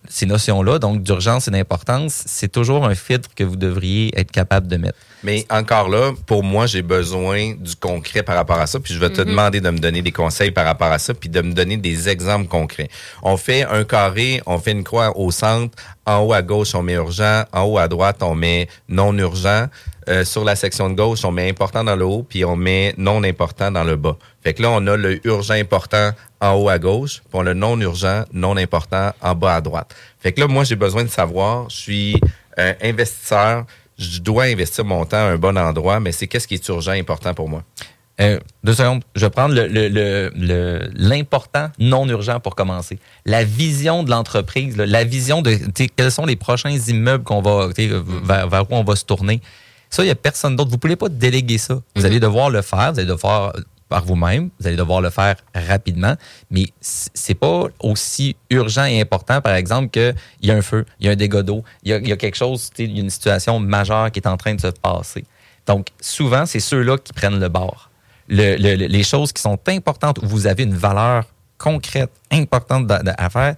ces 0.09 0.27
notions-là, 0.27 0.79
donc 0.81 1.03
d'urgence 1.03 1.47
et 1.49 1.51
d'importance, 1.53 2.25
c'est 2.27 2.51
toujours 2.51 2.85
un 2.85 2.95
filtre 2.97 3.29
que 3.37 3.45
vous 3.45 3.55
devriez 3.57 4.11
être 4.19 4.33
capable 4.33 4.67
de 4.67 4.77
mettre. 4.77 4.99
Mais 5.23 5.47
encore 5.51 5.89
là, 5.89 6.13
pour 6.27 6.43
moi, 6.43 6.67
j'ai 6.67 6.83
besoin 6.83 7.55
du 7.55 7.77
concret 7.77 8.25
par 8.25 8.35
rapport 8.35 8.59
à 8.59 8.67
ça. 8.67 8.81
Puis 8.81 8.93
je 8.93 8.99
vais 8.99 9.11
te 9.11 9.21
Mhm. 9.21 9.29
demander 9.29 9.61
de 9.61 9.71
me 9.71 9.79
donner 9.79 10.03
des 10.03 10.11
conseils 10.11 10.51
par 10.51 10.65
rapport 10.65 10.91
à 10.91 10.99
ça, 10.99 11.15
puis 11.15 11.29
de 11.29 11.41
me 11.43 11.53
donner 11.53 11.77
des 11.77 12.09
exemples 12.09 12.49
concrets. 12.49 12.89
On 13.23 13.37
fait 13.37 13.63
un 13.63 13.85
carré, 13.85 14.43
on 14.47 14.59
fait 14.59 14.73
une 14.73 14.83
croix 14.85 15.17
au 15.17 15.31
centre. 15.31 15.77
En 16.05 16.19
haut 16.19 16.33
à 16.33 16.43
gauche, 16.43 16.75
on 16.75 16.83
met 16.83 16.95
urgent. 16.95 17.45
En 17.53 17.63
haut 17.63 17.79
à 17.79 17.87
droite, 17.87 18.17
on 18.23 18.35
met 18.35 18.67
non 18.89 19.17
urgent. 19.17 19.67
Euh, 20.09 20.25
sur 20.25 20.43
la 20.43 20.57
section 20.57 20.91
de 20.91 20.97
gauche, 20.97 21.25
on 21.25 21.31
met 21.31 21.49
important 21.49 21.85
dans 21.85 21.95
le 21.95 22.05
haut, 22.05 22.27
puis 22.29 22.45
on 22.45 22.57
met 22.57 22.93
non 22.99 23.23
important 23.23 23.71
dans 23.71 23.85
le 23.85 23.95
bas. 23.95 24.17
Fait 24.43 24.53
que 24.55 24.63
là, 24.63 24.71
on 24.73 24.85
a 24.89 24.97
le 24.97 25.25
urgent 25.25 25.55
important 25.55 26.11
en 26.43 26.55
haut 26.57 26.69
à 26.69 26.79
gauche, 26.79 27.23
a 27.33 27.43
le 27.43 27.55
non 27.55 27.81
urgent, 27.81 28.25
non 28.33 28.57
important 28.57 29.13
en 29.23 29.35
bas 29.35 29.55
à 29.55 29.61
droite. 29.63 29.95
Fait 30.19 30.33
que 30.33 30.41
là, 30.41 30.49
moi, 30.49 30.65
j'ai 30.65 30.77
besoin 30.77 31.05
de 31.05 31.09
savoir, 31.09 31.71
je 31.71 31.77
suis 31.77 32.21
euh, 32.59 32.75
investisseur, 32.83 33.65
je 33.97 34.21
dois 34.21 34.45
investir 34.45 34.85
mon 34.85 35.05
temps 35.07 35.19
à 35.19 35.31
un 35.31 35.37
bon 35.37 35.57
endroit, 35.57 36.01
mais 36.01 36.11
c'est 36.13 36.27
qu'est-ce 36.27 36.49
qui 36.49 36.55
est 36.55 36.69
urgent, 36.69 36.93
important 36.93 37.33
pour 37.33 37.49
moi? 37.49 37.63
Euh, 38.21 38.39
deux 38.63 38.75
secondes. 38.75 39.03
Je 39.15 39.21
vais 39.25 39.31
prendre 39.31 39.55
le- 39.55 39.67
le- 39.69 39.89
le- 39.89 40.31
le- 40.35 40.91
l'important 40.95 41.71
non 41.79 42.07
urgent 42.09 42.41
pour 42.41 42.55
commencer. 42.55 42.99
La 43.25 43.43
vision 43.45 44.03
de 44.03 44.11
l'entreprise, 44.11 44.77
la 44.77 45.05
vision 45.05 45.41
de 45.43 45.57
quels 45.97 46.13
sont 46.13 46.27
les 46.27 46.37
prochains 46.37 46.77
immeubles 46.89 47.25
qu'on 47.25 47.41
va 47.41 47.69
sais, 47.75 47.89
vers, 48.25 48.49
vers 48.49 48.71
où 48.71 48.75
on 48.75 48.85
va 48.85 48.97
se 48.97 49.05
tourner. 49.05 49.41
Ça, 49.89 50.03
il 50.03 50.07
n'y 50.07 50.13
a 50.13 50.15
personne 50.15 50.57
d'autre. 50.57 50.71
Vous 50.71 50.77
ne 50.77 50.81
pouvez 50.81 50.97
pas 50.97 51.09
déléguer 51.09 51.59
ça. 51.59 51.81
Vous 51.97 52.05
allez 52.05 52.21
devoir 52.21 52.51
le 52.51 52.63
faire. 52.63 52.93
Vous 52.93 52.99
allez 52.99 53.09
devoir 53.09 53.53
par 53.93 54.05
vous-même. 54.05 54.49
Vous 54.59 54.67
allez 54.67 54.77
devoir 54.77 55.01
le 55.03 55.11
faire 55.11 55.37
rapidement. 55.55 56.15
Mais 56.51 56.65
c'est 56.81 57.35
pas 57.35 57.67
aussi 57.81 58.37
urgent 58.51 58.85
et 58.87 59.01
important, 59.01 59.41
par 59.43 59.55
exemple, 59.55 59.91
qu'il 59.91 60.15
y 60.43 60.51
a 60.51 60.55
un 60.55 60.63
feu, 60.63 60.85
il 60.99 61.07
y 61.07 61.09
a 61.09 61.13
un 61.13 61.17
dégât 61.17 61.43
d'eau, 61.43 61.63
il 61.83 61.91
y 61.91 61.93
a, 61.95 61.99
il 61.99 62.09
y 62.09 62.13
a 62.13 62.17
quelque 62.17 62.37
chose, 62.37 62.71
tu 62.75 62.85
sais, 62.85 62.91
il 62.91 62.97
y 62.97 63.01
a 63.01 63.03
une 63.03 63.11
situation 63.11 63.59
majeure 63.61 64.11
qui 64.11 64.19
est 64.21 64.27
en 64.27 64.37
train 64.37 64.55
de 64.55 64.61
se 64.61 64.69
passer. 64.69 65.25
Donc, 65.67 65.89
souvent, 66.01 66.47
c'est 66.47 66.61
ceux-là 66.61 66.97
qui 66.99 67.13
prennent 67.13 67.39
le 67.39 67.49
bord. 67.49 67.91
Le- 68.29 68.57
le- 68.57 68.77
le- 68.77 68.87
les 68.87 69.03
choses 69.03 69.33
qui 69.33 69.43
sont 69.43 69.59
importantes, 69.69 70.19
où 70.23 70.27
vous 70.27 70.47
avez 70.47 70.63
une 70.63 70.75
valeur 70.75 71.25
concrète, 71.59 72.11
importante 72.31 72.87
da- 72.87 73.03
à 73.19 73.29
faire, 73.31 73.55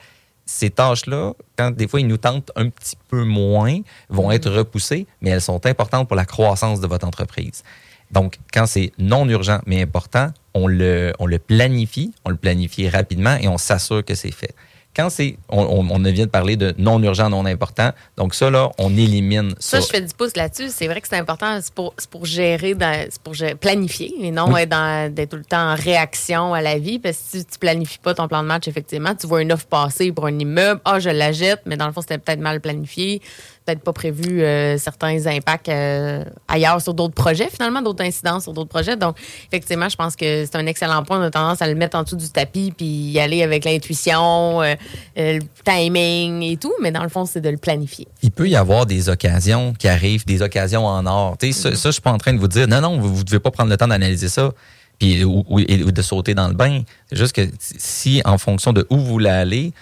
ces 0.47 0.69
tâches-là, 0.69 1.33
quand 1.57 1.71
des 1.71 1.89
fois 1.89 2.01
ils 2.01 2.07
nous 2.07 2.19
tentent 2.19 2.51
un 2.57 2.69
petit 2.69 2.97
peu 3.09 3.25
moins, 3.25 3.79
vont 4.11 4.31
être 4.31 4.51
repoussées, 4.51 5.07
mais 5.23 5.31
elles 5.31 5.41
sont 5.41 5.65
importantes 5.65 6.07
pour 6.09 6.17
la 6.17 6.27
croissance 6.27 6.81
de 6.81 6.87
votre 6.87 7.07
entreprise. 7.07 7.63
Donc, 8.11 8.39
quand 8.53 8.67
c'est 8.67 8.93
non 8.99 9.29
urgent 9.29 9.61
mais 9.67 9.83
important, 9.83 10.29
on 10.55 10.67
le, 10.69 11.13
on 11.19 11.27
le 11.27 11.39
planifie, 11.39 12.13
on 12.25 12.31
le 12.31 12.37
planifie 12.37 12.89
rapidement 12.89 13.37
et 13.41 13.49
on 13.49 13.59
s'assure 13.59 14.05
que 14.05 14.15
c'est 14.15 14.31
fait. 14.31 14.55
Quand 14.97 15.11
c'est, 15.11 15.37
on, 15.49 15.83
vient 15.99 16.25
de 16.27 16.31
parler 16.31 16.57
de 16.57 16.73
non 16.79 17.03
urgent, 17.03 17.29
non 17.29 17.45
important, 17.47 17.91
donc 18.17 18.33
ça, 18.33 18.49
là, 18.49 18.71
on 18.79 18.97
élimine 18.97 19.51
Ça, 19.59 19.81
ça. 19.81 19.81
je 19.81 19.87
fais 19.91 20.01
du 20.01 20.15
pouce 20.15 20.37
là-dessus. 20.37 20.69
C'est 20.69 20.87
vrai 20.87 21.01
que 21.01 21.09
c'est 21.09 21.19
important. 21.19 21.59
C'est 21.61 21.75
pour, 21.75 21.95
c'est 21.99 22.09
pour 22.09 22.25
gérer, 22.27 22.77
c'est 23.11 23.21
pour 23.21 23.35
planifier 23.61 24.15
et 24.25 24.31
non 24.31 24.53
Oui. 24.53 24.61
être, 24.61 24.69
dans- 24.69 25.13
d'être 25.13 25.31
tout 25.31 25.37
le 25.37 25.45
temps 25.45 25.73
en 25.73 25.75
réaction 25.75 26.55
à 26.55 26.63
la 26.63 26.79
vie. 26.79 27.01
Parce 27.01 27.17
que 27.17 27.39
si 27.39 27.45
tu 27.45 27.59
planifies 27.59 27.99
pas 27.99 28.15
ton 28.15 28.29
plan 28.29 28.45
de 28.45 28.47
match, 28.47 28.69
effectivement, 28.69 29.17
tu 29.17 29.27
vois 29.27 29.43
une 29.43 29.51
offre 29.51 29.67
passer 29.67 30.13
pour 30.13 30.27
un 30.27 30.39
immeuble. 30.39 30.81
Ah, 30.85 31.01
je 31.01 31.11
la 31.11 31.33
jette, 31.33 31.63
mais 31.67 31.77
dans 31.77 31.89
le 31.89 31.93
fond, 31.93 32.01
c'était 32.01 32.19
peut-être 32.19 32.39
mal 32.39 32.61
planifié. 32.61 33.21
Peut-être 33.67 33.81
pas 33.81 33.95
prévu 33.95 34.43
euh, 34.43 34.77
certains 34.77 35.27
impacts 35.27 35.71
euh, 35.71 36.23
ailleurs 36.49 36.83
sur 36.83 36.93
d'autres 36.93 37.15
projets, 37.15 37.49
finalement, 37.51 37.81
d'autres 37.81 38.05
incidences 38.05 38.43
sur 38.43 38.53
d'autres 38.53 38.69
projets. 38.69 38.95
Donc, 38.97 39.17
effectivement, 39.51 39.89
je 39.89 39.97
pense 39.97 40.17
que 40.17 40.45
c'est 40.45 40.57
un 40.57 40.67
excellent 40.67 41.03
point. 41.03 41.19
On 41.19 41.23
a 41.23 41.31
tendance 41.31 41.63
à 41.63 41.67
le 41.67 41.75
mettre 41.75 41.97
en 41.97 42.03
dessous 42.03 42.17
du 42.17 42.29
tapis 42.29 42.75
puis 42.77 42.85
y 42.87 43.19
aller 43.19 43.43
avec 43.43 43.65
l'intuition, 43.65 44.61
euh, 44.61 44.75
le 45.17 45.39
timing 45.65 46.43
et 46.43 46.59
tout. 46.59 46.75
Mais 46.83 46.91
dans 46.91 47.03
le 47.03 47.09
fond, 47.09 47.25
c'est 47.25 47.41
de 47.41 47.49
le 47.49 47.57
planifier. 47.57 48.07
il 48.23 48.31
peut 48.33 48.49
y 48.51 48.55
avoir 48.57 48.85
des 48.85 49.09
occasions 49.09 49.73
qui 49.73 49.89
arrivent, 49.89 50.27
des 50.27 50.43
occasions 50.43 50.85
en 50.87 51.07
or. 51.07 51.39
Tu 51.39 51.53
sais, 51.55 51.71
ça, 51.71 51.75
ça, 51.77 51.89
je 51.89 51.93
suis 51.93 52.03
pas 52.03 52.13
en 52.13 52.19
train 52.19 52.35
de 52.35 52.39
vous 52.39 52.49
dire, 52.49 52.69
non, 52.69 52.83
non, 52.83 52.99
vous, 53.01 53.15
vous 53.15 53.25
devez 53.25 53.41
pas 53.41 53.51
prendre 53.51 53.71
le 53.71 53.77
temps 53.79 53.89
d'analyser 53.89 54.29
ça 54.29 54.51
puis, 54.99 55.25
ou, 55.25 55.43
ou- 55.49 55.61
et- 55.61 55.83
ou 55.83 55.91
de 55.91 56.03
sauter 56.03 56.35
dans 56.35 56.49
le 56.49 56.55
bain. 56.55 56.83
C'est 57.09 57.17
juste 57.17 57.33
que 57.35 57.49
si, 57.59 58.21
en 58.27 58.37
fonction 58.37 58.75
de 58.75 58.87
où 58.91 58.97
vous 58.99 59.07
voulez 59.07 59.31
aller, 59.31 59.73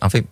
en 0.00 0.08
fait, 0.08 0.24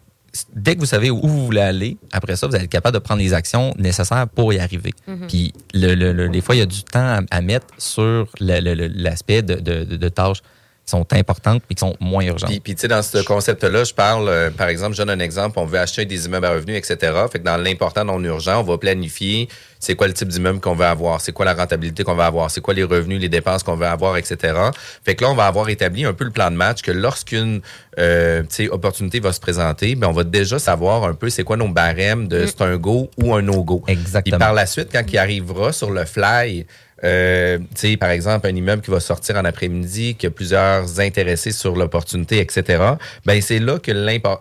dès 0.54 0.74
que 0.74 0.80
vous 0.80 0.86
savez 0.86 1.10
où 1.10 1.20
vous 1.20 1.44
voulez 1.46 1.60
aller, 1.60 1.96
après 2.12 2.36
ça, 2.36 2.46
vous 2.46 2.54
allez 2.54 2.64
être 2.64 2.70
capable 2.70 2.94
de 2.94 2.98
prendre 2.98 3.20
les 3.20 3.32
actions 3.34 3.72
nécessaires 3.78 4.26
pour 4.28 4.52
y 4.52 4.58
arriver. 4.58 4.92
Mhm. 5.06 5.26
Puis, 5.28 5.52
le, 5.72 5.94
le- 5.94 6.12
le- 6.12 6.28
des 6.28 6.40
fois, 6.40 6.54
il 6.54 6.58
y 6.58 6.62
a 6.62 6.66
du 6.66 6.82
temps 6.82 7.00
à, 7.00 7.20
à 7.30 7.40
mettre 7.40 7.66
sur 7.78 8.28
l'aspect 8.40 9.42
de, 9.42 9.54
de- 9.54 9.84
de- 9.84 9.96
de 9.96 10.08
tâches 10.08 10.40
qui 10.84 10.90
sont 10.90 11.06
importantes 11.14 11.62
et 11.70 11.74
qui 11.74 11.80
sont 11.80 11.96
moins 11.98 12.24
urgentes. 12.24 12.50
Puis, 12.50 12.60
puis, 12.60 12.74
tu 12.74 12.82
sais, 12.82 12.88
dans 12.88 13.00
ce 13.02 13.22
concept-là, 13.24 13.84
je 13.84 13.94
parle, 13.94 14.28
euh, 14.28 14.50
par 14.50 14.68
exemple, 14.68 14.92
je 14.94 14.98
donne 15.02 15.18
un 15.18 15.18
exemple, 15.24 15.58
on 15.58 15.64
veut 15.64 15.78
acheter 15.78 16.04
des 16.04 16.26
immeubles 16.26 16.44
à 16.44 16.52
revenus, 16.52 16.76
etc. 16.76 17.12
Fait 17.32 17.38
que 17.38 17.44
dans 17.44 17.56
l'important 17.56 18.04
non 18.04 18.22
urgent, 18.22 18.60
on 18.60 18.64
va 18.64 18.76
planifier 18.76 19.48
c'est 19.84 19.94
quoi 19.94 20.06
le 20.06 20.14
type 20.14 20.28
d'immeuble 20.28 20.60
qu'on 20.60 20.74
veut 20.74 20.86
avoir, 20.86 21.20
c'est 21.20 21.32
quoi 21.32 21.44
la 21.44 21.54
rentabilité 21.54 22.04
qu'on 22.04 22.14
veut 22.14 22.22
avoir, 22.22 22.50
c'est 22.50 22.60
quoi 22.60 22.74
les 22.74 22.84
revenus, 22.84 23.20
les 23.20 23.28
dépenses 23.28 23.62
qu'on 23.62 23.76
veut 23.76 23.86
avoir, 23.86 24.16
etc. 24.16 24.54
Fait 25.04 25.14
que 25.14 25.24
là, 25.24 25.30
on 25.30 25.34
va 25.34 25.46
avoir 25.46 25.68
établi 25.68 26.04
un 26.04 26.14
peu 26.14 26.24
le 26.24 26.30
plan 26.30 26.50
de 26.50 26.56
match 26.56 26.82
que 26.82 26.90
lorsqu'une 26.90 27.60
euh, 27.98 28.42
opportunité 28.70 29.20
va 29.20 29.32
se 29.32 29.40
présenter, 29.40 29.94
ben 29.94 30.08
on 30.08 30.12
va 30.12 30.24
déjà 30.24 30.58
savoir 30.58 31.04
un 31.04 31.14
peu 31.14 31.28
c'est 31.28 31.44
quoi 31.44 31.56
nos 31.56 31.68
barèmes 31.68 32.28
de 32.28 32.46
c'est 32.46 32.62
un 32.62 32.76
go 32.76 33.10
ou 33.22 33.34
un 33.34 33.42
no-go. 33.42 33.82
Exactement. 33.86 34.36
Puis 34.36 34.38
par 34.38 34.54
la 34.54 34.66
suite, 34.66 34.88
quand 34.90 35.04
il 35.06 35.18
arrivera 35.18 35.72
sur 35.72 35.90
le 35.90 36.04
fly, 36.04 36.66
euh, 37.04 37.58
tu 37.58 37.64
sais, 37.74 37.96
par 37.96 38.10
exemple, 38.10 38.46
un 38.46 38.54
immeuble 38.54 38.82
qui 38.82 38.90
va 38.90 39.00
sortir 39.00 39.36
en 39.36 39.44
après-midi, 39.44 40.14
qui 40.14 40.26
a 40.26 40.30
plusieurs 40.30 41.00
intéressés 41.00 41.52
sur 41.52 41.76
l'opportunité, 41.76 42.40
etc., 42.40 42.82
ben 43.26 43.40
c'est 43.40 43.58
là 43.58 43.78
que 43.78 43.92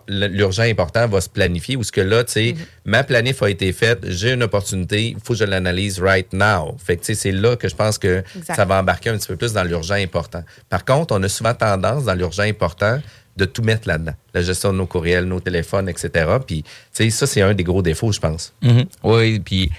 l'urgent 0.08 0.62
important 0.62 1.06
va 1.06 1.20
se 1.20 1.28
planifier, 1.28 1.76
ou 1.76 1.82
ce 1.82 1.92
que 1.92 2.00
là, 2.00 2.24
tu 2.24 2.32
sais, 2.32 2.54
ma 2.84 3.04
planif 3.04 3.42
a 3.42 3.50
été 3.50 3.72
faite, 3.72 4.00
j'ai 4.04 4.32
une 4.32 4.42
opportunité, 4.42 5.08
il 5.08 5.16
faut 5.22 5.34
que 5.34 5.40
je 5.40 5.44
l'analyse 5.44 6.00
right 6.00 6.32
now. 6.32 6.76
Fait 6.84 6.96
que, 6.96 7.02
tu 7.02 7.06
sais, 7.06 7.14
c'est 7.14 7.32
là 7.32 7.56
que 7.56 7.68
je 7.68 7.76
pense 7.76 7.98
que 7.98 8.22
Exact. 8.36 8.54
ça 8.54 8.64
va 8.64 8.80
embarquer 8.80 9.10
un 9.10 9.18
petit 9.18 9.28
peu 9.28 9.36
plus 9.36 9.52
dans 9.52 9.64
l'urgent 9.64 9.94
important. 9.94 10.42
Par 10.70 10.84
contre, 10.84 11.14
on 11.14 11.22
a 11.22 11.28
souvent 11.28 11.54
tendance, 11.54 12.04
dans 12.04 12.14
l'urgent 12.14 12.42
important, 12.44 12.98
de 13.36 13.44
tout 13.44 13.62
mettre 13.62 13.88
là-dedans. 13.88 14.14
La 14.32 14.42
gestion 14.42 14.72
de 14.72 14.78
nos 14.78 14.86
courriels, 14.86 15.24
nos 15.24 15.40
téléphones, 15.40 15.88
etc. 15.88 16.26
Puis, 16.46 16.64
ça, 16.92 17.26
c'est 17.26 17.42
un 17.42 17.54
des 17.54 17.64
gros 17.64 17.82
défauts, 17.82 18.12
je 18.12 18.20
pense. 18.20 18.52
Mhm. 18.62 18.84
Oui, 19.02 19.40
puis 19.40 19.70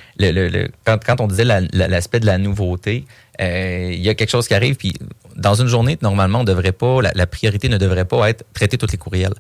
quand, 0.86 1.22
on 1.22 1.28
disait 1.28 1.46
la- 1.46 1.62
la- 1.72 1.88
l'aspect 1.88 2.20
de 2.20 2.26
la 2.26 2.38
nouveauté, 2.38 3.06
euh, 3.42 3.92
il 3.94 4.02
y 4.02 4.10
a 4.10 4.14
quelque 4.14 4.30
chose 4.30 4.48
qui 4.48 4.54
arrive, 4.54 4.76
puis 4.76 4.94
dans 5.36 5.56
une 5.56 5.68
journée, 5.68 5.98
normalement, 6.02 6.42
on 6.42 6.44
devrait 6.44 6.72
pas, 6.72 7.02
la, 7.02 7.28
priorité 7.28 7.70
ne 7.70 7.78
devrait 7.78 8.06
pas 8.06 8.30
être 8.30 8.44
traiter 8.54 8.78
tous 8.78 8.92
les 8.92 8.98
courriels. 8.98 9.34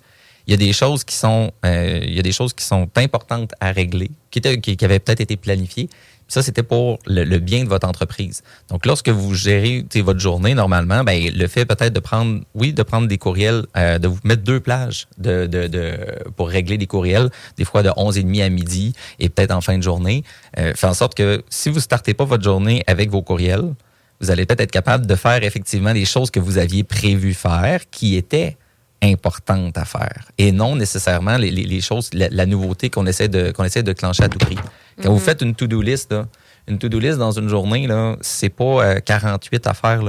Il 0.47 0.51
y 0.51 0.53
a 0.53 0.57
des 0.57 0.73
choses 0.73 1.03
qui 1.03 1.15
sont, 1.15 1.51
euh, 1.65 1.99
il 2.03 2.13
y 2.13 2.19
a 2.19 2.21
des 2.21 2.31
choses 2.31 2.53
qui 2.53 2.63
sont 2.63 2.87
importantes 2.97 3.51
à 3.59 3.71
régler, 3.71 4.11
qui 4.29 4.39
avaient 4.85 4.99
peut-être 4.99 5.21
été 5.21 5.37
planifiées. 5.37 5.89
Ça, 6.27 6.41
c'était 6.41 6.63
pour 6.63 6.97
le, 7.05 7.23
le 7.23 7.37
bien 7.37 7.63
de 7.63 7.69
votre 7.69 7.87
entreprise. 7.87 8.41
Donc, 8.69 8.85
lorsque 8.87 9.09
vous 9.09 9.35
gérez 9.35 9.85
votre 9.97 10.19
journée, 10.19 10.55
normalement, 10.55 11.03
ben, 11.03 11.31
le 11.31 11.47
fait 11.47 11.65
peut-être 11.65 11.93
de 11.93 11.99
prendre, 11.99 12.41
oui, 12.55 12.73
de 12.73 12.81
prendre 12.81 13.07
des 13.07 13.19
courriels, 13.19 13.65
euh, 13.77 13.99
de 13.99 14.07
vous 14.07 14.17
mettre 14.23 14.41
deux 14.41 14.59
plages 14.59 15.07
de, 15.19 15.45
de, 15.45 15.67
de, 15.67 15.97
pour 16.35 16.49
régler 16.49 16.77
des 16.79 16.87
courriels, 16.87 17.29
des 17.57 17.63
fois 17.63 17.83
de 17.83 17.89
11h30 17.89 18.43
à 18.43 18.49
midi 18.49 18.93
et 19.19 19.29
peut-être 19.29 19.51
en 19.51 19.61
fin 19.61 19.77
de 19.77 19.83
journée, 19.83 20.23
euh, 20.57 20.73
fait 20.75 20.87
en 20.87 20.95
sorte 20.95 21.13
que 21.15 21.43
si 21.49 21.69
vous 21.69 21.79
startez 21.79 22.15
pas 22.15 22.25
votre 22.25 22.43
journée 22.43 22.83
avec 22.87 23.11
vos 23.11 23.21
courriels, 23.21 23.73
vous 24.19 24.31
allez 24.31 24.45
peut-être 24.47 24.61
être 24.61 24.71
capable 24.71 25.05
de 25.05 25.15
faire 25.15 25.43
effectivement 25.43 25.93
les 25.93 26.05
choses 26.05 26.31
que 26.31 26.39
vous 26.39 26.57
aviez 26.57 26.83
prévu 26.83 27.33
faire 27.35 27.81
qui 27.91 28.15
étaient 28.15 28.57
importantes 29.03 29.77
à 29.77 29.85
faire 29.85 30.29
et 30.37 30.51
non 30.51 30.75
nécessairement 30.75 31.37
les, 31.37 31.51
les- 31.51 31.65
les 31.65 31.81
choses, 31.81 32.09
la, 32.13 32.29
la 32.29 32.45
nouveauté 32.45 32.89
qu'on 32.89 33.05
essaie 33.05 33.27
de 33.27 33.51
qu'on 33.51 33.63
essaie 33.63 33.83
de 33.83 33.93
clencher 33.93 34.23
à 34.23 34.29
tout 34.29 34.39
prix. 34.39 34.57
Quand 35.01 35.09
vous 35.09 35.15
Mhm. 35.15 35.21
faites 35.21 35.41
une 35.41 35.55
to-do 35.55 35.81
list, 35.81 36.11
là, 36.11 36.25
une 36.67 36.77
to-do 36.77 36.99
list 36.99 37.17
dans 37.17 37.31
une 37.31 37.49
journée, 37.49 37.87
c'est 38.21 38.49
pas 38.49 38.63
euh, 38.85 38.99
48 38.99 39.67
affaires, 39.67 40.01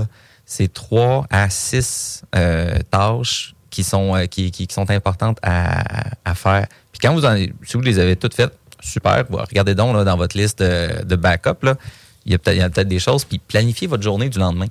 c'est 0.45 0.73
3 0.73 1.27
à 1.31 1.51
6 1.51 2.23
euh, 2.35 2.79
tâches 2.91 3.55
qui 3.71 3.83
sont, 3.83 4.15
euh, 4.17 4.27
qui, 4.27 4.51
qui- 4.51 4.67
qui 4.67 4.75
sont 4.75 4.89
importantes 4.91 5.39
à, 5.43 5.83
à 6.25 6.35
faire. 6.35 6.67
Puis 6.93 7.01
quand 7.03 7.13
vous 7.15 7.25
en, 7.27 7.37
si 7.37 7.75
vous 7.75 7.81
les 7.81 7.99
avez 7.99 8.17
toutes 8.17 8.35
faites, 8.35 8.53
super, 8.81 9.25
regardez 9.29 9.75
donc 9.75 9.95
là, 9.97 10.05
dans 10.05 10.17
votre 10.17 10.37
liste 10.39 10.61
de, 10.63 11.03
de 11.05 11.17
backup, 11.17 11.63
là, 11.63 11.75
il 12.25 12.33
y 12.33 12.35
a 12.35 12.39
peut-être 12.39 12.57
il 12.57 12.61
y 12.61 12.63
a 12.63 12.71
peut-être 12.71 12.89
des 12.89 12.99
choses, 13.01 13.25
puis 13.25 13.39
planifiez 13.39 13.87
votre 13.89 14.03
journée 14.03 14.29
du 14.29 14.39
lendemain. 14.39 14.67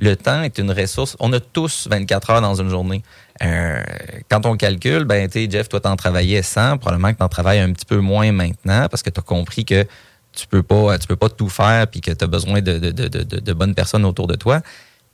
Le 0.00 0.16
temps 0.16 0.42
est 0.42 0.58
une 0.58 0.70
ressource. 0.72 1.14
On 1.20 1.32
a 1.34 1.40
tous 1.40 1.86
24 1.90 2.30
heures 2.30 2.40
dans 2.40 2.54
une 2.60 2.70
journée. 2.70 3.02
Euh, 3.42 3.82
quand 4.30 4.46
on 4.46 4.56
calcule, 4.56 5.04
ben, 5.04 5.28
tu 5.28 5.44
sais, 5.44 5.50
Jeff, 5.50 5.68
toi, 5.68 5.78
t'en 5.80 5.94
travaillais 5.94 6.42
100. 6.42 6.78
Probablement 6.78 7.12
que 7.12 7.18
t'en 7.18 7.28
travailles 7.28 7.58
un 7.60 7.72
petit 7.72 7.84
peu 7.86 7.98
moins 7.98 8.32
maintenant 8.32 8.86
parce 8.88 9.02
que 9.02 9.10
tu 9.10 9.20
as 9.20 9.22
compris 9.22 9.64
que 9.64 9.84
tu 10.32 10.46
peux 10.46 10.62
pas, 10.62 10.96
tu 10.98 11.06
peux 11.06 11.16
pas 11.16 11.28
tout 11.28 11.48
faire 11.50 11.86
puis 11.86 12.00
que 12.00 12.10
tu 12.12 12.24
as 12.24 12.26
besoin 12.26 12.62
de, 12.62 12.78
de, 12.78 12.90
de, 12.90 13.08
de, 13.08 13.22
de 13.40 13.52
bonnes 13.52 13.74
personnes 13.74 14.04
autour 14.06 14.26
de 14.26 14.36
toi. 14.36 14.62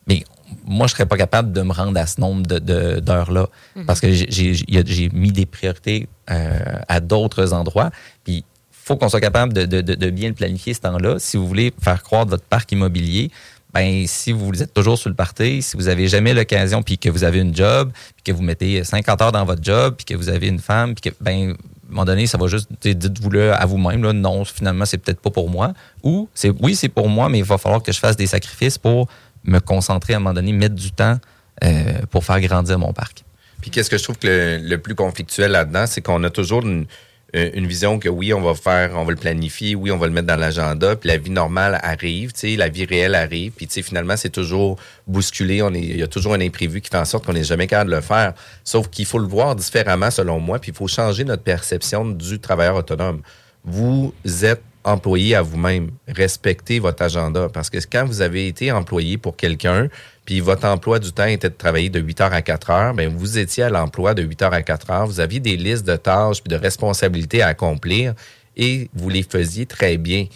Mais 0.06 0.22
moi, 0.64 0.86
je 0.86 0.92
serais 0.92 1.06
pas 1.06 1.16
capable 1.16 1.52
de 1.52 1.62
me 1.62 1.72
rendre 1.72 1.98
à 1.98 2.06
ce 2.06 2.20
nombre 2.20 2.46
de- 2.46 2.60
de- 2.60 3.00
d'heures-là 3.00 3.48
Mhm. 3.74 3.86
parce 3.86 4.00
que 4.00 4.12
j'ai- 4.12 5.10
mis 5.12 5.32
des 5.32 5.46
priorités 5.46 6.08
euh, 6.30 6.58
à 6.88 7.00
d'autres 7.00 7.52
endroits. 7.54 7.90
Puis, 8.22 8.44
faut 8.70 8.96
qu'on 8.96 9.08
soit 9.08 9.20
capable 9.20 9.52
de, 9.52 9.64
de- 9.64 9.80
de- 9.80 9.96
de 9.96 10.10
bien 10.10 10.28
le 10.28 10.34
planifier 10.34 10.74
ce 10.74 10.80
temps-là. 10.82 11.18
Si 11.18 11.36
vous 11.36 11.48
voulez 11.48 11.72
faire 11.82 12.04
croître 12.04 12.30
votre 12.30 12.44
parc 12.44 12.70
immobilier, 12.70 13.32
ben 13.76 14.06
si 14.06 14.32
vous 14.32 14.62
êtes 14.62 14.72
toujours 14.72 14.96
sur 14.96 15.10
le 15.10 15.14
party, 15.14 15.60
si 15.60 15.76
vous 15.76 15.88
avez 15.88 16.08
jamais 16.08 16.32
l'occasion, 16.32 16.82
puis 16.82 16.96
que 16.96 17.10
vous 17.10 17.24
avez 17.24 17.40
une 17.40 17.54
job, 17.54 17.92
puis 17.92 18.22
que 18.24 18.32
vous 18.32 18.42
mettez 18.42 18.82
50 18.82 19.20
heures 19.20 19.32
dans 19.32 19.44
votre 19.44 19.62
job, 19.62 19.96
puis 19.96 20.06
que 20.06 20.14
vous 20.14 20.30
avez 20.30 20.48
une 20.48 20.60
femme, 20.60 20.94
puis 20.94 21.10
que, 21.10 21.16
ben, 21.20 21.50
à 21.50 21.52
un 21.52 21.56
moment 21.90 22.04
donné, 22.06 22.26
ça 22.26 22.38
va 22.38 22.46
juste, 22.46 22.70
dites-vous-le 22.82 23.52
à 23.52 23.66
vous-même, 23.66 24.02
là, 24.02 24.14
non, 24.14 24.46
finalement, 24.46 24.86
c'est 24.86 24.96
peut-être 24.96 25.20
pas 25.20 25.30
pour 25.30 25.50
moi. 25.50 25.74
Ou, 26.02 26.26
c'est 26.32 26.50
oui, 26.62 26.74
c'est 26.74 26.88
pour 26.88 27.10
moi, 27.10 27.28
mais 27.28 27.38
il 27.38 27.44
va 27.44 27.58
falloir 27.58 27.82
que 27.82 27.92
je 27.92 27.98
fasse 27.98 28.16
des 28.16 28.26
sacrifices 28.26 28.78
pour 28.78 29.08
me 29.44 29.58
concentrer 29.58 30.14
à 30.14 30.16
un 30.16 30.20
moment 30.20 30.32
donné, 30.32 30.52
mettre 30.52 30.74
du 30.74 30.90
temps 30.90 31.18
euh, 31.62 32.00
pour 32.10 32.24
faire 32.24 32.40
grandir 32.40 32.78
mon 32.78 32.94
parc. 32.94 33.24
Puis 33.60 33.70
qu'est-ce 33.70 33.90
que 33.90 33.98
je 33.98 34.04
trouve 34.04 34.18
que 34.18 34.26
le, 34.26 34.58
le 34.66 34.78
plus 34.78 34.94
conflictuel 34.94 35.50
là-dedans, 35.50 35.86
c'est 35.86 36.00
qu'on 36.00 36.24
a 36.24 36.30
toujours 36.30 36.62
une, 36.62 36.86
une 37.34 37.66
vision 37.66 37.98
que 37.98 38.08
oui, 38.08 38.32
on 38.32 38.40
va 38.40 38.54
faire, 38.54 38.92
on 38.94 39.04
va 39.04 39.10
le 39.10 39.16
planifier, 39.16 39.74
oui, 39.74 39.90
on 39.90 39.98
va 39.98 40.06
le 40.06 40.12
mettre 40.12 40.28
dans 40.28 40.36
l'agenda, 40.36 40.96
puis 40.96 41.08
la 41.08 41.18
vie 41.18 41.30
normale 41.30 41.78
arrive, 41.82 42.32
tu 42.32 42.40
sais, 42.40 42.56
la 42.56 42.68
vie 42.68 42.84
réelle 42.84 43.14
arrive, 43.14 43.52
puis 43.52 43.66
tu 43.66 43.74
sais, 43.74 43.82
finalement, 43.82 44.16
c'est 44.16 44.30
toujours 44.30 44.78
bousculé, 45.06 45.60
on 45.60 45.74
est, 45.74 45.80
il 45.80 45.98
y 45.98 46.02
a 46.02 46.06
toujours 46.06 46.34
un 46.34 46.40
imprévu 46.40 46.80
qui 46.80 46.88
fait 46.88 46.96
en 46.96 47.04
sorte 47.04 47.26
qu'on 47.26 47.34
n'est 47.34 47.44
jamais 47.44 47.66
capable 47.66 47.90
de 47.90 47.96
le 47.96 48.02
faire. 48.02 48.32
Sauf 48.64 48.88
qu'il 48.88 49.06
faut 49.06 49.18
le 49.18 49.26
voir 49.26 49.54
différemment, 49.56 50.10
selon 50.10 50.40
moi, 50.40 50.58
puis 50.58 50.70
il 50.70 50.76
faut 50.76 50.88
changer 50.88 51.24
notre 51.24 51.42
perception 51.42 52.06
du 52.06 52.38
travailleur 52.38 52.76
autonome. 52.76 53.20
Vous 53.64 54.14
êtes 54.42 54.62
employé 54.86 55.34
à 55.34 55.42
vous-même. 55.42 55.90
Respectez 56.06 56.78
votre 56.78 57.02
agenda. 57.02 57.48
Parce 57.52 57.68
que 57.68 57.78
quand 57.90 58.04
vous 58.06 58.22
avez 58.22 58.46
été 58.46 58.70
employé 58.70 59.18
pour 59.18 59.36
quelqu'un, 59.36 59.88
puis 60.26 60.40
votre 60.40 60.66
emploi 60.66 60.98
du 60.98 61.12
temps 61.12 61.24
était 61.24 61.48
de 61.48 61.54
travailler 61.54 61.88
de 61.88 62.00
8 62.00 62.20
heures 62.20 62.32
à 62.34 62.42
4 62.42 62.70
heures, 62.70 62.94
bien, 62.94 63.08
vous 63.08 63.38
étiez 63.38 63.62
à 63.62 63.70
l'emploi 63.70 64.12
de 64.12 64.22
8 64.22 64.42
heures 64.42 64.52
à 64.52 64.62
4 64.62 64.90
heures. 64.90 65.06
Vous 65.06 65.20
aviez 65.20 65.38
des 65.40 65.56
listes 65.56 65.86
de 65.86 65.94
tâches 65.94 66.42
puis 66.42 66.50
de 66.50 66.60
responsabilités 66.60 67.42
à 67.42 67.48
accomplir 67.48 68.12
et 68.56 68.90
vous 68.92 69.08
les 69.08 69.22
faisiez 69.22 69.66
très 69.66 69.96
bien. 69.96 70.26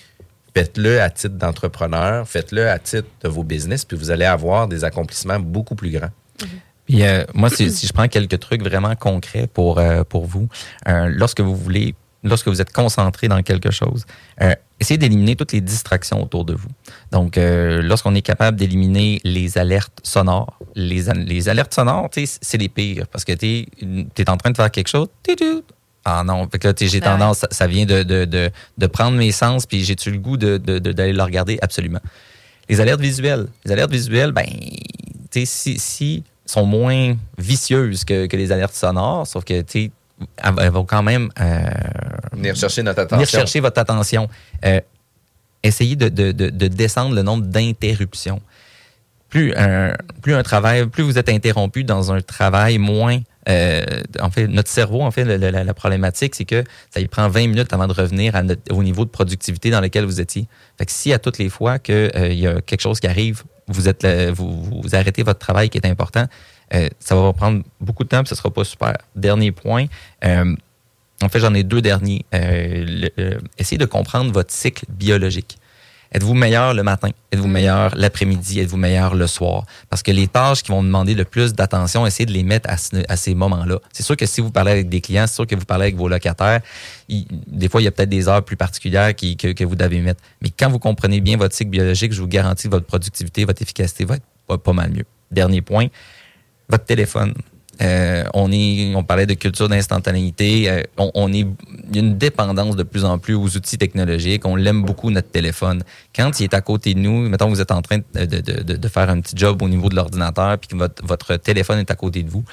Faites-le 0.55 1.01
à 1.01 1.11
titre 1.11 1.35
d'entrepreneur, 1.35 2.27
faites-le 2.27 2.69
à 2.69 2.79
titre 2.79 3.09
de 3.23 3.29
vos 3.29 3.43
business, 3.43 3.85
puis 3.85 3.97
vous 3.97 4.11
allez 4.11 4.25
avoir 4.25 4.69
des 4.69 4.85
accomplissements 4.85 5.41
beaucoup 5.41 5.75
plus 5.75 5.91
grands. 5.91 6.11
Puis 6.87 7.05
euh, 7.05 7.25
moi, 7.35 7.51
si, 7.51 7.71
si 7.71 7.87
je 7.87 7.93
prends 7.93 8.09
quelques 8.09 8.39
trucs 8.39 8.63
vraiment 8.63 8.95
concrets 8.97 9.47
pour, 9.47 9.79
euh, 9.79 10.03
pour 10.05 10.27
vous, 10.27 10.49
euh, 10.89 11.09
lorsque 11.13 11.41
vous 11.41 11.55
voulez, 11.55 11.95
lorsque 12.23 12.49
vous 12.49 12.61
êtes 12.61 12.73
concentré 12.73 13.29
dans 13.29 13.43
quelque 13.43 13.71
chose, 13.71 14.05
euh, 14.43 14.55
essayez 14.79 14.99
d'éliminer 14.99 15.37
toutes 15.37 15.53
les 15.53 15.61
distractions 15.61 16.23
autour 16.23 16.45
de 16.45 16.55
vous. 16.55 16.69
Donc, 17.13 17.39
euh, 17.39 17.83
lorsqu'on 17.83 18.15
est 18.15 18.23
capable 18.23 18.57
d'éliminer 18.57 19.21
les 19.25 19.59
alertes 19.59 20.01
sonores, 20.03 20.59
les, 20.75 21.05
les 21.15 21.49
alertes 21.49 21.75
sonores, 21.75 22.11
c'est 22.13 22.59
les 22.59 22.69
pires 22.69 23.07
parce 23.09 23.25
que 23.25 23.33
tu 23.33 23.67
es, 24.17 24.31
en 24.31 24.37
train 24.37 24.51
de 24.51 24.57
faire 24.57 24.71
quelque 24.71 24.89
chose. 24.89 25.09
Ah 26.05 26.23
non, 26.25 26.49
fait 26.51 26.59
que 26.59 26.69
là, 26.69 26.75
j'ai 26.79 26.87
ouais. 26.87 27.01
tendance, 27.01 27.39
ça, 27.39 27.49
ça 27.51 27.67
vient 27.67 27.85
de, 27.85 28.03
de, 28.03 28.25
de, 28.25 28.51
de 28.79 28.87
prendre 28.87 29.17
mes 29.19 29.33
sens, 29.33 29.67
puis 29.67 29.85
j'ai-tu 29.85 30.11
le 30.11 30.19
goût 30.19 30.39
d'aller 30.39 31.13
le 31.13 31.23
regarder? 31.23 31.59
Absolument. 31.61 32.01
Les 32.69 32.81
alertes 32.81 33.01
visuelles. 33.01 33.49
Les 33.65 33.73
alertes 33.73 33.91
visuelles, 33.91 34.33
ben, 34.33 34.47
tu 35.31 35.41
sais, 35.41 35.45
si, 35.45 35.79
si 35.79 36.25
sont 36.47 36.65
moins 36.65 37.17
vicieuses 37.39 38.05
que, 38.05 38.27
que 38.27 38.37
les 38.37 38.51
alertes 38.51 38.75
sonores, 38.75 39.27
sauf 39.27 39.45
que, 39.45 39.61
tu 39.61 39.85
sais, 39.85 39.91
elles, 40.37 40.55
elles 40.61 40.71
vont 40.71 40.85
quand 40.85 41.03
même 41.03 41.31
euh, 41.41 41.61
Venir 42.33 42.57
chercher 42.57 42.83
notre 42.83 43.01
attention. 43.01 43.17
venir 43.17 43.29
chercher 43.29 43.61
votre 43.61 43.81
attention. 43.81 44.29
Euh, 44.65 44.81
essayez 45.63 45.97
de, 45.97 46.09
de- 46.09 46.33
de- 46.33 46.51
de 46.51 46.67
descendre 46.69 47.15
le 47.15 47.23
nombre 47.23 47.47
d'interruptions. 47.47 48.41
Plus 49.29 49.55
un, 49.57 49.95
plus 50.23 50.35
un 50.35 50.43
travail, 50.43 50.87
plus 50.87 51.05
vous 51.05 51.17
êtes 51.19 51.29
interrompu 51.29 51.85
dans 51.85 52.13
un 52.13 52.21
travail, 52.21 52.79
moins. 52.79 53.21
euh, 53.49 53.85
en 54.21 54.31
fait, 54.31 54.47
notre 54.49 54.69
cerveau, 54.69 55.01
en 55.03 55.11
fait, 55.11 55.25
le- 55.25 55.37
le- 55.37 55.51
la, 55.51 55.65
la 55.65 55.75
problématique, 55.75 56.35
c'est 56.35 56.45
que 56.45 56.63
ça 56.91 57.01
lui 57.01 57.09
prend 57.09 57.29
20 57.29 57.47
minutes 57.49 57.73
avant 57.73 57.87
de 57.87 57.93
revenir 57.93 58.35
à 58.37 58.43
notre- 58.43 58.73
au 58.75 58.83
niveau 58.83 59.05
de 59.05 59.11
productivité 59.11 59.71
dans 59.71 59.81
lequel 59.81 60.05
vous 60.05 60.21
étiez. 60.21 60.47
Fait 60.79 60.85
que 60.87 60.93
si 60.93 61.13
à 61.13 61.19
toutes 61.19 61.39
les 61.39 61.49
fois 61.49 61.79
qu'il 61.79 62.11
y 62.35 62.47
a 62.47 62.61
quelque 62.61 62.81
chose 62.81 63.01
qui 63.01 63.07
arrive, 63.07 63.43
vous, 63.69 63.89
êtes 63.89 64.03
là- 64.03 64.31
vous, 64.33 64.83
vous 64.83 64.95
arrêtez 64.95 65.23
votre 65.23 65.39
travail 65.39 65.71
qui 65.71 65.79
est 65.79 65.87
important, 65.87 66.27
euh, 66.75 66.89
ça 66.99 67.15
va 67.15 67.33
prendre 67.33 67.63
beaucoup 67.81 68.05
de 68.05 68.09
temps, 68.09 68.23
ce 68.25 68.35
sera 68.35 68.51
pas 68.51 68.65
super. 68.65 68.97
Dernier 69.17 69.53
point, 69.53 69.87
euh, 70.25 70.55
en 71.23 71.29
fait, 71.29 71.41
j'en 71.41 71.53
ai 71.55 71.63
deux 71.65 71.83
derniers. 71.83 72.25
Euh, 72.35 73.09
le- 73.17 73.39
essayez 73.59 73.79
de 73.79 73.85
comprendre 73.87 74.33
votre 74.33 74.53
cycle 74.53 74.85
biologique. 74.89 75.59
Êtes-vous 76.13 76.35
meilleur 76.35 76.75
le 76.75 76.83
matin? 76.83 77.11
Êtes-vous 77.31 77.47
meilleur 77.47 77.95
l'après-midi? 77.95 78.59
Êtes-vous 78.59 78.77
meilleur 78.77 79.15
le 79.15 79.29
soir? 79.29 79.65
Parce 79.89 80.03
que 80.03 80.11
les 80.11 80.27
tâches 80.27 80.63
qui 80.65 80.73
vont 80.73 80.83
demander 80.83 81.15
le 81.15 81.25
plus 81.25 81.53
d'attention, 81.55 82.05
essayez 82.05 82.27
de 82.27 82.33
les 82.33 82.43
mettre 82.43 82.69
à, 82.69 82.77
ce- 82.79 82.97
à 83.09 83.17
ces 83.17 83.33
moments-là. 83.37 83.79
C'est 83.93 84.03
sûr 84.03 84.17
que 84.17 84.27
si 84.27 84.41
vous 84.41 84.51
parlez 84.51 84.73
avec 84.73 84.89
des 84.89 85.01
clients, 85.01 85.27
c'est 85.29 85.35
sûr 85.37 85.47
que 85.47 85.55
vous 85.55 85.65
parlez 85.67 85.85
avec 85.85 85.97
vos 85.97 86.09
locataires, 86.09 86.63
il- 87.09 87.27
des 87.47 87.69
fois, 87.69 87.81
il 87.81 87.85
y 87.85 87.87
a 87.89 87.93
peut-être 87.93 88.09
des 88.09 88.27
heures 88.27 88.45
plus 88.45 88.57
particulières 88.57 89.15
qui- 89.15 89.37
que, 89.37 89.53
que 89.53 89.63
vous 89.63 89.77
devez 89.77 90.01
mettre. 90.01 90.21
Mais 90.43 90.49
quand 90.51 90.69
vous 90.69 90.81
comprenez 90.81 91.21
bien 91.21 91.37
votre 91.37 91.55
cycle 91.55 91.71
biologique, 91.71 92.13
je 92.13 92.21
vous 92.21 92.27
garantis 92.29 92.65
que 92.65 92.71
votre 92.73 92.87
productivité, 92.87 93.45
votre 93.45 93.63
efficacité 93.63 94.05
va 94.05 94.17
être 94.17 94.25
pas, 94.49 94.59
pas 94.59 94.73
mal 94.73 94.91
mieux. 94.91 95.05
Dernier 95.31 95.61
point, 95.63 95.87
votre 96.71 96.85
téléphone. 96.85 97.35
Euh, 97.83 98.25
on 98.35 98.53
est, 98.53 98.95
on 98.95 99.03
parlait 99.03 99.25
de 99.25 99.33
culture 99.33 99.67
d'instantanéité. 99.69 100.69
euh, 100.71 100.83
on, 100.99 101.11
on 101.15 101.33
est, 101.33 101.47
il 101.89 101.95
y 101.95 101.99
a 101.99 102.03
une 102.03 102.19
dépendance 102.19 102.77
de 102.77 102.83
plus 102.83 103.07
en 103.07 103.19
plus 103.19 103.35
aux 103.35 103.57
outils 103.57 103.79
technologiques. 103.79 104.45
On 104.45 104.55
l'aime 104.55 104.83
beaucoup 104.85 105.11
notre 105.11 105.31
téléphone. 105.31 105.83
Quand 106.15 106.41
il 106.41 106.45
est 106.45 106.53
à 106.55 106.61
côté 106.61 106.93
de 106.93 106.99
nous, 106.99 107.27
mettons 107.31 107.47
que 107.47 107.55
vous 107.55 107.61
êtes 107.63 107.71
en 107.73 107.81
train 107.81 107.99
de, 107.99 108.25
de- 108.27 108.41
de- 108.63 108.77
de 108.77 108.89
faire 108.89 109.09
un 109.09 109.21
petit 109.21 109.35
job 109.35 109.63
au 109.63 109.69
niveau 109.69 109.89
de 109.89 109.97
l'ordinateur, 109.97 110.59
puis 110.59 110.69
que 110.69 110.77
votre, 110.77 111.03
votre 111.07 111.37
téléphone 111.37 111.79
est 111.79 111.91
à 111.91 111.95
côté 111.95 112.23
de 112.23 112.29
vous, 112.31 112.45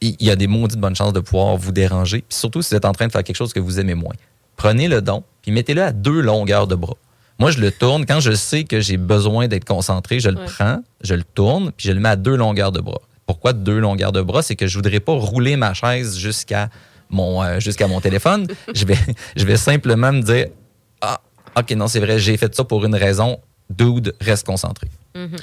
il 0.00 0.16
il 0.18 0.26
y 0.26 0.30
a 0.30 0.36
des 0.36 0.46
maudites 0.46 0.80
bonnes 0.80 0.96
chances 0.96 1.12
de 1.12 1.20
pouvoir 1.20 1.56
vous 1.58 1.72
déranger. 1.72 2.24
Puis 2.26 2.38
surtout 2.38 2.62
si 2.62 2.70
vous 2.70 2.76
êtes 2.76 2.86
en 2.86 2.92
train 2.92 3.06
de 3.08 3.12
faire 3.12 3.22
quelque 3.24 3.36
chose 3.36 3.52
que 3.52 3.60
vous 3.60 3.78
aimez 3.80 3.94
moins. 3.94 4.14
Prenez 4.56 4.88
le 4.88 5.02
don, 5.02 5.24
puis 5.42 5.52
mettez-le 5.52 5.82
à 5.82 5.92
deux 5.92 6.20
longueurs 6.22 6.66
de 6.66 6.74
bras. 6.74 6.96
Moi, 7.38 7.50
je 7.50 7.58
le 7.60 7.70
tourne. 7.70 8.06
Quand 8.06 8.20
je 8.20 8.32
sais 8.32 8.64
que 8.64 8.80
j'ai 8.80 8.96
besoin 8.96 9.46
d'être 9.48 9.64
concentré, 9.66 10.20
je 10.20 10.28
le 10.30 10.38
Ouais. 10.38 10.44
prends, 10.46 10.80
je 11.02 11.14
le 11.14 11.22
tourne, 11.24 11.72
puis 11.76 11.88
je 11.88 11.92
le 11.92 12.00
mets 12.00 12.10
à 12.10 12.16
deux 12.16 12.36
longueurs 12.36 12.72
de 12.72 12.80
bras. 12.80 13.00
Pourquoi 13.26 13.52
deux 13.52 13.78
longueurs 13.78 14.12
de 14.12 14.20
bras? 14.22 14.42
C'est 14.42 14.56
que 14.56 14.66
je 14.66 14.76
voudrais 14.76 15.00
pas 15.00 15.12
rouler 15.12 15.56
ma 15.56 15.74
chaise 15.74 16.16
jusqu'à 16.18 16.68
mon, 17.10 17.42
euh, 17.42 17.60
jusqu'à 17.60 17.86
mon 17.86 18.00
téléphone. 18.00 18.46
je, 18.74 18.84
vais, 18.84 18.98
je 19.36 19.44
vais 19.44 19.56
simplement 19.56 20.12
me 20.12 20.22
dire 20.22 20.46
Ah, 21.00 21.20
OK, 21.58 21.70
non, 21.72 21.86
c'est 21.88 22.00
vrai, 22.00 22.18
j'ai 22.18 22.36
fait 22.36 22.54
ça 22.54 22.64
pour 22.64 22.84
une 22.84 22.94
raison. 22.96 23.38
Dude, 23.70 24.14
reste 24.20 24.44
concentré. 24.46 24.88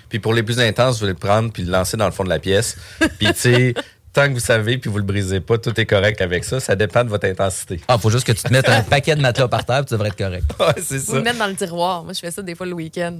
Puis 0.10 0.20
pour 0.20 0.34
les 0.34 0.44
plus 0.44 0.60
intenses, 0.60 0.96
vous 0.96 1.00
voulez 1.02 1.14
le 1.14 1.18
prendre 1.18 1.52
puis 1.52 1.64
le 1.64 1.72
lancer 1.72 1.96
dans 1.98 2.06
le 2.06 2.12
fond 2.12 2.24
de 2.24 2.30
la 2.30 2.40
pièce. 2.40 2.76
Puis 3.18 3.28
tu 3.34 3.34
sais, 3.40 3.74
tant 4.14 4.28
que 4.28 4.34
vous 4.34 4.40
savez 4.40 4.78
puis 4.78 4.90
vous 4.90 4.98
le 4.98 5.04
brisez 5.04 5.40
pas, 5.40 5.58
tout 5.58 5.80
est 5.80 5.86
correct 5.86 6.22
avec 6.22 6.44
ça. 6.44 6.60
Ça 6.60 6.76
dépend 6.76 7.04
de 7.04 7.10
votre 7.10 7.28
intensité. 7.28 7.80
Ah, 7.88 7.98
faut 7.98 8.10
juste 8.10 8.26
que 8.26 8.32
tu 8.32 8.44
te 8.44 8.52
mettes 8.52 8.68
un 8.70 8.82
paquet 8.90 9.16
de 9.16 9.22
matelas 9.22 9.48
par 9.48 9.66
terre, 9.66 9.78
puis 9.78 9.86
tu 9.88 9.94
devrais 9.94 10.10
être 10.10 10.18
correct. 10.18 10.44
Ouais, 10.60 10.74
c'est 10.82 10.98
Vous 10.98 11.12
ça. 11.12 11.16
le 11.18 11.22
mettre 11.24 11.40
dans 11.40 11.48
le 11.48 11.56
tiroir. 11.56 12.04
Moi, 12.04 12.14
je 12.14 12.20
fais 12.20 12.32
ça 12.32 12.42
des 12.42 12.54
fois 12.56 12.66
le 12.66 12.74
week-end. 12.74 13.20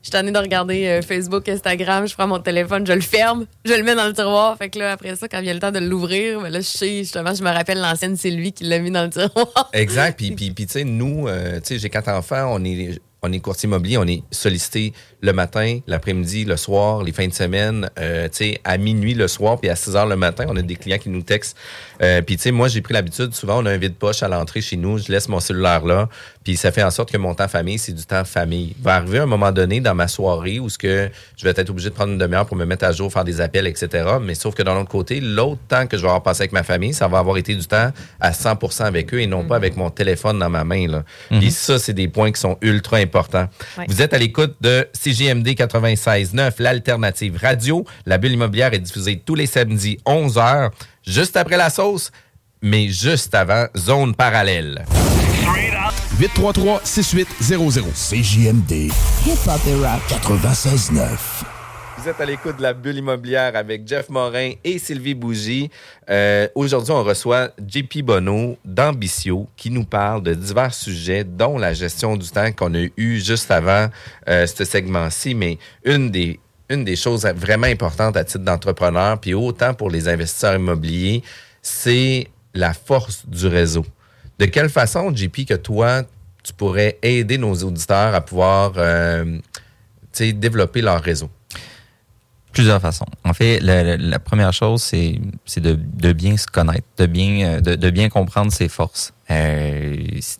Je 0.00 0.06
suis 0.06 0.12
tannée 0.12 0.30
de 0.30 0.38
regarder 0.38 0.86
euh, 0.86 1.02
Facebook, 1.02 1.48
Instagram, 1.48 2.06
je 2.06 2.14
prends 2.14 2.28
mon 2.28 2.38
téléphone, 2.38 2.86
je 2.86 2.92
le 2.92 3.00
ferme, 3.00 3.46
je 3.64 3.74
le 3.74 3.82
mets 3.82 3.96
dans 3.96 4.06
le 4.06 4.12
tiroir. 4.12 4.56
Fait 4.56 4.70
que 4.70 4.78
là, 4.78 4.92
après 4.92 5.16
ça, 5.16 5.26
quand 5.28 5.40
vient 5.40 5.54
le 5.54 5.58
temps 5.58 5.72
de 5.72 5.80
l'ouvrir, 5.80 6.40
ben 6.40 6.50
là, 6.50 6.60
je 6.60 6.66
sais, 6.66 6.98
justement, 6.98 7.34
je 7.34 7.42
me 7.42 7.50
rappelle 7.50 7.80
l'ancienne 7.80 8.16
Sylvie 8.16 8.52
qui 8.52 8.64
l'a 8.64 8.78
mis 8.78 8.92
dans 8.92 9.02
le 9.02 9.10
tiroir. 9.10 9.70
Exact. 9.72 10.16
Puis, 10.16 10.30
puis, 10.32 10.52
puis 10.52 10.66
tu 10.66 10.72
sais, 10.74 10.84
nous, 10.84 11.26
euh, 11.26 11.56
tu 11.56 11.66
sais, 11.66 11.78
j'ai 11.78 11.90
quatre 11.90 12.08
enfants, 12.08 12.48
on 12.54 12.64
est, 12.64 13.00
on 13.22 13.32
est 13.32 13.40
courtier 13.40 13.66
immobilier, 13.66 13.98
on 13.98 14.06
est 14.06 14.22
sollicité 14.30 14.92
le 15.20 15.32
matin, 15.32 15.80
l'après-midi, 15.88 16.44
le 16.44 16.56
soir, 16.56 17.02
les 17.02 17.10
fins 17.10 17.26
de 17.26 17.34
semaine, 17.34 17.90
euh, 17.98 18.28
tu 18.28 18.36
sais, 18.36 18.60
à 18.62 18.78
minuit 18.78 19.14
le 19.14 19.26
soir, 19.26 19.58
puis 19.58 19.68
à 19.68 19.74
6 19.74 19.96
heures 19.96 20.06
le 20.06 20.14
matin, 20.14 20.44
on 20.48 20.56
a 20.56 20.62
des 20.62 20.76
clients 20.76 20.98
qui 20.98 21.08
nous 21.08 21.22
textent. 21.22 21.56
Puis, 21.98 22.36
tu 22.36 22.42
sais, 22.44 22.50
moi, 22.52 22.68
j'ai 22.68 22.82
pris 22.82 22.94
l'habitude, 22.94 23.34
souvent, 23.34 23.60
on 23.60 23.66
a 23.66 23.72
un 23.72 23.78
vide-poche 23.78 24.22
à 24.22 24.28
l'entrée 24.28 24.60
chez 24.60 24.76
nous, 24.76 24.98
je 24.98 25.10
laisse 25.10 25.28
mon 25.28 25.40
cellulaire 25.40 25.84
là, 25.84 26.08
puis 26.48 26.56
ça 26.56 26.72
fait 26.72 26.82
en 26.82 26.90
sorte 26.90 27.12
que 27.12 27.18
mon 27.18 27.34
temps 27.34 27.46
famille, 27.46 27.78
c'est 27.78 27.92
du 27.92 28.06
temps 28.06 28.24
famille. 28.24 28.74
Il 28.78 28.82
va 28.82 28.94
arriver 28.94 29.18
un 29.18 29.26
moment 29.26 29.52
donné 29.52 29.80
dans 29.80 29.94
ma 29.94 30.08
soirée 30.08 30.58
où 30.58 30.70
ce 30.70 30.78
que 30.78 31.10
je 31.36 31.44
vais 31.44 31.50
être 31.50 31.68
obligé 31.68 31.90
de 31.90 31.94
prendre 31.94 32.10
une 32.10 32.16
demi-heure 32.16 32.46
pour 32.46 32.56
me 32.56 32.64
mettre 32.64 32.86
à 32.86 32.92
jour, 32.92 33.12
faire 33.12 33.24
des 33.24 33.42
appels, 33.42 33.66
etc. 33.66 34.12
Mais 34.22 34.34
sauf 34.34 34.54
que 34.54 34.62
dans 34.62 34.74
l'autre 34.74 34.88
côté, 34.88 35.20
l'autre 35.20 35.60
temps 35.68 35.86
que 35.86 35.98
je 35.98 36.00
vais 36.00 36.08
avoir 36.08 36.22
passé 36.22 36.44
avec 36.44 36.52
ma 36.52 36.62
famille, 36.62 36.94
ça 36.94 37.06
va 37.06 37.18
avoir 37.18 37.36
été 37.36 37.54
du 37.54 37.66
temps 37.66 37.92
à 38.18 38.30
100% 38.30 38.84
avec 38.84 39.12
eux 39.12 39.20
et 39.20 39.26
non 39.26 39.44
pas 39.44 39.56
avec 39.56 39.76
mon 39.76 39.90
téléphone 39.90 40.38
dans 40.38 40.48
ma 40.48 40.64
main. 40.64 40.88
Là. 40.88 41.04
Puis 41.28 41.50
ça, 41.50 41.78
c'est 41.78 41.92
des 41.92 42.08
points 42.08 42.32
qui 42.32 42.40
sont 42.40 42.56
ultra 42.62 42.96
importants. 42.96 43.48
Ouais. 43.76 43.84
Vous 43.86 44.00
êtes 44.00 44.14
à 44.14 44.18
l'écoute 44.18 44.56
de 44.62 44.88
CGMD 44.94 45.48
96.9, 45.48 46.62
l'alternative 46.62 47.38
radio. 47.42 47.84
La 48.06 48.16
bulle 48.16 48.32
immobilière 48.32 48.72
est 48.72 48.78
diffusée 48.78 49.20
tous 49.22 49.34
les 49.34 49.44
samedis 49.44 49.98
11h, 50.06 50.70
juste 51.06 51.36
après 51.36 51.58
la 51.58 51.68
sauce, 51.68 52.10
mais 52.62 52.88
juste 52.88 53.34
avant 53.34 53.66
Zone 53.76 54.14
parallèle. 54.14 54.86
833-6800. 56.18 57.92
CJMD. 57.94 58.90
Hip-Hop 59.24 59.60
et 59.68 59.74
Rap 59.76 60.00
96.9. 60.08 61.06
Vous 61.96 62.08
êtes 62.08 62.20
à 62.20 62.24
l'écoute 62.24 62.56
de 62.56 62.62
la 62.62 62.72
bulle 62.74 62.96
immobilière 62.96 63.54
avec 63.54 63.86
Jeff 63.86 64.08
Morin 64.08 64.50
et 64.64 64.80
Sylvie 64.80 65.14
Bougie. 65.14 65.70
Euh, 66.10 66.48
Aujourd'hui, 66.56 66.90
on 66.90 67.04
reçoit 67.04 67.50
JP 67.64 68.02
Bonneau 68.02 68.56
d'Ambicio 68.64 69.46
qui 69.56 69.70
nous 69.70 69.84
parle 69.84 70.24
de 70.24 70.34
divers 70.34 70.74
sujets, 70.74 71.22
dont 71.22 71.56
la 71.56 71.72
gestion 71.72 72.16
du 72.16 72.28
temps 72.28 72.50
qu'on 72.50 72.74
a 72.74 72.88
eu 72.96 73.20
juste 73.20 73.52
avant 73.52 73.86
euh, 74.28 74.44
ce 74.48 74.64
segment-ci. 74.64 75.36
Mais 75.36 75.58
une 75.84 76.10
des, 76.10 76.40
une 76.68 76.84
des 76.84 76.96
choses 76.96 77.26
vraiment 77.26 77.68
importantes 77.68 78.16
à 78.16 78.24
titre 78.24 78.44
d'entrepreneur, 78.44 79.20
puis 79.20 79.34
autant 79.34 79.72
pour 79.72 79.88
les 79.88 80.08
investisseurs 80.08 80.56
immobiliers, 80.56 81.22
c'est 81.62 82.26
la 82.54 82.74
force 82.74 83.24
du 83.24 83.46
réseau. 83.46 83.84
De 84.38 84.46
quelle 84.46 84.68
façon, 84.68 85.14
JP, 85.14 85.46
que 85.46 85.54
toi, 85.54 86.02
tu 86.44 86.52
pourrais 86.52 86.98
aider 87.02 87.38
nos 87.38 87.54
auditeurs 87.54 88.14
à 88.14 88.20
pouvoir 88.20 88.72
euh, 88.76 89.38
développer 90.18 90.80
leur 90.80 91.02
réseau? 91.02 91.28
Plusieurs 92.52 92.80
façons. 92.80 93.06
En 93.24 93.34
fait, 93.34 93.60
la, 93.60 94.18
première 94.18 94.52
chose, 94.52 94.82
c'est 94.82 95.20
de, 95.60 96.12
bien 96.12 96.36
se 96.36 96.46
connaître, 96.46 96.86
de 96.96 97.06
bien, 97.06 97.60
euh, 97.66 98.08
comprendre 98.08 98.52
ses 98.52 98.68
forces. 98.68 99.12
Euh, 99.30 99.96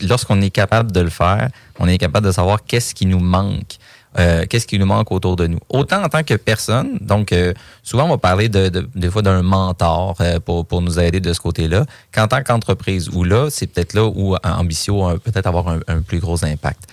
Lorsqu'on 0.08 0.40
est 0.40 0.50
capable 0.50 0.90
de 0.90 1.00
le 1.00 1.10
faire, 1.10 1.50
on 1.78 1.86
est 1.86 1.98
capable 1.98 2.26
de 2.26 2.32
savoir 2.32 2.64
qu'est-ce 2.64 2.94
qui 2.94 3.06
nous 3.06 3.20
manque. 3.20 3.76
Euh, 4.18 4.46
qu'est-ce 4.48 4.66
qui 4.66 4.78
nous 4.78 4.86
manque 4.86 5.10
autour 5.12 5.36
de 5.36 5.46
nous? 5.46 5.58
Autant 5.68 6.02
en 6.04 6.08
tant 6.08 6.22
que 6.22 6.34
personne, 6.34 6.98
donc 7.00 7.32
euh, 7.32 7.52
souvent 7.82 8.04
on 8.04 8.08
va 8.10 8.18
parler 8.18 8.48
de, 8.48 8.68
de- 8.68 8.88
des 8.94 9.10
fois 9.10 9.22
d'un 9.22 9.42
mentor 9.42 10.16
euh, 10.20 10.40
pour, 10.40 10.64
nous 10.80 10.98
aider 10.98 11.20
de 11.20 11.32
ce 11.32 11.40
côté-là, 11.40 11.84
qu'en 12.12 12.26
tant 12.28 12.42
qu'entreprise, 12.42 13.08
où 13.10 13.24
là, 13.24 13.48
c'est 13.50 13.66
peut-être 13.66 13.94
là 13.94 14.04
où 14.06 14.34
Ambitio 14.44 15.18
peut-être 15.18 15.46
avoir 15.46 15.68
un, 15.68 15.80
plus 16.00 16.20
gros 16.20 16.44
impact. 16.44 16.84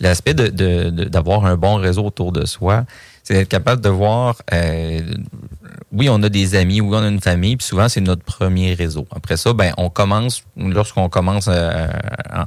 L'aspect 0.00 0.34
de- 0.34 0.48
de- 0.48 0.90
de- 0.90 1.04
d'avoir 1.04 1.44
un 1.46 1.56
bon 1.56 1.76
réseau 1.76 2.04
autour 2.04 2.32
de 2.32 2.44
soi, 2.46 2.84
c'est 3.22 3.34
d'être 3.34 3.48
capable 3.48 3.80
de 3.82 3.88
voir, 3.88 4.36
oui, 5.92 6.08
on 6.08 6.20
a 6.24 6.28
des 6.28 6.56
amis, 6.56 6.80
oui, 6.80 6.96
on 6.96 7.02
a 7.02 7.08
une 7.08 7.20
famille, 7.20 7.56
puis 7.56 7.66
souvent, 7.66 7.88
c'est 7.88 8.00
notre 8.00 8.24
premier 8.24 8.74
réseau. 8.74 9.06
Après 9.14 9.36
ça, 9.36 9.52
ben, 9.52 9.72
on 9.76 9.88
commence, 9.88 10.42
lorsqu'on 10.56 11.08
commence 11.08 11.46
euh, 11.48 11.86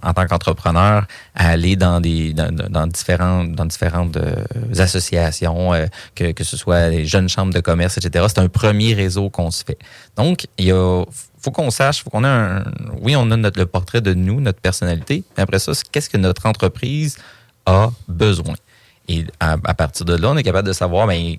en, 0.03 0.13
tant 0.13 0.27
qu'entrepreneur, 0.27 1.07
à 1.35 1.47
aller 1.49 1.77
dans 1.77 2.01
des 2.01 2.33
dans, 2.33 2.53
dans 2.53 2.85
différentes, 2.85 3.53
dans 3.53 3.65
différentes 3.65 4.17
euh, 4.17 4.43
associations, 4.77 5.73
euh, 5.73 5.85
que, 6.15 6.33
que 6.33 6.43
ce 6.43 6.57
soit 6.57 6.89
les 6.89 7.05
jeunes 7.05 7.29
chambres 7.29 7.53
de 7.53 7.61
commerce, 7.61 7.97
etc. 7.97 8.25
C'est 8.27 8.39
un 8.39 8.49
premier 8.49 8.93
réseau 8.93 9.29
qu'on 9.29 9.51
se 9.51 9.63
fait. 9.63 9.79
Donc, 10.17 10.45
il 10.57 10.65
y 10.65 10.71
a 10.71 11.05
faut 11.41 11.51
qu'on 11.51 11.71
sache, 11.71 12.03
faut 12.03 12.09
qu'on 12.09 12.25
ait 12.25 12.27
un. 12.27 12.65
Oui, 13.01 13.15
on 13.15 13.31
a 13.31 13.37
notre, 13.37 13.57
le 13.57 13.65
portrait 13.65 14.01
de 14.01 14.13
nous, 14.13 14.41
notre 14.41 14.59
personnalité. 14.59 15.23
Mais 15.37 15.43
après 15.43 15.59
ça, 15.59 15.71
qu'est-ce 15.93 16.09
que 16.09 16.17
notre 16.17 16.45
entreprise 16.45 17.17
a 17.65 17.89
besoin? 18.09 18.55
Et 19.07 19.25
à, 19.39 19.55
à 19.63 19.73
partir 19.73 20.05
de 20.05 20.15
là, 20.17 20.29
on 20.29 20.37
est 20.37 20.43
capable 20.43 20.67
de 20.67 20.73
savoir, 20.73 21.07
ben, 21.07 21.37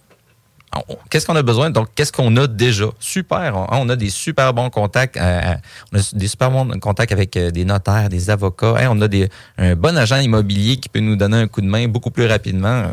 qu'est-ce 1.10 1.26
qu'on 1.26 1.36
a 1.36 1.42
besoin? 1.42 1.70
Donc, 1.70 1.88
qu'est-ce 1.94 2.12
qu'on 2.12 2.36
a 2.36 2.46
déjà? 2.46 2.86
Super. 3.00 3.56
On, 3.56 3.66
on 3.86 3.88
a 3.88 3.96
des 3.96 4.10
super 4.10 4.54
bons 4.54 4.70
contacts. 4.70 5.16
euh, 5.16 5.40
euh, 5.42 5.54
on 5.92 5.98
a 5.98 6.02
des 6.12 6.28
super 6.28 6.50
bons 6.50 6.78
contacts 6.78 7.12
avec 7.12 7.36
euh, 7.36 7.50
des 7.50 7.64
notaires, 7.64 8.08
des 8.08 8.30
avocats. 8.30 8.76
Hein, 8.78 8.88
on 8.90 9.00
a 9.00 9.08
des, 9.08 9.28
un 9.58 9.74
bon 9.74 9.96
agent 9.96 10.18
immobilier 10.18 10.76
qui 10.76 10.88
peut 10.88 11.00
nous 11.00 11.16
donner 11.16 11.38
un 11.38 11.48
coup 11.48 11.60
de 11.60 11.66
main 11.66 11.88
beaucoup 11.88 12.10
plus 12.10 12.26
rapidement. 12.26 12.84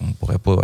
On 0.00 0.12
pourrait 0.12 0.38
pas 0.38 0.56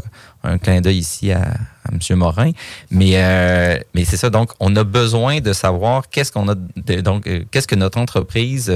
un 0.44 0.58
clin 0.58 0.80
d'œil 0.80 0.98
ici 0.98 1.32
à, 1.32 1.54
M. 1.90 1.98
Morin. 2.16 2.52
Mais, 2.90 3.82
mais 3.94 4.04
c'est 4.04 4.16
ça. 4.16 4.30
Donc, 4.30 4.52
on 4.60 4.74
a 4.76 4.84
besoin 4.84 5.40
de 5.40 5.52
savoir 5.52 6.08
qu'est-ce 6.08 6.30
qu'on 6.30 6.48
a, 6.48 6.54
de- 6.54 7.00
donc, 7.00 7.28
qu'est-ce 7.50 7.66
que 7.66 7.74
notre 7.74 7.98
entreprise 7.98 8.72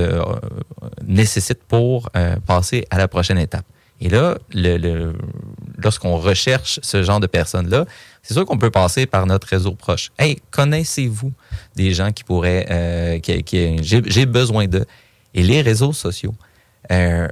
nécessite 1.07 1.63
pour 1.69 2.11
passer 2.47 2.87
à 2.91 2.99
la 2.99 3.09
prochaine 3.09 3.39
étape. 3.39 3.65
Et 4.05 4.11
là, 4.11 4.37
lorsqu'on 5.83 6.19
recherche 6.19 6.79
ce 6.83 7.03
genre 7.03 7.21
de 7.21 7.27
personnes-là, 7.27 7.87
c'est 8.23 8.35
sûr 8.35 8.45
qu'on 8.45 8.59
peut 8.59 8.71
passer 8.71 9.07
par 9.07 9.25
notre 9.25 9.47
réseau 9.49 9.73
proche. 9.73 10.11
Hey, 10.19 10.37
connaissez-vous 10.51 11.33
des 11.75 11.95
gens 11.95 12.13
qui 12.13 12.23
pourraient, 12.23 12.67
euh, 12.71 13.19
qui, 13.19 13.79
j'ai 13.83 14.27
besoin 14.27 14.67
d'eux. 14.67 14.85
Et 15.33 15.43
les 15.43 15.63
réseaux 15.63 15.95
sociaux, 15.95 16.35
euh, 16.93 17.27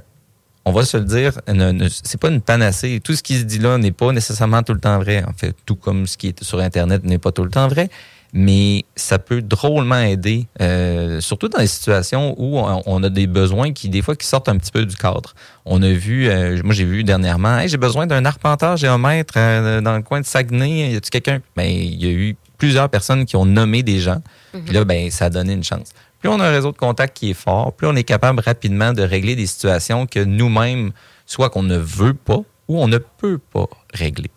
on 0.65 0.71
va 0.71 0.83
se 0.83 0.97
le 0.97 1.03
dire, 1.03 1.39
ne- 1.47 1.71
ne- 1.71 1.89
c'est 1.89 2.19
pas 2.19 2.29
une 2.29 2.41
panacée. 2.41 2.99
Tout 3.03 3.15
ce 3.15 3.21
qui 3.21 3.37
se 3.37 3.43
dit 3.43 3.59
là 3.59 3.77
n'est 3.77 3.91
pas 3.91 4.11
nécessairement 4.11 4.63
tout 4.63 4.73
le 4.73 4.79
temps 4.79 4.97
vrai. 4.97 5.23
En 5.25 5.33
fait, 5.33 5.55
tout 5.67 5.75
comme 5.75 6.07
ce 6.07 6.17
qui 6.17 6.29
est 6.29 6.43
sur 6.43 6.59
Internet 6.59 7.03
n'est 7.03 7.19
pas 7.19 7.31
tout 7.31 7.43
le 7.43 7.51
temps 7.51 7.67
vrai. 7.67 7.89
Mais 8.35 8.83
ça 8.95 9.19
peut 9.19 9.43
drôlement 9.43 9.99
aider, 9.99 10.47
euh, 10.59 11.21
surtout 11.21 11.49
dans 11.49 11.59
les 11.59 11.67
situations 11.67 12.33
où 12.39 12.57
on, 12.57 12.81
on 12.87 13.03
a 13.03 13.09
des 13.09 13.27
besoins 13.27 13.73
qui, 13.73 13.89
des 13.89 14.01
fois, 14.01 14.15
qui 14.15 14.25
sortent 14.25 14.49
un 14.49 14.57
petit 14.57 14.71
peu 14.71 14.85
du 14.85 14.95
cadre. 14.95 15.35
On 15.65 15.83
a 15.83 15.91
vu, 15.91 16.27
euh, 16.27 16.59
moi 16.63 16.73
j'ai 16.73 16.83
vu 16.83 17.03
dernièrement, 17.03 17.59
Hey, 17.59 17.69
j'ai 17.69 17.77
besoin 17.77 18.07
d'un 18.07 18.25
arpenteur 18.25 18.75
géomètre 18.75 19.35
euh, 19.37 19.81
dans 19.81 19.95
le 19.95 20.01
coin 20.01 20.19
de 20.19 20.25
Saguenay. 20.25 20.93
Y 20.93 20.95
a-tu 20.95 21.11
quelqu'un? 21.11 21.41
Ben, 21.55 21.69
il 21.69 22.03
y 22.03 22.07
a 22.07 22.11
eu 22.11 22.35
plusieurs 22.57 22.89
personnes 22.89 23.25
qui 23.25 23.35
ont 23.35 23.45
nommé 23.45 23.83
des 23.83 23.99
gens. 23.99 24.21
Puis 24.51 24.73
là, 24.73 24.83
ben, 24.83 25.11
ça 25.11 25.25
a 25.25 25.29
donné 25.29 25.53
une 25.53 25.63
chance. 25.63 25.89
Plus 26.19 26.29
on 26.29 26.39
a 26.39 26.47
un 26.47 26.51
réseau 26.51 26.71
de 26.71 26.77
contacts 26.77 27.17
qui 27.17 27.31
est 27.31 27.35
fort, 27.35 27.73
plus 27.73 27.85
on 27.85 27.95
est 27.95 28.03
capable 28.03 28.39
rapidement 28.39 28.93
de 28.93 29.03
régler 29.03 29.35
des 29.35 29.45
situations 29.45 30.07
que 30.07 30.23
nous-mêmes, 30.23 30.91
soit 31.25 31.49
qu'on 31.49 31.63
ne 31.63 31.77
veut 31.77 32.13
pas 32.13 32.39
ou 32.67 32.81
on 32.81 32.87
ne 32.87 32.97
peut 32.97 33.37
pas 33.37 33.67
régler. 33.93 34.31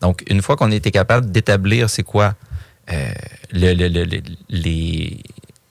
Donc, 0.00 0.22
une 0.28 0.40
fois 0.40 0.56
qu'on 0.56 0.70
a 0.70 0.74
été 0.74 0.90
capable 0.90 1.30
d'établir 1.30 1.90
c'est 1.90 2.02
quoi 2.02 2.34
le- 2.88 3.74
le- 3.74 3.88
le- 3.88 4.04
le- 4.04 4.22
les, 4.48 5.18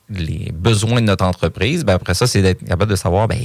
les 0.09 0.51
besoins 0.53 1.01
de 1.01 1.05
notre 1.07 1.25
entreprise, 1.25 1.83
ben 1.83 1.93
après 1.95 2.13
ça, 2.13 2.27
c'est 2.27 2.41
d'être 2.41 2.63
capable 2.65 2.91
de 2.91 2.95
savoir 2.95 3.27
ben, 3.27 3.39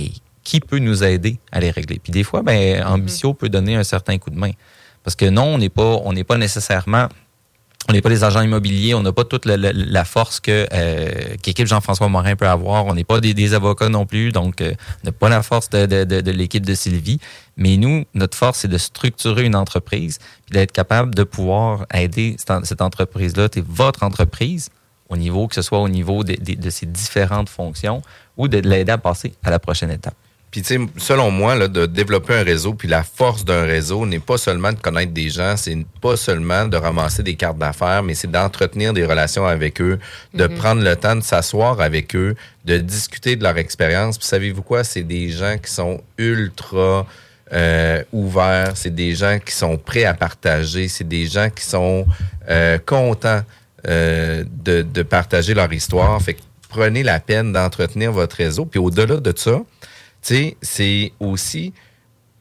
qui 0.44 0.60
peut 0.60 0.78
nous 0.78 1.02
aider 1.02 1.38
à 1.52 1.60
les 1.60 1.70
régler. 1.70 1.98
Puis 1.98 2.12
des 2.12 2.22
fois, 2.24 2.42
ben, 2.42 2.82
Ambitio 2.84 3.34
peut 3.34 3.48
donner 3.48 3.76
un 3.76 3.84
certain 3.84 4.18
coup 4.18 4.30
de 4.30 4.38
main. 4.38 4.52
Parce 5.02 5.14
que 5.16 5.26
non, 5.26 5.44
on 5.54 5.58
n'est 5.58 5.68
pas, 5.68 6.00
on 6.04 6.12
n'est 6.12 6.24
pas 6.24 6.36
nécessairement 6.38 7.08
on 7.88 7.92
n'est 7.92 8.02
pas 8.02 8.08
des 8.08 8.24
agents 8.24 8.40
immobiliers, 8.42 8.94
on 8.94 9.02
n'a 9.02 9.12
pas 9.12 9.24
toute 9.24 9.44
la, 9.46 10.04
force 10.04 10.40
que 10.40 10.66
euh, 10.72 11.36
qu'équipe 11.42 11.66
Jean-François 11.68 12.08
Morin 12.08 12.34
peut 12.34 12.48
avoir. 12.48 12.86
On 12.86 12.94
n'est 12.94 13.04
pas 13.04 13.20
des, 13.20 13.54
avocats 13.54 13.88
non 13.88 14.06
plus, 14.06 14.32
donc 14.32 14.60
euh, 14.60 14.72
on 15.04 15.06
n'a 15.06 15.12
pas 15.12 15.28
la 15.28 15.42
force 15.42 15.70
de, 15.70 15.86
de- 15.86 16.30
l'équipe 16.32 16.66
de 16.66 16.74
Sylvie. 16.74 17.20
Mais 17.56 17.76
nous, 17.76 18.04
notre 18.14 18.36
force, 18.36 18.60
c'est 18.60 18.68
de 18.68 18.78
structurer 18.78 19.44
une 19.44 19.54
entreprise, 19.54 20.18
d'être 20.50 20.72
capable 20.72 21.14
de 21.14 21.22
pouvoir 21.22 21.86
aider 21.94 22.36
cette, 22.38 22.82
entreprise-là, 22.82 23.48
c'est 23.52 23.64
votre 23.64 24.02
entreprise, 24.02 24.68
au 25.08 25.16
niveau 25.16 25.46
que 25.46 25.54
ce 25.54 25.62
soit 25.62 25.78
au 25.80 25.88
niveau 25.88 26.24
de- 26.24 26.36
de 26.36 26.70
ses 26.70 26.86
différentes 26.86 27.48
fonctions, 27.48 28.02
ou 28.36 28.48
de 28.48 28.58
l'aider 28.58 28.92
à 28.92 28.98
passer 28.98 29.32
à 29.44 29.50
la 29.50 29.58
prochaine 29.60 29.90
étape. 29.90 30.14
Puis, 30.56 30.62
tu 30.62 30.74
sais, 30.74 30.80
selon 30.96 31.30
moi, 31.30 31.54
là, 31.54 31.68
de 31.68 31.84
développer 31.84 32.32
un 32.32 32.42
réseau, 32.42 32.72
puis 32.72 32.88
la 32.88 33.02
force 33.02 33.44
d'un 33.44 33.64
réseau 33.64 34.06
n'est 34.06 34.20
pas 34.20 34.38
seulement 34.38 34.72
de 34.72 34.78
connaître 34.78 35.12
des 35.12 35.28
gens, 35.28 35.54
c'est 35.58 35.76
pas 36.00 36.16
seulement 36.16 36.64
de 36.64 36.78
ramasser 36.78 37.22
des 37.22 37.34
cartes 37.34 37.58
d'affaires, 37.58 38.02
mais 38.02 38.14
c'est 38.14 38.30
d'entretenir 38.30 38.94
des 38.94 39.04
relations 39.04 39.44
avec 39.46 39.82
eux, 39.82 39.98
de 40.32 40.46
Mhm. 40.46 40.56
prendre 40.56 40.82
le 40.82 40.96
temps 40.96 41.14
de 41.14 41.20
s'asseoir 41.20 41.82
avec 41.82 42.16
eux, 42.16 42.36
de 42.64 42.78
discuter 42.78 43.36
de 43.36 43.42
leur 43.42 43.58
expérience. 43.58 44.16
Puis, 44.16 44.26
savez-vous 44.28 44.62
quoi? 44.62 44.82
C'est 44.82 45.02
des 45.02 45.28
gens 45.28 45.58
qui 45.62 45.70
sont 45.70 46.00
ultra 46.16 47.06
euh, 47.52 48.02
ouverts, 48.12 48.72
c'est 48.76 48.94
des 48.94 49.14
gens 49.14 49.38
qui 49.38 49.52
sont 49.54 49.76
prêts 49.76 50.04
à 50.04 50.14
partager, 50.14 50.88
c'est 50.88 51.06
des 51.06 51.26
gens 51.26 51.50
qui 51.50 51.64
sont 51.66 52.06
euh, 52.48 52.78
contents 52.86 53.42
euh, 53.86 54.42
de, 54.64 54.80
de 54.80 55.02
partager 55.02 55.52
leur 55.52 55.70
histoire. 55.70 56.20
Fait 56.22 56.32
que 56.32 56.40
prenez 56.70 57.02
la 57.02 57.20
peine 57.20 57.52
d'entretenir 57.52 58.10
votre 58.10 58.36
réseau. 58.36 58.64
Puis 58.64 58.80
au-delà 58.80 59.16
de 59.18 59.32
ça, 59.36 59.60
sais, 60.34 60.56
c'est 60.60 61.12
aussi 61.20 61.72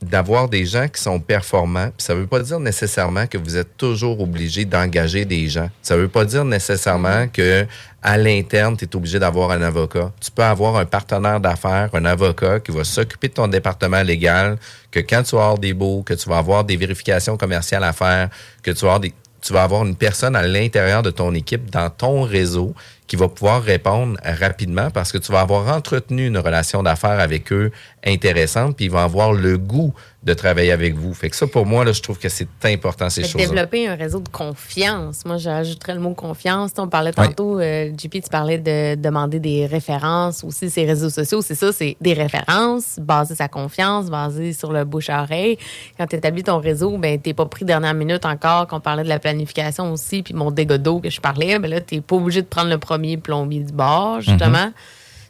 d'avoir 0.01 0.49
des 0.49 0.65
gens 0.65 0.87
qui 0.87 1.01
sont 1.01 1.19
performants. 1.19 1.89
Puis 1.97 2.05
ça 2.05 2.13
veut 2.13 2.27
pas 2.27 2.39
dire 2.39 2.59
nécessairement 2.59 3.27
que 3.27 3.37
vous 3.37 3.57
êtes 3.57 3.77
toujours 3.77 4.19
obligé 4.19 4.65
d'engager 4.65 5.25
des 5.25 5.47
gens. 5.47 5.69
Ça 5.81 5.97
veut 5.97 6.07
pas 6.07 6.25
dire 6.25 6.45
nécessairement 6.45 7.27
que 7.27 7.65
à 8.01 8.17
l'interne, 8.17 8.77
tu 8.77 8.85
es 8.85 8.95
obligé 8.95 9.17
d'avoir 9.17 9.51
un 9.51 9.61
avocat. 9.61 10.11
Tu 10.21 10.29
peux 10.29 10.43
avoir 10.43 10.75
un 10.75 10.85
partenaire 10.85 11.39
d'affaires, 11.39 11.89
un 11.93 12.05
avocat 12.05 12.59
qui 12.59 12.71
va 12.71 12.83
s'occuper 12.83 13.29
de 13.29 13.33
ton 13.33 13.47
département 13.47 14.03
légal, 14.03 14.57
que 14.91 14.99
quand 14.99 15.23
tu 15.23 15.35
vas 15.35 15.43
avoir 15.43 15.57
des 15.57 15.73
baux, 15.73 16.03
que 16.03 16.13
tu 16.13 16.29
vas 16.29 16.37
avoir 16.37 16.63
des 16.63 16.77
vérifications 16.77 17.35
commerciales 17.35 17.83
à 17.83 17.93
faire, 17.93 18.29
que 18.61 18.71
tu 18.71 18.81
vas 18.81 18.95
avoir 18.95 18.99
des 18.99 19.13
tu 19.45 19.53
vas 19.53 19.63
avoir 19.63 19.85
une 19.85 19.95
personne 19.95 20.35
à 20.35 20.41
l'intérieur 20.41 21.03
de 21.03 21.11
ton 21.11 21.33
équipe, 21.35 21.69
dans 21.69 21.91
ton 21.91 22.23
réseau, 22.23 22.73
qui 23.05 23.15
va 23.15 23.27
pouvoir 23.27 23.61
répondre 23.61 24.17
rapidement 24.23 24.89
parce 24.89 25.11
que 25.11 25.19
tu 25.19 25.31
vas 25.31 25.41
avoir 25.41 25.75
entretenu 25.75 26.25
une 26.25 26.39
relation 26.39 26.81
d'affaires 26.81 27.19
avec 27.19 27.53
eux 27.53 27.71
intéressante, 28.03 28.75
puis 28.75 28.85
ils 28.85 28.91
vont 28.91 28.97
avoir 28.97 29.33
le 29.33 29.59
goût 29.59 29.93
de 30.25 30.33
travailler 30.33 30.71
avec 30.71 30.95
vous. 30.95 31.13
Fait 31.13 31.29
que 31.29 31.35
ça, 31.35 31.45
pour 31.45 31.67
moi, 31.67 31.85
là, 31.85 31.91
je 31.91 32.01
trouve 32.01 32.17
que 32.17 32.29
c'est 32.29 32.47
important, 32.65 33.11
ces 33.11 33.21
choses-là. 33.21 33.45
développer 33.45 33.87
un 33.87 33.93
réseau 33.95 34.19
de 34.19 34.29
confiance. 34.29 35.23
Moi, 35.23 35.37
j'ajouterais 35.37 35.93
le 35.93 35.99
mot 35.99 36.15
confiance. 36.15 36.71
On 36.79 36.87
parlait 36.87 37.13
tantôt, 37.13 37.59
euh, 37.59 37.91
JP, 37.95 38.11
tu 38.11 38.29
parlais 38.31 38.57
de 38.57 38.95
demander 38.95 39.39
des 39.39 39.67
références 39.67 40.43
aussi, 40.43 40.71
ces 40.71 40.83
réseaux 40.83 41.11
sociaux. 41.11 41.43
C'est 41.43 41.53
ça, 41.53 41.71
c'est 41.71 41.95
des 42.01 42.13
références 42.13 42.95
basées 42.99 43.35
sur 43.35 43.43
la 43.43 43.49
confiance, 43.49 44.09
basées 44.09 44.53
sur 44.53 44.73
le 44.73 44.83
bouche-à-oreille. 44.83 45.59
Quand 45.99 46.07
tu 46.07 46.15
établis 46.15 46.43
ton 46.43 46.57
réseau, 46.57 46.97
ben, 46.97 47.19
t'es 47.19 47.35
pas 47.35 47.45
pris 47.45 47.63
dernière 47.63 47.93
minute 47.93 48.25
encore, 48.25 48.65
qu'on 48.65 48.79
parlait 48.79 49.03
de 49.03 49.09
la 49.09 49.19
planification 49.19 49.93
aussi, 49.93 50.23
puis 50.23 50.33
mon 50.33 50.49
dégât 50.49 50.79
d'eau 50.79 50.99
que 51.01 51.11
je 51.11 51.21
parlais, 51.21 51.59
ben 51.59 51.69
là, 51.69 51.81
t'es 51.81 52.01
pas 52.01 52.15
obligé 52.15 52.41
de 52.41 52.47
prendre 52.47 52.71
le 52.71 52.79
premier 52.79 53.17
plombier 53.17 53.59
du 53.59 53.73
bord, 53.73 54.21
justement. 54.21 54.71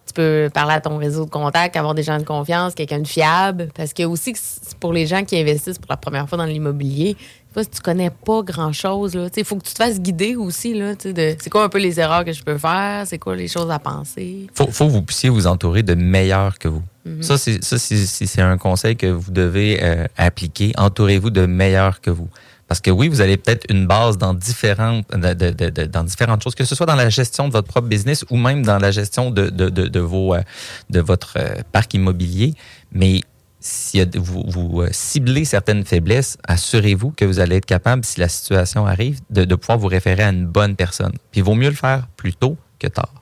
Tu 0.08 0.14
peux 0.14 0.50
parler 0.54 0.74
à 0.76 0.82
ton 0.82 0.98
réseau 0.98 1.26
de 1.26 1.30
contacts, 1.32 1.76
avoir 1.76 1.96
des 1.96 2.04
gens 2.04 2.18
de 2.20 2.24
confiance, 2.24 2.76
quelqu'un 2.76 3.00
de 3.00 3.08
fiable. 3.08 3.70
Parce 3.76 3.92
que 3.94 4.04
aussi, 4.04 4.34
pour 4.80 4.94
les 4.94 5.08
gens 5.08 5.24
qui 5.24 5.38
investissent 5.38 5.80
pour 5.80 5.90
la 5.90 5.98
première 5.98 6.30
fois 6.30 6.38
dans 6.38 6.46
l'immobilier, 6.46 7.18
si 7.58 7.70
tu 7.70 7.82
connais 7.82 8.10
pas 8.10 8.42
grand-chose, 8.44 9.18
il 9.38 9.46
faut 9.46 9.56
que 9.56 9.64
tu 9.64 9.74
te 9.74 9.78
fasses 9.82 10.00
guider 10.00 10.36
aussi. 10.36 10.74
Là, 10.74 10.94
de, 10.96 11.36
c'est 11.40 11.50
quoi 11.50 11.64
un 11.64 11.70
peu 11.70 11.78
les 11.80 12.00
erreurs 12.00 12.26
que 12.26 12.34
je 12.34 12.44
peux 12.44 12.58
faire? 12.58 13.04
C'est 13.08 13.18
quoi 13.18 13.36
les 13.36 13.48
choses 13.48 13.72
à 13.72 13.80
penser? 13.80 14.48
faut, 14.54 14.68
faut 14.68 14.86
que 14.88 14.92
vous 14.92 15.02
puissiez 15.02 15.30
vous 15.30 15.48
entourer 15.48 15.82
de 15.82 15.96
meilleurs 15.96 16.60
que 16.60 16.68
vous. 16.68 16.84
Ça, 17.22 17.38
c'est, 17.38 17.64
ça 17.64 17.78
c'est- 17.78 18.06
c'est 18.26 18.42
un 18.42 18.58
conseil 18.58 18.96
que 18.98 19.06
vous 19.08 19.32
devez 19.32 19.80
euh, 19.84 20.06
appliquer. 20.18 20.74
Entourez-vous 20.76 21.30
de 21.30 21.46
meilleurs 21.46 22.02
que 22.02 22.10
vous. 22.10 22.28
Parce 22.68 22.82
que 22.82 22.90
oui, 22.90 23.10
vous 23.10 23.22
avez 23.22 23.38
peut-être 23.38 23.66
une 23.70 23.86
base 23.86 24.18
dans 24.18 24.34
différentes, 24.34 25.06
dans 25.12 26.04
différentes 26.04 26.44
choses, 26.44 26.56
que 26.56 26.66
ce 26.66 26.74
soit 26.74 26.88
dans 26.88 26.96
la 26.96 27.10
gestion 27.10 27.48
de 27.48 27.54
votre 27.54 27.68
propre 27.68 27.88
business 27.88 28.26
ou 28.32 28.38
même 28.38 28.64
dans 28.66 28.80
la 28.80 28.92
gestion 28.92 29.30
de, 29.30 30.00
vos, 30.00 30.34
euh, 30.34 30.42
de 30.90 31.00
votre 31.00 31.36
euh, 31.38 31.62
parc 31.72 31.94
immobilier. 31.94 32.56
Mais 32.92 33.22
si 33.60 34.04
vous, 34.16 34.44
vous 34.48 34.82
euh, 34.82 34.90
ciblez 34.92 35.46
certaines 35.46 35.86
faiblesses, 35.86 36.38
assurez-vous 36.48 37.12
que 37.12 37.24
vous 37.26 37.40
allez 37.40 37.58
être 37.58 37.66
capable, 37.68 38.04
si 38.04 38.20
la 38.20 38.30
situation 38.30 38.88
arrive, 38.88 39.20
de, 39.30 39.54
pouvoir 39.56 39.78
vous 39.78 39.88
référer 39.88 40.24
à 40.24 40.30
une 40.30 40.48
bonne 40.48 40.76
personne. 40.76 41.14
Puis 41.32 41.42
il 41.42 41.44
vaut 41.44 41.56
mieux 41.56 41.70
le 41.70 41.76
faire 41.76 42.08
plus 42.18 42.34
tôt 42.34 42.58
que 42.80 42.88
tard. 42.88 43.14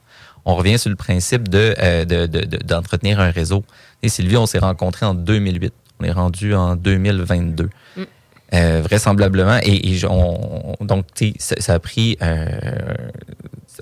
On 0.46 0.56
revient 0.56 0.80
sur 0.80 0.90
le 0.90 0.96
principe 0.98 1.48
de, 1.50 1.76
de- 2.06 2.28
de- 2.28 2.46
de- 2.46 2.58
d'entretenir 2.58 3.20
un 3.20 3.32
réseau. 3.32 3.64
Et 4.02 4.10
Sylvie, 4.10 4.38
on 4.38 4.46
s'est 4.46 4.60
rencontrés 4.60 5.06
en 5.06 5.14
2008. 5.14 5.74
On 6.00 6.04
est 6.06 6.12
rendu 6.12 6.54
en 6.54 6.76
2022. 6.76 7.70
Mm. 7.96 8.02
Euh, 8.54 8.82
vraisemblablement. 8.84 9.60
Et, 9.64 9.94
et 9.94 10.06
on- 10.06 10.76
donc, 10.86 11.06
ça, 11.40 11.56
a 11.74 11.80
pris. 11.80 12.18
euh, 12.22 12.46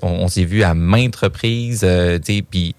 on, 0.02 0.28
s'est 0.28 0.44
vu 0.44 0.62
à 0.62 0.72
maintes 0.74 1.16
reprises. 1.16 1.82
euh, 1.84 2.18
Puis, 2.50 2.74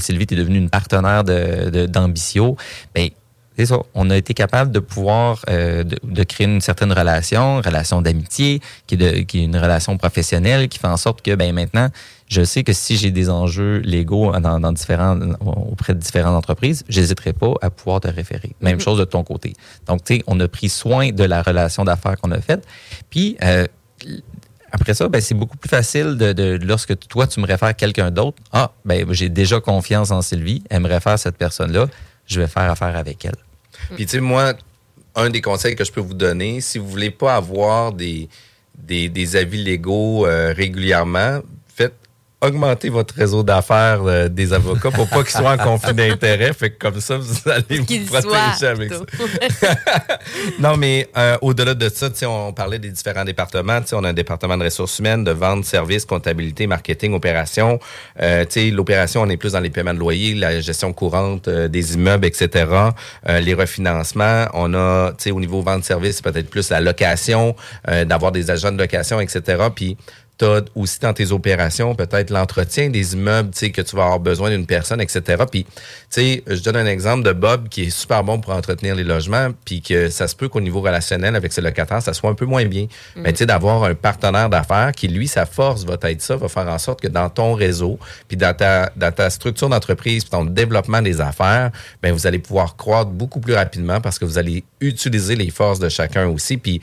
Sylvie, 0.00 0.26
tu 0.26 0.34
devenue 0.36 0.58
une 0.58 0.70
partenaire 0.70 1.22
de, 1.24 1.70
de- 1.70 1.86
d'Ambitio. 1.86 2.56
Ben, 2.94 3.08
c'est 3.56 3.66
ça. 3.66 3.78
On 3.94 4.10
a 4.10 4.16
été 4.16 4.34
capable 4.34 4.70
de 4.70 4.80
pouvoir 4.80 5.42
euh, 5.48 5.82
de, 5.84 5.98
de 6.02 6.22
créer 6.24 6.46
une 6.46 6.60
certaine 6.60 6.92
relation, 6.92 7.56
relation 7.60 8.02
d'amitié, 8.02 8.60
qui 8.86 8.96
de- 8.96 9.20
qui 9.20 9.40
est 9.40 9.44
une 9.44 9.56
relation 9.56 9.96
professionnelle, 9.96 10.68
qui 10.68 10.78
fait 10.78 10.86
en 10.88 10.96
sorte 10.96 11.22
que 11.22 11.34
ben 11.34 11.52
maintenant, 11.54 11.88
je 12.28 12.42
sais 12.44 12.64
que 12.64 12.72
si 12.72 12.96
j'ai 12.96 13.10
des 13.12 13.30
enjeux 13.30 13.78
légaux 13.78 14.32
dans, 14.40 14.58
dans 14.60 14.72
différents, 14.72 15.18
auprès 15.40 15.94
de 15.94 16.00
différentes 16.00 16.34
entreprises, 16.36 16.84
j'hésiterai 16.88 17.32
pas 17.32 17.52
à 17.62 17.70
pouvoir 17.70 18.00
te 18.00 18.08
référer. 18.08 18.52
Même 18.60 18.74
Mhm. 18.76 18.80
chose 18.80 18.98
de 18.98 19.04
ton 19.04 19.22
côté. 19.24 19.52
Donc, 19.86 20.02
tu 20.04 20.16
sais, 20.16 20.24
on 20.26 20.38
a 20.40 20.48
pris 20.48 20.68
soin 20.68 21.10
de 21.12 21.24
la 21.24 21.40
relation 21.42 21.84
d'affaires 21.84 22.16
qu'on 22.20 22.32
a 22.32 22.40
faite. 22.40 22.66
Puis, 23.10 23.36
euh, 23.44 23.66
après 24.72 24.94
ça, 24.94 25.08
ben, 25.08 25.20
c'est 25.20 25.34
beaucoup 25.34 25.56
plus 25.56 25.68
facile 25.70 26.16
de, 26.16 26.32
de- 26.32 26.58
lorsque 26.62 26.98
toi, 27.08 27.26
tu 27.26 27.40
me 27.40 27.46
réfères 27.46 27.74
quelqu'un 27.76 28.10
d'autre. 28.10 28.38
Ah, 28.52 28.72
ben, 28.84 29.06
j'ai 29.12 29.28
déjà 29.28 29.60
confiance 29.60 30.10
en 30.10 30.20
Sylvie. 30.20 30.62
Elle 30.68 30.80
me 30.82 30.88
réfère 30.88 31.18
cette 31.18 31.36
personne-là. 31.38 31.86
Je 32.26 32.40
vais 32.40 32.48
faire 32.48 32.68
affaire 32.70 32.96
avec 32.96 33.24
elle. 33.24 33.36
Puis, 33.94 34.06
tu 34.06 34.12
sais, 34.12 34.20
moi, 34.20 34.54
un 35.14 35.30
des 35.30 35.40
conseils 35.40 35.74
que 35.76 35.84
je 35.84 35.92
peux 35.92 36.00
vous 36.00 36.14
donner, 36.14 36.60
si 36.60 36.78
vous 36.78 36.88
voulez 36.88 37.10
pas 37.10 37.36
avoir 37.36 37.92
des, 37.92 38.28
des, 38.74 39.36
avis 39.36 39.62
légaux 39.62 40.26
euh, 40.26 40.52
régulièrement, 40.52 41.40
augmenter 42.46 42.88
votre 42.88 43.14
réseau 43.14 43.42
d'affaires 43.42 44.02
euh, 44.04 44.28
des 44.28 44.52
avocats 44.52 44.90
pour 44.90 45.08
pas 45.08 45.22
qu'ils 45.22 45.38
soient 45.38 45.52
en 45.52 45.58
conflit 45.58 45.94
d'intérêts. 45.94 46.52
Fait 46.52 46.70
que 46.70 46.78
comme 46.78 47.00
ça, 47.00 47.18
vous 47.18 47.50
allez 47.50 47.78
vous 47.78 48.20
protéger 48.20 48.66
avec 48.66 48.92
ça. 48.92 49.00
Non, 50.58 50.76
mais 50.76 51.08
euh, 51.16 51.36
au-delà 51.40 51.74
de 51.74 51.88
ça, 51.88 52.08
sais, 52.12 52.26
on 52.26 52.52
parlait 52.52 52.78
des 52.78 52.90
différents 52.90 53.24
départements. 53.24 53.80
On 53.92 54.04
a 54.04 54.08
un 54.08 54.12
département 54.12 54.56
de 54.56 54.64
ressources 54.64 54.98
humaines, 54.98 55.24
de 55.24 55.30
vente, 55.30 55.64
services, 55.64 56.04
comptabilité, 56.04 56.66
marketing, 56.66 57.14
opération. 57.14 57.78
Euh, 58.20 58.44
L'opération, 58.72 59.22
on 59.22 59.28
est 59.28 59.36
plus 59.36 59.52
dans 59.52 59.60
les 59.60 59.70
paiements 59.70 59.94
de 59.94 59.98
loyer, 59.98 60.34
la 60.34 60.60
gestion 60.60 60.92
courante 60.92 61.48
des 61.48 61.94
immeubles, 61.94 62.26
etc. 62.26 62.66
Les 63.28 63.54
refinancements. 63.54 64.46
On 64.54 64.74
a, 64.74 65.12
au 65.30 65.40
niveau 65.40 65.62
vente-service, 65.62 66.22
peut-être 66.22 66.48
plus 66.48 66.70
la 66.70 66.80
location, 66.80 67.54
d'avoir 68.06 68.32
des 68.32 68.50
agents 68.50 68.72
de 68.72 68.78
location, 68.78 69.20
etc. 69.20 69.64
Puis 69.74 69.96
tu 70.38 70.44
as 70.44 70.62
aussi 70.74 70.98
dans 71.00 71.12
tes 71.12 71.32
opérations 71.32 71.94
peut-être 71.94 72.30
l'entretien 72.30 72.90
des 72.90 73.14
immeubles, 73.14 73.50
tu 73.50 73.58
sais, 73.58 73.70
que 73.70 73.80
tu 73.80 73.96
vas 73.96 74.04
avoir 74.04 74.20
besoin 74.20 74.50
d'une 74.50 74.66
personne, 74.66 75.00
etc. 75.00 75.44
Puis, 75.50 75.64
tu 75.64 75.72
sais, 76.10 76.42
je 76.46 76.62
donne 76.62 76.76
un 76.76 76.86
exemple 76.86 77.22
de 77.22 77.32
Bob 77.32 77.68
qui 77.68 77.84
est 77.84 77.90
super 77.90 78.22
bon 78.22 78.38
pour 78.38 78.52
entretenir 78.52 78.94
les 78.94 79.04
logements, 79.04 79.50
puis 79.64 79.80
que 79.80 80.08
ça 80.10 80.28
se 80.28 80.36
peut 80.36 80.48
qu'au 80.48 80.60
niveau 80.60 80.80
relationnel 80.80 81.36
avec 81.36 81.52
ses 81.52 81.60
locataires, 81.60 82.02
ça 82.02 82.12
soit 82.12 82.30
un 82.30 82.34
peu 82.34 82.44
moins 82.44 82.64
bien. 82.66 82.86
Mais 83.16 83.32
tu 83.32 83.38
sais, 83.38 83.46
d'avoir 83.46 83.84
un 83.84 83.94
partenaire 83.94 84.50
d'affaires 84.50 84.92
qui, 84.92 85.08
lui, 85.08 85.26
sa 85.26 85.46
force 85.46 85.84
va 85.84 85.96
être 86.02 86.20
ça, 86.20 86.36
va 86.36 86.48
faire 86.48 86.68
en 86.68 86.78
sorte 86.78 87.00
que 87.00 87.08
dans 87.08 87.30
ton 87.30 87.54
réseau, 87.54 87.98
puis 88.28 88.36
dans 88.36 88.54
ta, 88.54 88.90
dans 88.96 89.12
ta 89.12 89.30
structure 89.30 89.68
d'entreprise, 89.68 90.24
puis 90.24 90.30
ton 90.30 90.44
développement 90.44 91.02
des 91.02 91.20
affaires, 91.20 91.70
ben 92.02 92.12
vous 92.12 92.26
allez 92.26 92.38
pouvoir 92.38 92.76
croître 92.76 93.10
beaucoup 93.10 93.40
plus 93.40 93.54
rapidement 93.54 94.00
parce 94.00 94.18
que 94.18 94.24
vous 94.24 94.38
allez 94.38 94.64
utiliser 94.80 95.36
les 95.36 95.50
forces 95.50 95.78
de 95.78 95.88
chacun 95.88 96.26
aussi, 96.28 96.56
puis 96.56 96.80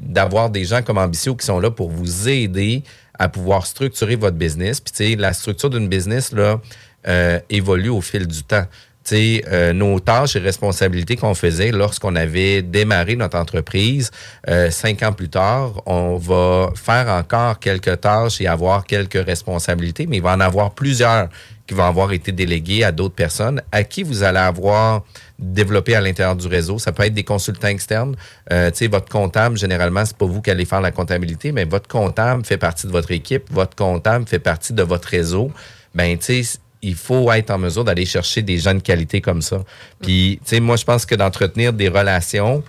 d'avoir 0.00 0.50
des 0.50 0.64
gens 0.64 0.82
comme 0.82 0.98
Ambition 0.98 1.34
qui 1.34 1.44
sont 1.44 1.60
là 1.60 1.70
pour 1.70 1.90
vous 1.90 2.28
aider 2.28 2.82
à 3.18 3.28
pouvoir 3.28 3.66
structurer 3.66 4.16
votre 4.16 4.36
business. 4.36 4.80
Puis, 4.80 5.16
la 5.16 5.32
structure 5.32 5.70
d'une 5.70 5.88
business, 5.88 6.32
là, 6.32 6.60
euh, 7.06 7.40
évolue 7.50 7.90
au 7.90 8.00
fil 8.00 8.26
du 8.26 8.42
temps. 8.42 8.64
Euh, 9.12 9.72
nos 9.72 10.00
tâches 10.00 10.36
et 10.36 10.38
responsabilités 10.38 11.16
qu'on 11.16 11.34
faisait 11.34 11.70
lorsqu'on 11.70 12.16
avait 12.16 12.62
démarré 12.62 13.16
notre 13.16 13.38
entreprise, 13.38 14.10
euh, 14.48 14.70
cinq 14.70 15.02
ans 15.02 15.12
plus 15.12 15.28
tard, 15.28 15.82
on 15.86 16.16
va 16.16 16.70
faire 16.74 17.08
encore 17.08 17.58
quelques 17.58 18.00
tâches 18.00 18.40
et 18.40 18.46
avoir 18.46 18.84
quelques 18.84 19.24
responsabilités, 19.24 20.06
mais 20.06 20.18
il 20.18 20.22
va 20.22 20.34
en 20.34 20.40
avoir 20.40 20.72
plusieurs 20.72 21.28
qui 21.68 21.74
vont 21.74 21.84
avoir 21.84 22.12
été 22.12 22.32
déléguées 22.32 22.82
à 22.82 22.90
d'autres 22.90 23.14
personnes 23.14 23.62
à 23.70 23.84
qui 23.84 24.02
vous 24.02 24.22
allez 24.22 24.38
avoir 24.38 25.04
développé 25.38 25.94
à 25.94 26.00
l'intérieur 26.00 26.34
du 26.34 26.48
réseau? 26.48 26.78
Ça 26.78 26.90
peut 26.90 27.04
être 27.04 27.14
des 27.14 27.24
consultants 27.24 27.68
externes. 27.68 28.16
Euh, 28.50 28.70
tu 28.70 28.78
sais, 28.78 28.86
votre 28.88 29.08
comptable, 29.08 29.56
généralement, 29.56 30.04
c'est 30.04 30.16
pas 30.16 30.26
vous 30.26 30.40
qui 30.40 30.50
allez 30.50 30.64
faire 30.64 30.80
la 30.80 30.90
comptabilité, 30.90 31.52
mais 31.52 31.64
votre 31.64 31.86
comptable 31.86 32.44
fait 32.44 32.56
partie 32.56 32.86
de 32.86 32.92
votre 32.92 33.12
équipe. 33.12 33.44
Votre 33.52 33.76
comptable 33.76 34.26
fait 34.26 34.38
partie 34.38 34.72
de 34.72 34.82
votre 34.82 35.08
réseau. 35.08 35.52
Ben, 35.94 36.18
tu 36.18 36.42
sais, 36.42 36.58
il 36.80 36.94
faut 36.94 37.30
être 37.32 37.50
en 37.50 37.58
mesure 37.58 37.84
d'aller 37.84 38.06
chercher 38.06 38.42
des 38.42 38.58
gens 38.58 38.74
de 38.74 38.80
qualité 38.80 39.20
comme 39.20 39.42
ça. 39.42 39.62
Puis, 40.00 40.40
tu 40.42 40.50
sais, 40.50 40.60
moi, 40.60 40.76
je 40.76 40.84
pense 40.84 41.04
que 41.04 41.14
d'entretenir 41.14 41.72
des 41.72 41.88
relations, 41.88 42.62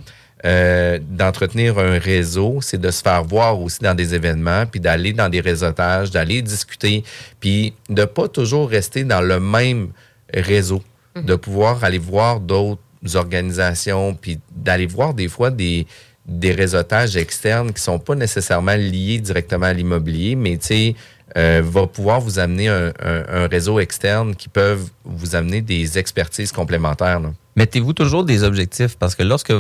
euh, 0.46 1.00
d'entretenir 1.02 1.78
un 1.80 2.00
réseau, 2.00 2.60
c'est 2.62 2.80
de 2.80 2.92
se 2.92 3.02
faire 3.02 3.24
voir 3.24 3.60
aussi 3.60 3.80
dans 3.82 3.94
des 3.96 4.16
événements, 4.16 4.66
puis 4.66 4.80
d'aller 4.80 5.12
dans 5.14 5.30
des 5.30 5.42
réseautages, 5.42 6.12
d'aller 6.12 6.42
discuter, 6.42 7.04
puis 7.40 7.74
de 7.90 8.06
pas 8.06 8.28
toujours 8.28 8.70
rester 8.70 9.04
dans 9.04 9.22
le 9.22 9.40
même 9.40 9.90
réseau, 10.34 10.82
de 11.16 11.36
pouvoir 11.36 11.84
aller 11.84 11.98
voir 11.98 12.40
d'autres 12.40 12.82
organisations, 13.16 14.14
puis 14.16 14.40
d'aller 14.56 14.86
voir 14.86 15.14
des 15.14 15.28
fois 15.28 15.52
des 15.52 15.86
des 16.26 16.52
réseautages 16.52 17.18
externes 17.18 17.74
qui 17.74 17.82
sont 17.82 17.98
pas 17.98 18.14
nécessairement 18.14 18.76
liés 18.76 19.18
directement 19.20 19.66
à 19.66 19.74
l'immobilier, 19.74 20.36
mais 20.36 20.58
tu 20.58 20.68
sais, 20.68 20.96
euh, 21.38 21.64
va 21.66 21.88
pouvoir 21.88 22.22
vous 22.22 22.38
amener 22.38 22.68
un, 22.68 22.90
un- 23.04 23.26
un 23.30 23.48
réseau 23.48 23.80
externe 23.80 24.36
qui 24.36 24.48
peuvent 24.48 24.86
vous 25.04 25.36
amener 25.36 25.62
des 25.62 25.98
expertises 25.98 26.52
complémentaires. 26.52 27.20
là. 27.20 27.32
Mettez-vous 27.60 27.92
toujours 27.92 28.24
des 28.24 28.44
objectifs 28.44 28.96
parce 28.98 29.16
que 29.16 29.24
lorsque 29.24 29.52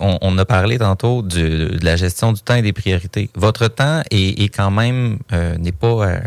on, 0.00 0.18
on 0.20 0.36
a 0.36 0.44
parlé 0.44 0.78
tantôt 0.78 1.22
de 1.22 1.78
la 1.80 1.94
gestion 1.94 2.32
du 2.32 2.40
temps 2.40 2.56
et 2.56 2.62
des 2.62 2.72
priorités. 2.72 3.30
Votre 3.36 3.68
temps 3.68 4.02
est, 4.10 4.52
quand 4.52 4.72
même 4.72 5.18
euh, 5.32 5.56
n'est 5.56 5.70
pas 5.70 6.08
euh, 6.08 6.20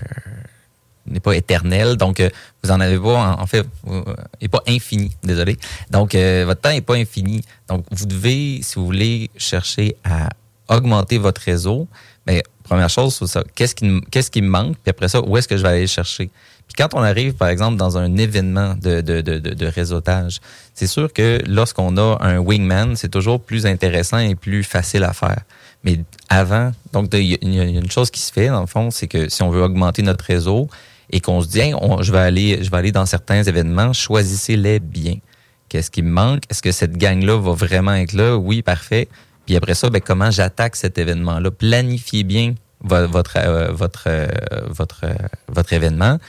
n'est 1.07 1.20
pas 1.20 1.36
éternel, 1.36 1.97
donc 1.97 2.22
euh, 2.22 2.30
vous 2.63 2.72
en 2.72 2.80
avez 2.80 2.97
pas 2.97 3.36
en, 3.38 3.47
fait 3.47 3.65
euh, 3.89 4.03
est 4.39 4.47
pas 4.47 4.63
infini, 4.65 5.11
désolé. 5.22 5.57
Donc 5.91 6.15
euh, 6.15 6.43
votre 6.45 6.61
temps 6.61 6.70
est 6.70 6.80
pas 6.80 6.95
infini. 6.95 7.41
Donc 7.67 7.84
vous 7.91 8.05
devez, 8.05 8.61
si 8.61 8.76
vous 8.76 8.86
voulez 8.86 9.30
chercher 9.36 9.97
à 10.05 10.30
augmenter 10.74 11.17
votre 11.17 11.41
réseau, 11.41 11.86
mais 12.28 12.43
première 12.63 12.89
chose 12.89 13.13
c'est 13.20 13.28
ça. 13.28 13.43
Qu'est-ce 13.55 13.76
qui 13.76 14.01
qu'est-ce 14.09 14.32
qui 14.32 14.41
me 14.41 14.49
manque? 14.49 14.78
Puis 14.84 14.91
après 14.91 15.09
ça, 15.09 15.20
où 15.22 15.36
est-ce 15.36 15.49
que 15.49 15.57
je 15.57 15.63
vais 15.63 15.70
aller 15.70 15.82
le 15.82 15.88
chercher? 15.88 16.30
Puis 16.70 16.76
quand 16.78 16.93
on 16.93 17.01
arrive 17.01 17.34
par 17.34 17.47
exemple 17.49 17.78
dans 17.78 17.97
un 17.97 18.15
événement 18.15 18.76
de 18.76 19.01
de, 19.01 19.22
de, 19.22 19.39
de, 19.39 19.65
réseautage, 19.65 20.39
c'est 20.76 20.88
sûr 20.88 21.11
que 21.11 21.39
lorsqu'on 21.47 21.97
a 21.97 22.17
un 22.22 22.38
wingman, 22.38 22.95
c'est 22.95 23.09
toujours 23.09 23.41
plus 23.41 23.65
intéressant 23.65 24.20
et 24.20 24.36
plus 24.36 24.63
facile 24.63 25.03
à 25.03 25.13
faire. 25.13 25.41
Mais 25.84 25.99
avant, 26.30 26.72
donc 26.93 27.09
il 27.13 27.24
y, 27.26 27.59
a- 27.59 27.63
une 27.63 27.89
chose 27.91 28.11
qui 28.11 28.22
se 28.22 28.32
fait 28.32 28.47
dans 28.47 28.61
le 28.61 28.67
fond, 28.67 28.91
c'est 28.91 29.07
que 29.07 29.30
si 29.30 29.41
on 29.43 29.49
veut 29.49 29.63
augmenter 29.63 30.03
notre 30.03 30.26
réseau 30.26 30.70
et 31.09 31.20
qu'on 31.22 31.41
se 31.41 31.47
dit, 31.47 31.59
Hey, 31.59 31.74
je 32.01 32.11
vais 32.11 32.20
aller, 32.20 32.63
je 32.63 32.70
vais 32.70 32.78
aller 32.78 32.91
dans 32.91 33.05
certains 33.07 33.41
événements, 33.43 33.91
choisissez-les 33.93 34.80
bien. 34.80 35.15
Qu'est-ce 35.70 35.89
qui 35.91 36.01
me 36.03 36.11
manque? 36.11 36.43
Est-ce 36.49 36.61
que 36.61 36.72
cette 36.72 36.97
gang-là 36.97 37.38
va 37.39 37.53
vraiment 37.53 37.93
être 37.93 38.13
là? 38.13 38.36
Oui, 38.38 38.61
parfait. 38.61 39.07
Puis 39.45 39.55
après 39.55 39.74
ça, 39.74 39.89
ben, 39.89 40.01
comment 40.01 40.30
j'attaque 40.32 40.76
cet 40.76 40.97
événement-là? 40.99 41.49
Planifiez 41.51 42.24
bien 42.24 42.53
vo- 42.84 43.07
votre 43.07 43.38
euh, 43.38 43.72
votre 43.72 44.03
euh, 44.07 44.28
votre 44.70 45.01
euh, 45.05 45.13
votre 45.47 45.74
événement. 45.74 46.20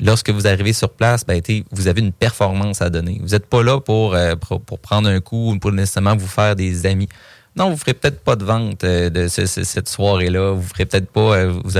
Lorsque 0.00 0.30
vous 0.30 0.46
arrivez 0.46 0.72
sur 0.72 0.90
place, 0.90 1.24
ben, 1.24 1.40
vous 1.70 1.86
avez 1.86 2.00
une 2.00 2.12
performance 2.12 2.82
à 2.82 2.90
donner. 2.90 3.20
Vous 3.22 3.28
n'êtes 3.30 3.46
pas 3.46 3.62
là 3.62 3.80
pour, 3.80 4.14
euh, 4.14 4.34
pour, 4.34 4.78
prendre 4.78 5.08
un 5.08 5.20
coup 5.20 5.52
ou 5.52 5.58
pour 5.58 5.70
nécessairement 5.72 6.16
vous 6.16 6.26
faire 6.26 6.56
des 6.56 6.84
amis. 6.86 7.08
Non, 7.54 7.70
vous 7.70 7.76
ferez 7.76 7.94
peut-être 7.94 8.20
pas 8.20 8.34
de 8.34 8.44
vente 8.44 8.82
euh, 8.82 9.08
de 9.08 9.28
ce- 9.28 9.46
ce- 9.46 9.62
cette 9.62 9.88
soirée-là. 9.88 10.50
Vous 10.52 10.62
ferez 10.62 10.86
peut-être 10.86 11.08
pas, 11.10 11.36
euh, 11.36 11.52
vous 11.64 11.78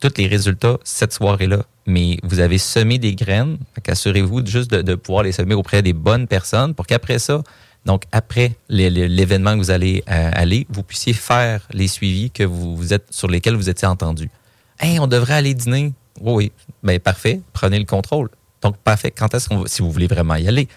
tous 0.00 0.12
les 0.16 0.26
résultats 0.26 0.78
cette 0.84 1.12
soirée-là. 1.12 1.64
Mais 1.86 2.16
vous 2.22 2.40
avez 2.40 2.56
semé 2.58 2.98
des 2.98 3.14
graines. 3.14 3.58
Fait 3.74 3.82
qu'assurez-vous 3.82 4.46
juste 4.46 4.70
de, 4.70 4.94
pouvoir 4.94 5.24
les 5.24 5.32
semer 5.32 5.54
auprès 5.54 5.82
des 5.82 5.92
bonnes 5.92 6.26
personnes 6.26 6.74
pour 6.74 6.86
qu'après 6.86 7.18
ça, 7.18 7.42
donc 7.84 8.04
après 8.12 8.52
l'événement 8.68 9.54
que 9.54 9.58
vous 9.58 9.72
allez 9.72 10.04
aller, 10.06 10.66
vous 10.70 10.84
puissiez 10.84 11.12
faire 11.12 11.66
les 11.72 11.88
suivis 11.88 12.30
que 12.30 12.44
vous, 12.44 12.76
vous 12.76 12.92
êtes 12.94 13.06
sur 13.10 13.26
lesquels 13.28 13.56
vous 13.56 13.68
étiez 13.68 13.88
entendu. 13.88 14.30
Hey, 14.78 15.00
on 15.00 15.08
devrait 15.08 15.34
aller 15.34 15.54
dîner. 15.54 15.92
Oui, 16.20 16.32
oui. 16.34 16.52
Ben, 16.82 16.98
parfait. 17.00 17.40
Prenez 17.52 17.78
le 17.78 17.84
contrôle. 17.84 18.28
Donc, 18.62 18.76
parfait. 18.78 19.10
Quand 19.10 19.34
est-ce 19.34 19.48
qu'on 19.48 19.58
va, 19.58 19.66
si 19.66 19.82
vous 19.82 19.90
voulez 19.90 20.06
vraiment 20.06 20.36
y 20.36 20.46
aller, 20.46 20.68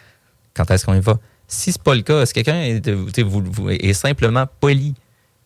quand 0.53 0.69
est-ce 0.71 0.85
qu'on 0.85 0.95
y 0.95 0.99
va? 0.99 1.19
Si 1.47 1.71
c'est 1.71 1.81
pas 1.81 1.93
le 1.93 2.01
cas, 2.01 2.25
si 2.25 2.33
quelqu'un 2.33 2.59
est, 2.61 3.93
simplement 3.93 4.45
poli 4.59 4.95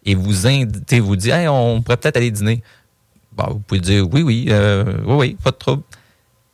et 0.05 0.15
vous, 0.15 0.31
vous 0.31 1.15
dit, 1.15 1.29
hey, 1.29 1.47
on 1.49 1.81
pourrait 1.81 1.97
peut-être 1.97 2.17
aller 2.17 2.31
dîner? 2.31 2.63
Bon, 3.33 3.45
vous 3.49 3.59
pouvez 3.59 3.81
dire, 3.81 4.07
oui, 4.11 4.21
oui, 4.21 4.45
euh, 4.49 4.85
oui, 5.05 5.15
oui, 5.15 5.37
pas 5.43 5.51
de 5.51 5.57
trouble. 5.57 5.83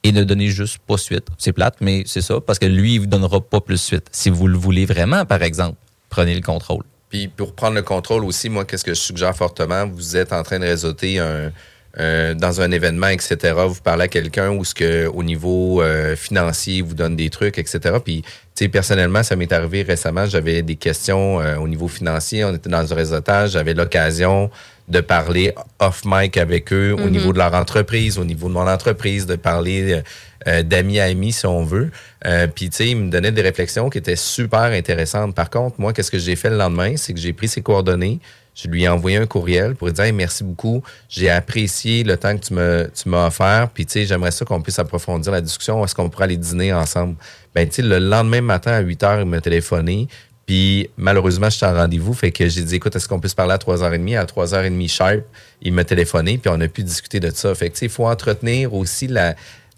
Et 0.03 0.11
ne 0.11 0.23
donnez 0.23 0.47
juste 0.47 0.79
pas 0.79 0.97
suite. 0.97 1.27
C'est 1.37 1.53
plate, 1.53 1.77
mais 1.81 2.03
c'est 2.05 2.21
ça, 2.21 2.41
parce 2.41 2.57
que 2.57 2.65
lui, 2.65 2.95
il 2.95 2.99
vous 2.99 3.05
donnera 3.05 3.41
pas 3.41 3.61
plus 3.61 3.77
suite. 3.77 4.07
Si 4.11 4.29
vous 4.29 4.47
le 4.47 4.57
voulez 4.57 4.85
vraiment, 4.85 5.25
par 5.25 5.43
exemple, 5.43 5.77
prenez 6.09 6.33
le 6.33 6.41
contrôle. 6.41 6.83
Puis 7.09 7.27
pour 7.27 7.53
prendre 7.53 7.75
le 7.75 7.83
contrôle 7.83 8.23
aussi, 8.23 8.49
moi, 8.49 8.65
qu'est-ce 8.65 8.83
que 8.83 8.93
je 8.93 8.99
suggère 8.99 9.35
fortement? 9.35 9.87
Vous 9.87 10.17
êtes 10.17 10.33
en 10.33 10.43
train 10.43 10.59
de 10.59 10.65
réseauter 10.65 11.19
un, 11.19 11.51
euh, 11.99 12.33
dans 12.33 12.61
un 12.61 12.71
événement, 12.71 13.07
etc. 13.07 13.53
Vous 13.67 13.81
parlez 13.81 14.03
à 14.03 14.07
quelqu'un 14.07 14.49
où 14.51 14.65
ce 14.65 14.73
que 14.73 15.07
au 15.07 15.23
niveau 15.23 15.81
euh, 15.81 16.15
financier 16.15 16.81
vous 16.81 16.93
donne 16.93 17.15
des 17.15 17.29
trucs, 17.29 17.57
etc. 17.57 17.79
Puis, 18.03 18.21
tu 18.21 18.63
sais, 18.65 18.67
personnellement, 18.69 19.23
ça 19.23 19.35
m'est 19.35 19.51
arrivé 19.53 19.83
récemment. 19.83 20.25
J'avais 20.25 20.61
des 20.61 20.75
questions 20.75 21.39
euh, 21.41 21.55
au 21.57 21.67
niveau 21.67 21.87
financier. 21.87 22.43
On 22.43 22.53
était 22.55 22.69
dans 22.69 22.91
un 22.91 22.95
réseautage. 22.95 23.51
J'avais 23.51 23.73
l'occasion 23.73 24.49
de 24.87 24.99
parler 25.01 25.53
off 25.79 26.03
mic 26.05 26.37
avec 26.37 26.71
eux 26.71 26.93
au 26.93 27.05
Mhm. 27.05 27.09
niveau 27.09 27.33
de 27.33 27.39
leur 27.39 27.53
entreprise, 27.55 28.19
au 28.19 28.23
niveau 28.25 28.47
de 28.49 28.53
mon 28.53 28.67
entreprise, 28.67 29.25
de 29.25 29.35
parler 29.35 29.93
euh, 29.93 30.01
euh, 30.47 30.63
d'amis 30.63 30.99
à 30.99 31.05
amis, 31.05 31.31
si 31.31 31.45
on 31.47 31.63
veut. 31.63 31.89
Euh, 32.25 32.45
Puis, 32.53 32.69
tu 32.69 32.77
sais, 32.77 32.89
il 32.89 32.97
me 32.97 33.09
donnait 33.09 33.31
des 33.31 33.41
réflexions 33.41 33.89
qui 33.89 33.97
étaient 33.97 34.15
super 34.15 34.59
intéressantes. 34.61 35.33
Par 35.33 35.49
contre, 35.49 35.75
moi, 35.79 35.91
qu'est-ce 35.91 36.11
que 36.11 36.19
j'ai 36.19 36.35
fait 36.35 36.49
le 36.51 36.57
lendemain? 36.57 36.97
C'est 36.97 37.13
que 37.13 37.19
j'ai 37.19 37.33
pris 37.33 37.47
ses 37.47 37.61
coordonnées, 37.61 38.19
je 38.55 38.67
lui 38.69 38.83
ai 38.83 38.87
envoyé 38.87 39.17
un 39.17 39.25
courriel 39.27 39.75
pour 39.75 39.87
lui 39.87 39.93
dire 39.93 40.13
merci 40.13 40.43
beaucoup, 40.43 40.81
j'ai 41.09 41.29
apprécié 41.29 42.03
le 42.03 42.15
temps 42.17 42.35
que 42.37 42.45
tu 42.45 42.53
me 42.53 42.89
tu 42.95 43.09
m'as 43.09 43.27
offert, 43.27 43.69
puis 43.73 43.85
tu 43.85 43.91
sais, 43.93 44.05
j'aimerais 44.05 44.31
ça 44.31 44.45
qu'on 44.45 44.61
puisse 44.61 44.79
approfondir 44.79 45.31
la 45.33 45.41
discussion. 45.41 45.83
Est-ce 45.83 45.93
qu'on 45.93 46.09
pourrait 46.09 46.23
aller 46.23 46.37
dîner 46.37 46.71
ensemble? 46.73 47.15
Ben, 47.53 47.67
tu 47.67 47.75
sais, 47.75 47.81
le 47.81 47.99
lendemain 47.99 48.41
matin 48.41 48.71
à 48.71 48.79
8 48.79 49.03
heures, 49.03 49.19
il 49.19 49.25
m'a 49.25 49.41
téléphoné. 49.41 50.07
Puis 50.45 50.89
malheureusement, 50.95 51.49
j'étais 51.49 51.65
en 51.65 51.73
rendez-vous. 51.73 52.13
Fait 52.13 52.31
que 52.31 52.47
j'ai 52.47 52.61
dit, 52.63 52.75
écoute, 52.75 52.95
est-ce 52.95 53.07
qu'on 53.09 53.19
peut 53.19 53.27
parler 53.35 53.53
à 53.53 53.57
3h30? 53.57 54.17
À 54.17 54.25
3h30 54.25 54.87
sharp, 54.89 55.21
il 55.61 55.73
m'a 55.73 55.83
téléphoné, 55.83 56.37
puis 56.37 56.51
on 56.53 56.61
a 56.61 56.67
pu 56.67 56.83
discuter 56.83 57.19
de 57.19 57.31
ça. 57.31 57.53
Fait 57.55 57.69
que, 57.69 57.73
tu 57.73 57.79
sais, 57.79 57.85
il 57.87 57.91
faut 57.91 58.07
entretenir 58.07 58.73
aussi 58.73 59.07
la, 59.07 59.35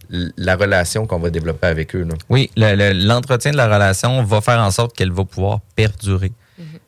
la 0.09 0.55
relation 0.55 1.05
qu'on 1.07 1.19
va 1.19 1.29
développer 1.29 1.67
avec 1.67 1.95
eux. 1.95 2.05
Oui, 2.29 2.49
le- 2.57 2.75
le- 2.75 2.93
l'entretien 3.07 3.51
de 3.51 3.57
la 3.57 3.73
relation 3.73 4.21
va 4.23 4.41
faire 4.41 4.59
en 4.59 4.71
sorte 4.71 4.95
qu'elle 4.95 5.11
va 5.11 5.23
pouvoir 5.23 5.61
perdurer. 5.75 6.31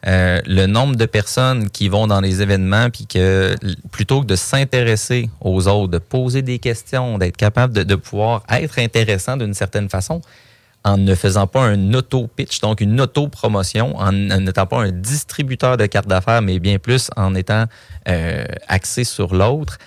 Euh, 0.08 0.40
le 0.46 0.66
nombre 0.66 0.96
de 0.96 1.06
personnes 1.06 1.70
qui 1.70 1.90
vont 1.90 2.08
dans 2.08 2.22
les 2.22 2.42
événements, 2.42 2.90
puis 2.90 3.06
que 3.06 3.56
plutôt 3.92 4.22
que 4.22 4.26
de 4.28 4.36
s'intéresser 4.38 5.30
aux 5.42 5.68
autres, 5.68 5.92
de 5.92 5.98
poser 5.98 6.42
des 6.42 6.58
questions, 6.60 7.18
d'être 7.18 7.36
capable 7.38 7.74
de, 7.74 7.84
de 7.84 7.96
pouvoir 7.96 8.44
être 8.50 8.80
intéressant 8.80 9.36
d'une 9.36 9.54
certaine 9.54 9.90
façon, 9.90 10.22
en 10.86 10.96
ne 10.98 11.14
faisant 11.16 11.46
pas 11.48 11.62
un 11.64 11.94
auto-pitch, 11.94 12.62
donc 12.62 12.80
une 12.80 13.02
auto-promotion, 13.02 13.98
en 13.98 14.14
n'étant 14.14 14.66
pas 14.66 14.78
un 14.82 14.92
distributeur 14.94 15.76
de 15.76 15.86
cartes 15.86 16.08
d'affaires, 16.08 16.42
mais 16.42 16.60
bien 16.60 16.80
plus 16.80 17.10
en 17.18 17.36
étant 17.36 17.66
euh, 18.08 18.46
axé 18.70 19.04
sur 19.04 19.36
l'autre, 19.36 19.78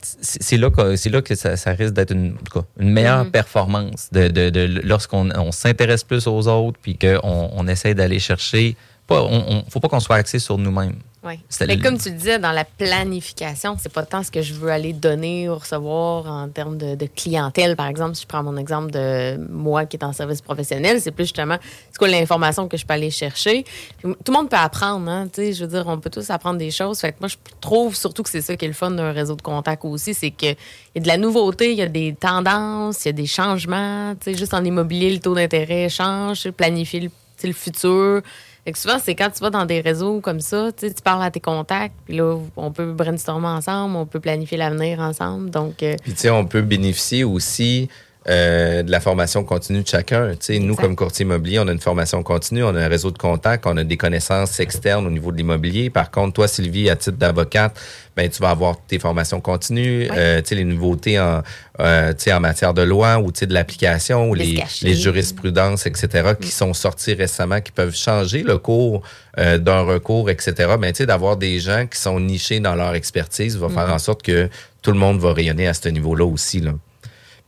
c'est 0.00 0.56
là 0.56 0.70
que, 0.70 0.96
c'est 0.96 1.10
là 1.10 1.22
que 1.22 1.34
ça, 1.34 1.56
ça 1.56 1.72
risque 1.72 1.94
d'être 1.94 2.10
une, 2.12 2.34
meilleure 2.76 3.24
Mhm. 3.24 3.30
performance 3.30 4.08
de, 4.12 4.28
de- 4.28 4.50
de- 4.50 4.80
lorsqu'on 4.84 5.30
on 5.36 5.52
s'intéresse 5.52 6.02
plus 6.02 6.26
aux 6.26 6.48
autres 6.48 6.78
puis 6.82 6.96
qu'on 6.96 7.50
on 7.52 7.66
essaie 7.68 7.94
d'aller 7.94 8.18
chercher. 8.18 8.76
Pas, 9.06 9.22
on, 9.22 9.44
on- 9.48 9.64
faut 9.70 9.80
pas 9.80 9.88
qu'on 9.88 10.00
soit 10.00 10.16
axé 10.16 10.38
sur 10.38 10.56
nous-mêmes. 10.58 10.98
Oui. 11.24 11.38
Mais 11.68 11.78
comme 11.78 11.98
tu 11.98 12.08
le 12.10 12.16
disais, 12.16 12.40
dans 12.40 12.50
la 12.50 12.64
planification, 12.64 13.76
c'est 13.80 13.92
pas 13.92 14.02
tant 14.04 14.24
ce 14.24 14.30
que 14.32 14.42
je 14.42 14.54
veux 14.54 14.70
aller 14.72 14.92
donner 14.92 15.48
ou 15.48 15.54
recevoir 15.54 16.26
en 16.26 16.48
termes 16.48 16.76
de, 16.76 16.96
de 16.96 17.06
clientèle, 17.06 17.76
par 17.76 17.86
exemple. 17.86 18.16
Si 18.16 18.22
je 18.22 18.26
prends 18.26 18.42
mon 18.42 18.56
exemple 18.56 18.90
de 18.90 19.36
moi 19.48 19.86
qui 19.86 19.96
est 19.96 20.04
en 20.04 20.12
service 20.12 20.40
professionnel, 20.40 21.00
c'est 21.00 21.12
plus 21.12 21.24
justement 21.26 21.58
c'est 21.92 21.98
quoi 21.98 22.08
l'information 22.08 22.66
que 22.66 22.76
je 22.76 22.84
peux 22.84 22.94
aller 22.94 23.10
chercher? 23.12 23.64
Tout 24.02 24.16
le 24.28 24.32
monde 24.32 24.50
peut 24.50 24.56
apprendre, 24.56 25.08
hein, 25.08 25.28
tu 25.32 25.42
sais, 25.42 25.52
je 25.52 25.64
veux 25.64 25.70
dire, 25.70 25.84
on 25.86 25.98
peut 26.00 26.10
tous 26.10 26.28
apprendre 26.30 26.58
des 26.58 26.72
choses. 26.72 26.98
Fait 26.98 27.12
que 27.12 27.18
moi, 27.20 27.28
je 27.28 27.36
trouve 27.60 27.94
surtout 27.94 28.24
que 28.24 28.30
c'est 28.30 28.40
ça 28.42 28.56
qui 28.56 28.64
est 28.64 28.68
le 28.68 28.74
fun 28.74 28.90
d'un 28.90 29.12
réseau 29.12 29.36
de 29.36 29.42
contacts 29.42 29.84
aussi, 29.84 30.14
c'est 30.14 30.32
qu'il 30.32 30.56
y 30.96 30.98
a 30.98 31.00
de 31.00 31.06
la 31.08 31.18
nouveauté, 31.18 31.70
il 31.70 31.78
y 31.78 31.82
a 31.82 31.88
des 31.88 32.16
tendances, 32.18 33.04
il 33.04 33.08
y 33.08 33.10
a 33.10 33.12
des 33.12 33.26
changements. 33.26 34.14
Tu 34.16 34.32
sais, 34.32 34.36
juste 34.38 34.54
en 34.54 34.64
immobilier, 34.64 35.12
le 35.12 35.20
taux 35.20 35.36
d'intérêt 35.36 35.88
change, 35.88 36.50
planifier 36.50 37.10
le 37.44 37.52
futur. 37.52 38.22
Fait 38.64 38.72
que 38.72 38.78
souvent, 38.78 38.98
c'est 39.02 39.16
quand 39.16 39.30
tu 39.30 39.40
vas 39.40 39.50
dans 39.50 39.66
des 39.66 39.80
réseaux 39.80 40.20
comme 40.20 40.40
ça, 40.40 40.70
tu 40.72 40.88
parles 41.02 41.22
à 41.24 41.30
tes 41.32 41.40
contacts, 41.40 41.94
puis 42.04 42.16
là, 42.16 42.38
on 42.56 42.70
peut 42.70 42.92
brainstormer 42.92 43.48
ensemble, 43.48 43.96
on 43.96 44.06
peut 44.06 44.20
planifier 44.20 44.56
l'avenir 44.56 45.00
ensemble. 45.00 45.50
Donc, 45.50 45.82
euh, 45.82 45.96
Puis, 46.02 46.12
tu 46.12 46.18
sais, 46.18 46.30
on 46.30 46.46
peut 46.46 46.62
bénéficier 46.62 47.24
aussi 47.24 47.88
euh, 48.28 48.82
de 48.82 48.90
la 48.90 49.00
formation 49.00 49.42
continue 49.44 49.82
de 49.82 49.88
chacun. 49.88 50.30
Tu 50.32 50.36
sais, 50.40 50.58
nous, 50.58 50.76
comme 50.76 50.94
courtier 50.94 51.24
immobilier, 51.24 51.58
on 51.58 51.66
a 51.68 51.72
une 51.72 51.80
formation 51.80 52.22
continue, 52.22 52.62
on 52.62 52.74
a 52.74 52.80
un 52.84 52.88
réseau 52.88 53.10
de 53.10 53.18
contacts, 53.18 53.66
on 53.66 53.76
a 53.76 53.84
des 53.84 53.96
connaissances 53.96 54.60
externes 54.60 55.06
au 55.06 55.10
niveau 55.10 55.32
de 55.32 55.36
l'immobilier. 55.36 55.90
Par 55.90 56.10
contre, 56.10 56.34
toi, 56.34 56.46
Sylvie, 56.48 56.88
à 56.88 56.96
titre 56.96 57.16
d'avocate, 57.16 57.80
ben, 58.16 58.28
tu 58.28 58.40
vas 58.42 58.50
avoir 58.50 58.76
tes 58.86 58.98
formations 58.98 59.40
continues, 59.40 60.08
euh, 60.12 60.40
tu 60.40 60.48
sais, 60.48 60.54
les 60.54 60.64
nouveautés 60.64 61.18
en, 61.18 61.42
euh, 61.80 62.10
tu 62.12 62.24
sais, 62.24 62.32
en 62.32 62.40
matière 62.40 62.74
de 62.74 62.82
loi 62.82 63.18
ou 63.18 63.32
tu 63.32 63.40
sais, 63.40 63.46
de 63.46 63.54
l'application, 63.54 64.28
ou 64.30 64.34
Les 64.34 64.94
jurisprudences, 64.94 65.86
etc., 65.86 66.34
qui 66.40 66.48
sont 66.50 66.74
sortis 66.74 67.14
récemment, 67.14 67.60
qui 67.60 67.72
peuvent 67.72 67.96
changer 67.96 68.42
le 68.42 68.58
cours 68.58 69.02
euh, 69.38 69.58
d'un 69.58 69.80
recours, 69.80 70.30
etc. 70.30 70.74
Mais 70.78 70.92
tu 70.92 70.98
sais, 70.98 71.06
d'avoir 71.06 71.36
des 71.36 71.58
gens 71.58 71.86
qui 71.86 71.98
sont 71.98 72.20
nichés 72.20 72.60
dans 72.60 72.74
leur 72.74 72.94
expertise 72.94 73.56
va 73.56 73.68
faire 73.68 73.86
Mhm. 73.88 73.94
en 73.94 73.98
sorte 73.98 74.22
que 74.22 74.48
tout 74.82 74.92
le 74.92 74.98
monde 74.98 75.18
va 75.18 75.32
rayonner 75.32 75.66
à 75.66 75.74
ce 75.74 75.88
niveau-là 75.88 76.24
aussi. 76.24 76.60
Là. 76.60 76.72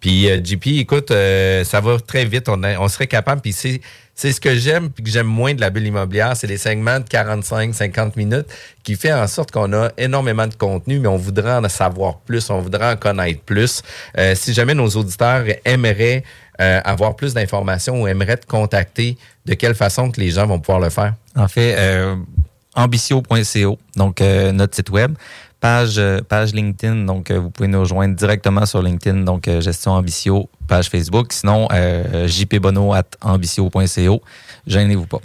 Puis 0.04 0.28
euh, 0.28 0.38
JP, 0.44 0.66
écoute, 0.80 1.10
euh, 1.12 1.64
ça 1.64 1.80
va 1.80 1.98
très 1.98 2.26
vite. 2.26 2.50
On, 2.50 2.62
on 2.62 2.88
serait 2.88 3.06
capable. 3.06 3.40
Puis 3.40 3.54
c'est, 3.54 3.80
c'est 4.14 4.32
ce 4.32 4.38
que 4.38 4.54
j'aime 4.54 4.90
puis 4.90 5.02
que 5.02 5.08
j'aime 5.08 5.26
moins 5.26 5.54
de 5.54 5.62
la 5.62 5.70
bulle 5.70 5.86
immobilière, 5.86 6.36
c'est 6.36 6.46
les 6.46 6.58
segments 6.58 7.00
de 7.00 7.06
45-50 7.06 8.12
minutes 8.16 8.44
qui 8.82 8.96
fait 8.96 9.14
en 9.14 9.26
sorte 9.26 9.50
qu'on 9.50 9.72
a 9.72 9.92
énormément 9.96 10.46
de 10.46 10.54
contenu, 10.56 10.98
mais 10.98 11.08
on 11.08 11.16
voudrait 11.16 11.54
en 11.54 11.66
savoir 11.70 12.18
plus, 12.18 12.50
on 12.50 12.60
voudrait 12.60 12.92
en 12.92 12.96
connaître 12.96 13.40
plus. 13.44 13.80
Euh, 14.18 14.34
si 14.34 14.52
jamais 14.52 14.74
nos 14.74 14.90
auditeurs 14.90 15.46
aimeraient 15.64 16.22
euh, 16.60 16.82
avoir 16.84 17.16
plus 17.16 17.32
d'informations 17.32 18.02
ou 18.02 18.06
aimeraient 18.06 18.36
te 18.36 18.46
contacter, 18.46 19.16
de 19.46 19.54
quelle 19.54 19.74
façon 19.74 20.10
que 20.10 20.20
les 20.20 20.32
gens 20.32 20.46
vont 20.46 20.58
pouvoir 20.58 20.80
le 20.80 20.90
faire? 20.90 21.14
En 21.34 21.48
fait, 21.48 21.76
euh, 21.78 22.14
ambitio.co, 22.74 23.78
donc 23.96 24.20
euh, 24.20 24.52
notre 24.52 24.74
site 24.74 24.90
web, 24.90 25.14
page, 25.60 25.98
euh, 25.98 26.20
page 26.20 26.52
LinkedIn, 26.52 27.04
donc 27.04 27.30
euh, 27.30 27.38
vous 27.38 27.50
pouvez 27.50 27.68
nous 27.68 27.80
rejoindre 27.80 28.14
directement 28.14 28.66
sur 28.66 28.82
LinkedIn, 28.82 29.22
donc 29.22 29.48
euh, 29.48 29.60
Gestion 29.60 29.92
Ambitio, 29.92 30.48
page 30.68 30.88
Facebook, 30.88 31.32
sinon 31.32 31.68
jpbono 32.26 32.92
at 32.92 33.04
ambitio.co, 33.22 34.22
gênez-vous 34.66 35.06
pas. 35.06 35.20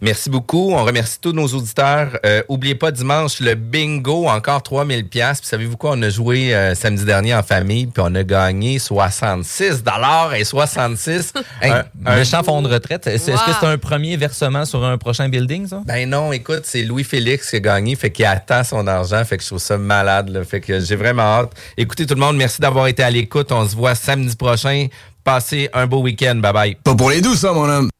Merci 0.00 0.30
beaucoup. 0.30 0.72
On 0.72 0.84
remercie 0.84 1.18
tous 1.20 1.32
nos 1.32 1.46
auditeurs. 1.48 2.18
Euh, 2.24 2.42
oubliez 2.48 2.74
pas 2.76 2.90
dimanche 2.92 3.40
le 3.40 3.54
bingo, 3.54 4.28
encore 4.28 4.62
3000 4.62 5.06
pièces. 5.08 5.40
Puis 5.40 5.48
savez-vous 5.48 5.76
quoi? 5.76 5.92
On 5.94 6.02
a 6.02 6.08
joué 6.08 6.54
euh, 6.54 6.74
samedi 6.74 7.04
dernier 7.04 7.34
en 7.34 7.42
famille, 7.42 7.86
puis 7.86 8.02
on 8.06 8.14
a 8.14 8.22
gagné 8.22 8.78
66 8.78 9.82
dollars 9.82 10.34
et 10.34 10.44
66. 10.44 11.32
Hey, 11.60 11.72
un- 11.72 11.84
un- 12.06 12.16
méchant 12.16 12.42
fonds 12.44 12.62
de 12.62 12.68
retraite. 12.68 13.06
Est-ce 13.08 13.30
est-ce 13.32 13.44
que 13.44 13.50
c'est 13.58 13.66
un 13.66 13.78
premier 13.78 14.16
versement 14.16 14.64
sur 14.64 14.84
un 14.84 14.96
prochain 14.98 15.28
building, 15.28 15.66
ça? 15.66 15.80
Ben 15.84 16.08
non, 16.08 16.32
écoute, 16.32 16.62
c'est 16.64 16.82
Louis 16.84 17.02
Félix 17.04 17.50
qui 17.50 17.56
a 17.56 17.60
gagné, 17.60 17.96
fait 17.96 18.10
qu'il 18.10 18.24
attend 18.26 18.62
son 18.62 18.86
argent, 18.86 19.24
fait 19.24 19.36
que 19.36 19.42
je 19.42 19.48
trouve 19.48 19.58
ça 19.58 19.76
malade. 19.78 20.28
Là, 20.28 20.44
fait 20.44 20.60
que 20.60 20.78
j'ai 20.78 20.94
vraiment 20.96 21.22
hâte. 21.22 21.50
Écoutez 21.76 22.06
tout 22.06 22.14
le 22.14 22.20
monde, 22.20 22.36
merci 22.36 22.60
d'avoir 22.60 22.86
été 22.86 23.02
à 23.02 23.10
l'écoute. 23.10 23.50
On 23.50 23.68
se 23.68 23.74
voit 23.74 23.94
samedi 23.96 24.36
prochain. 24.36 24.86
Passez 25.24 25.68
un 25.74 25.86
beau 25.86 26.00
week-end. 26.00 26.36
Bye 26.36 26.52
bye. 26.52 26.74
Pas 26.76 26.94
pour 26.94 27.10
les 27.10 27.20
doux, 27.20 27.34
ça, 27.34 27.52
mon 27.52 27.68
homme. 27.68 27.90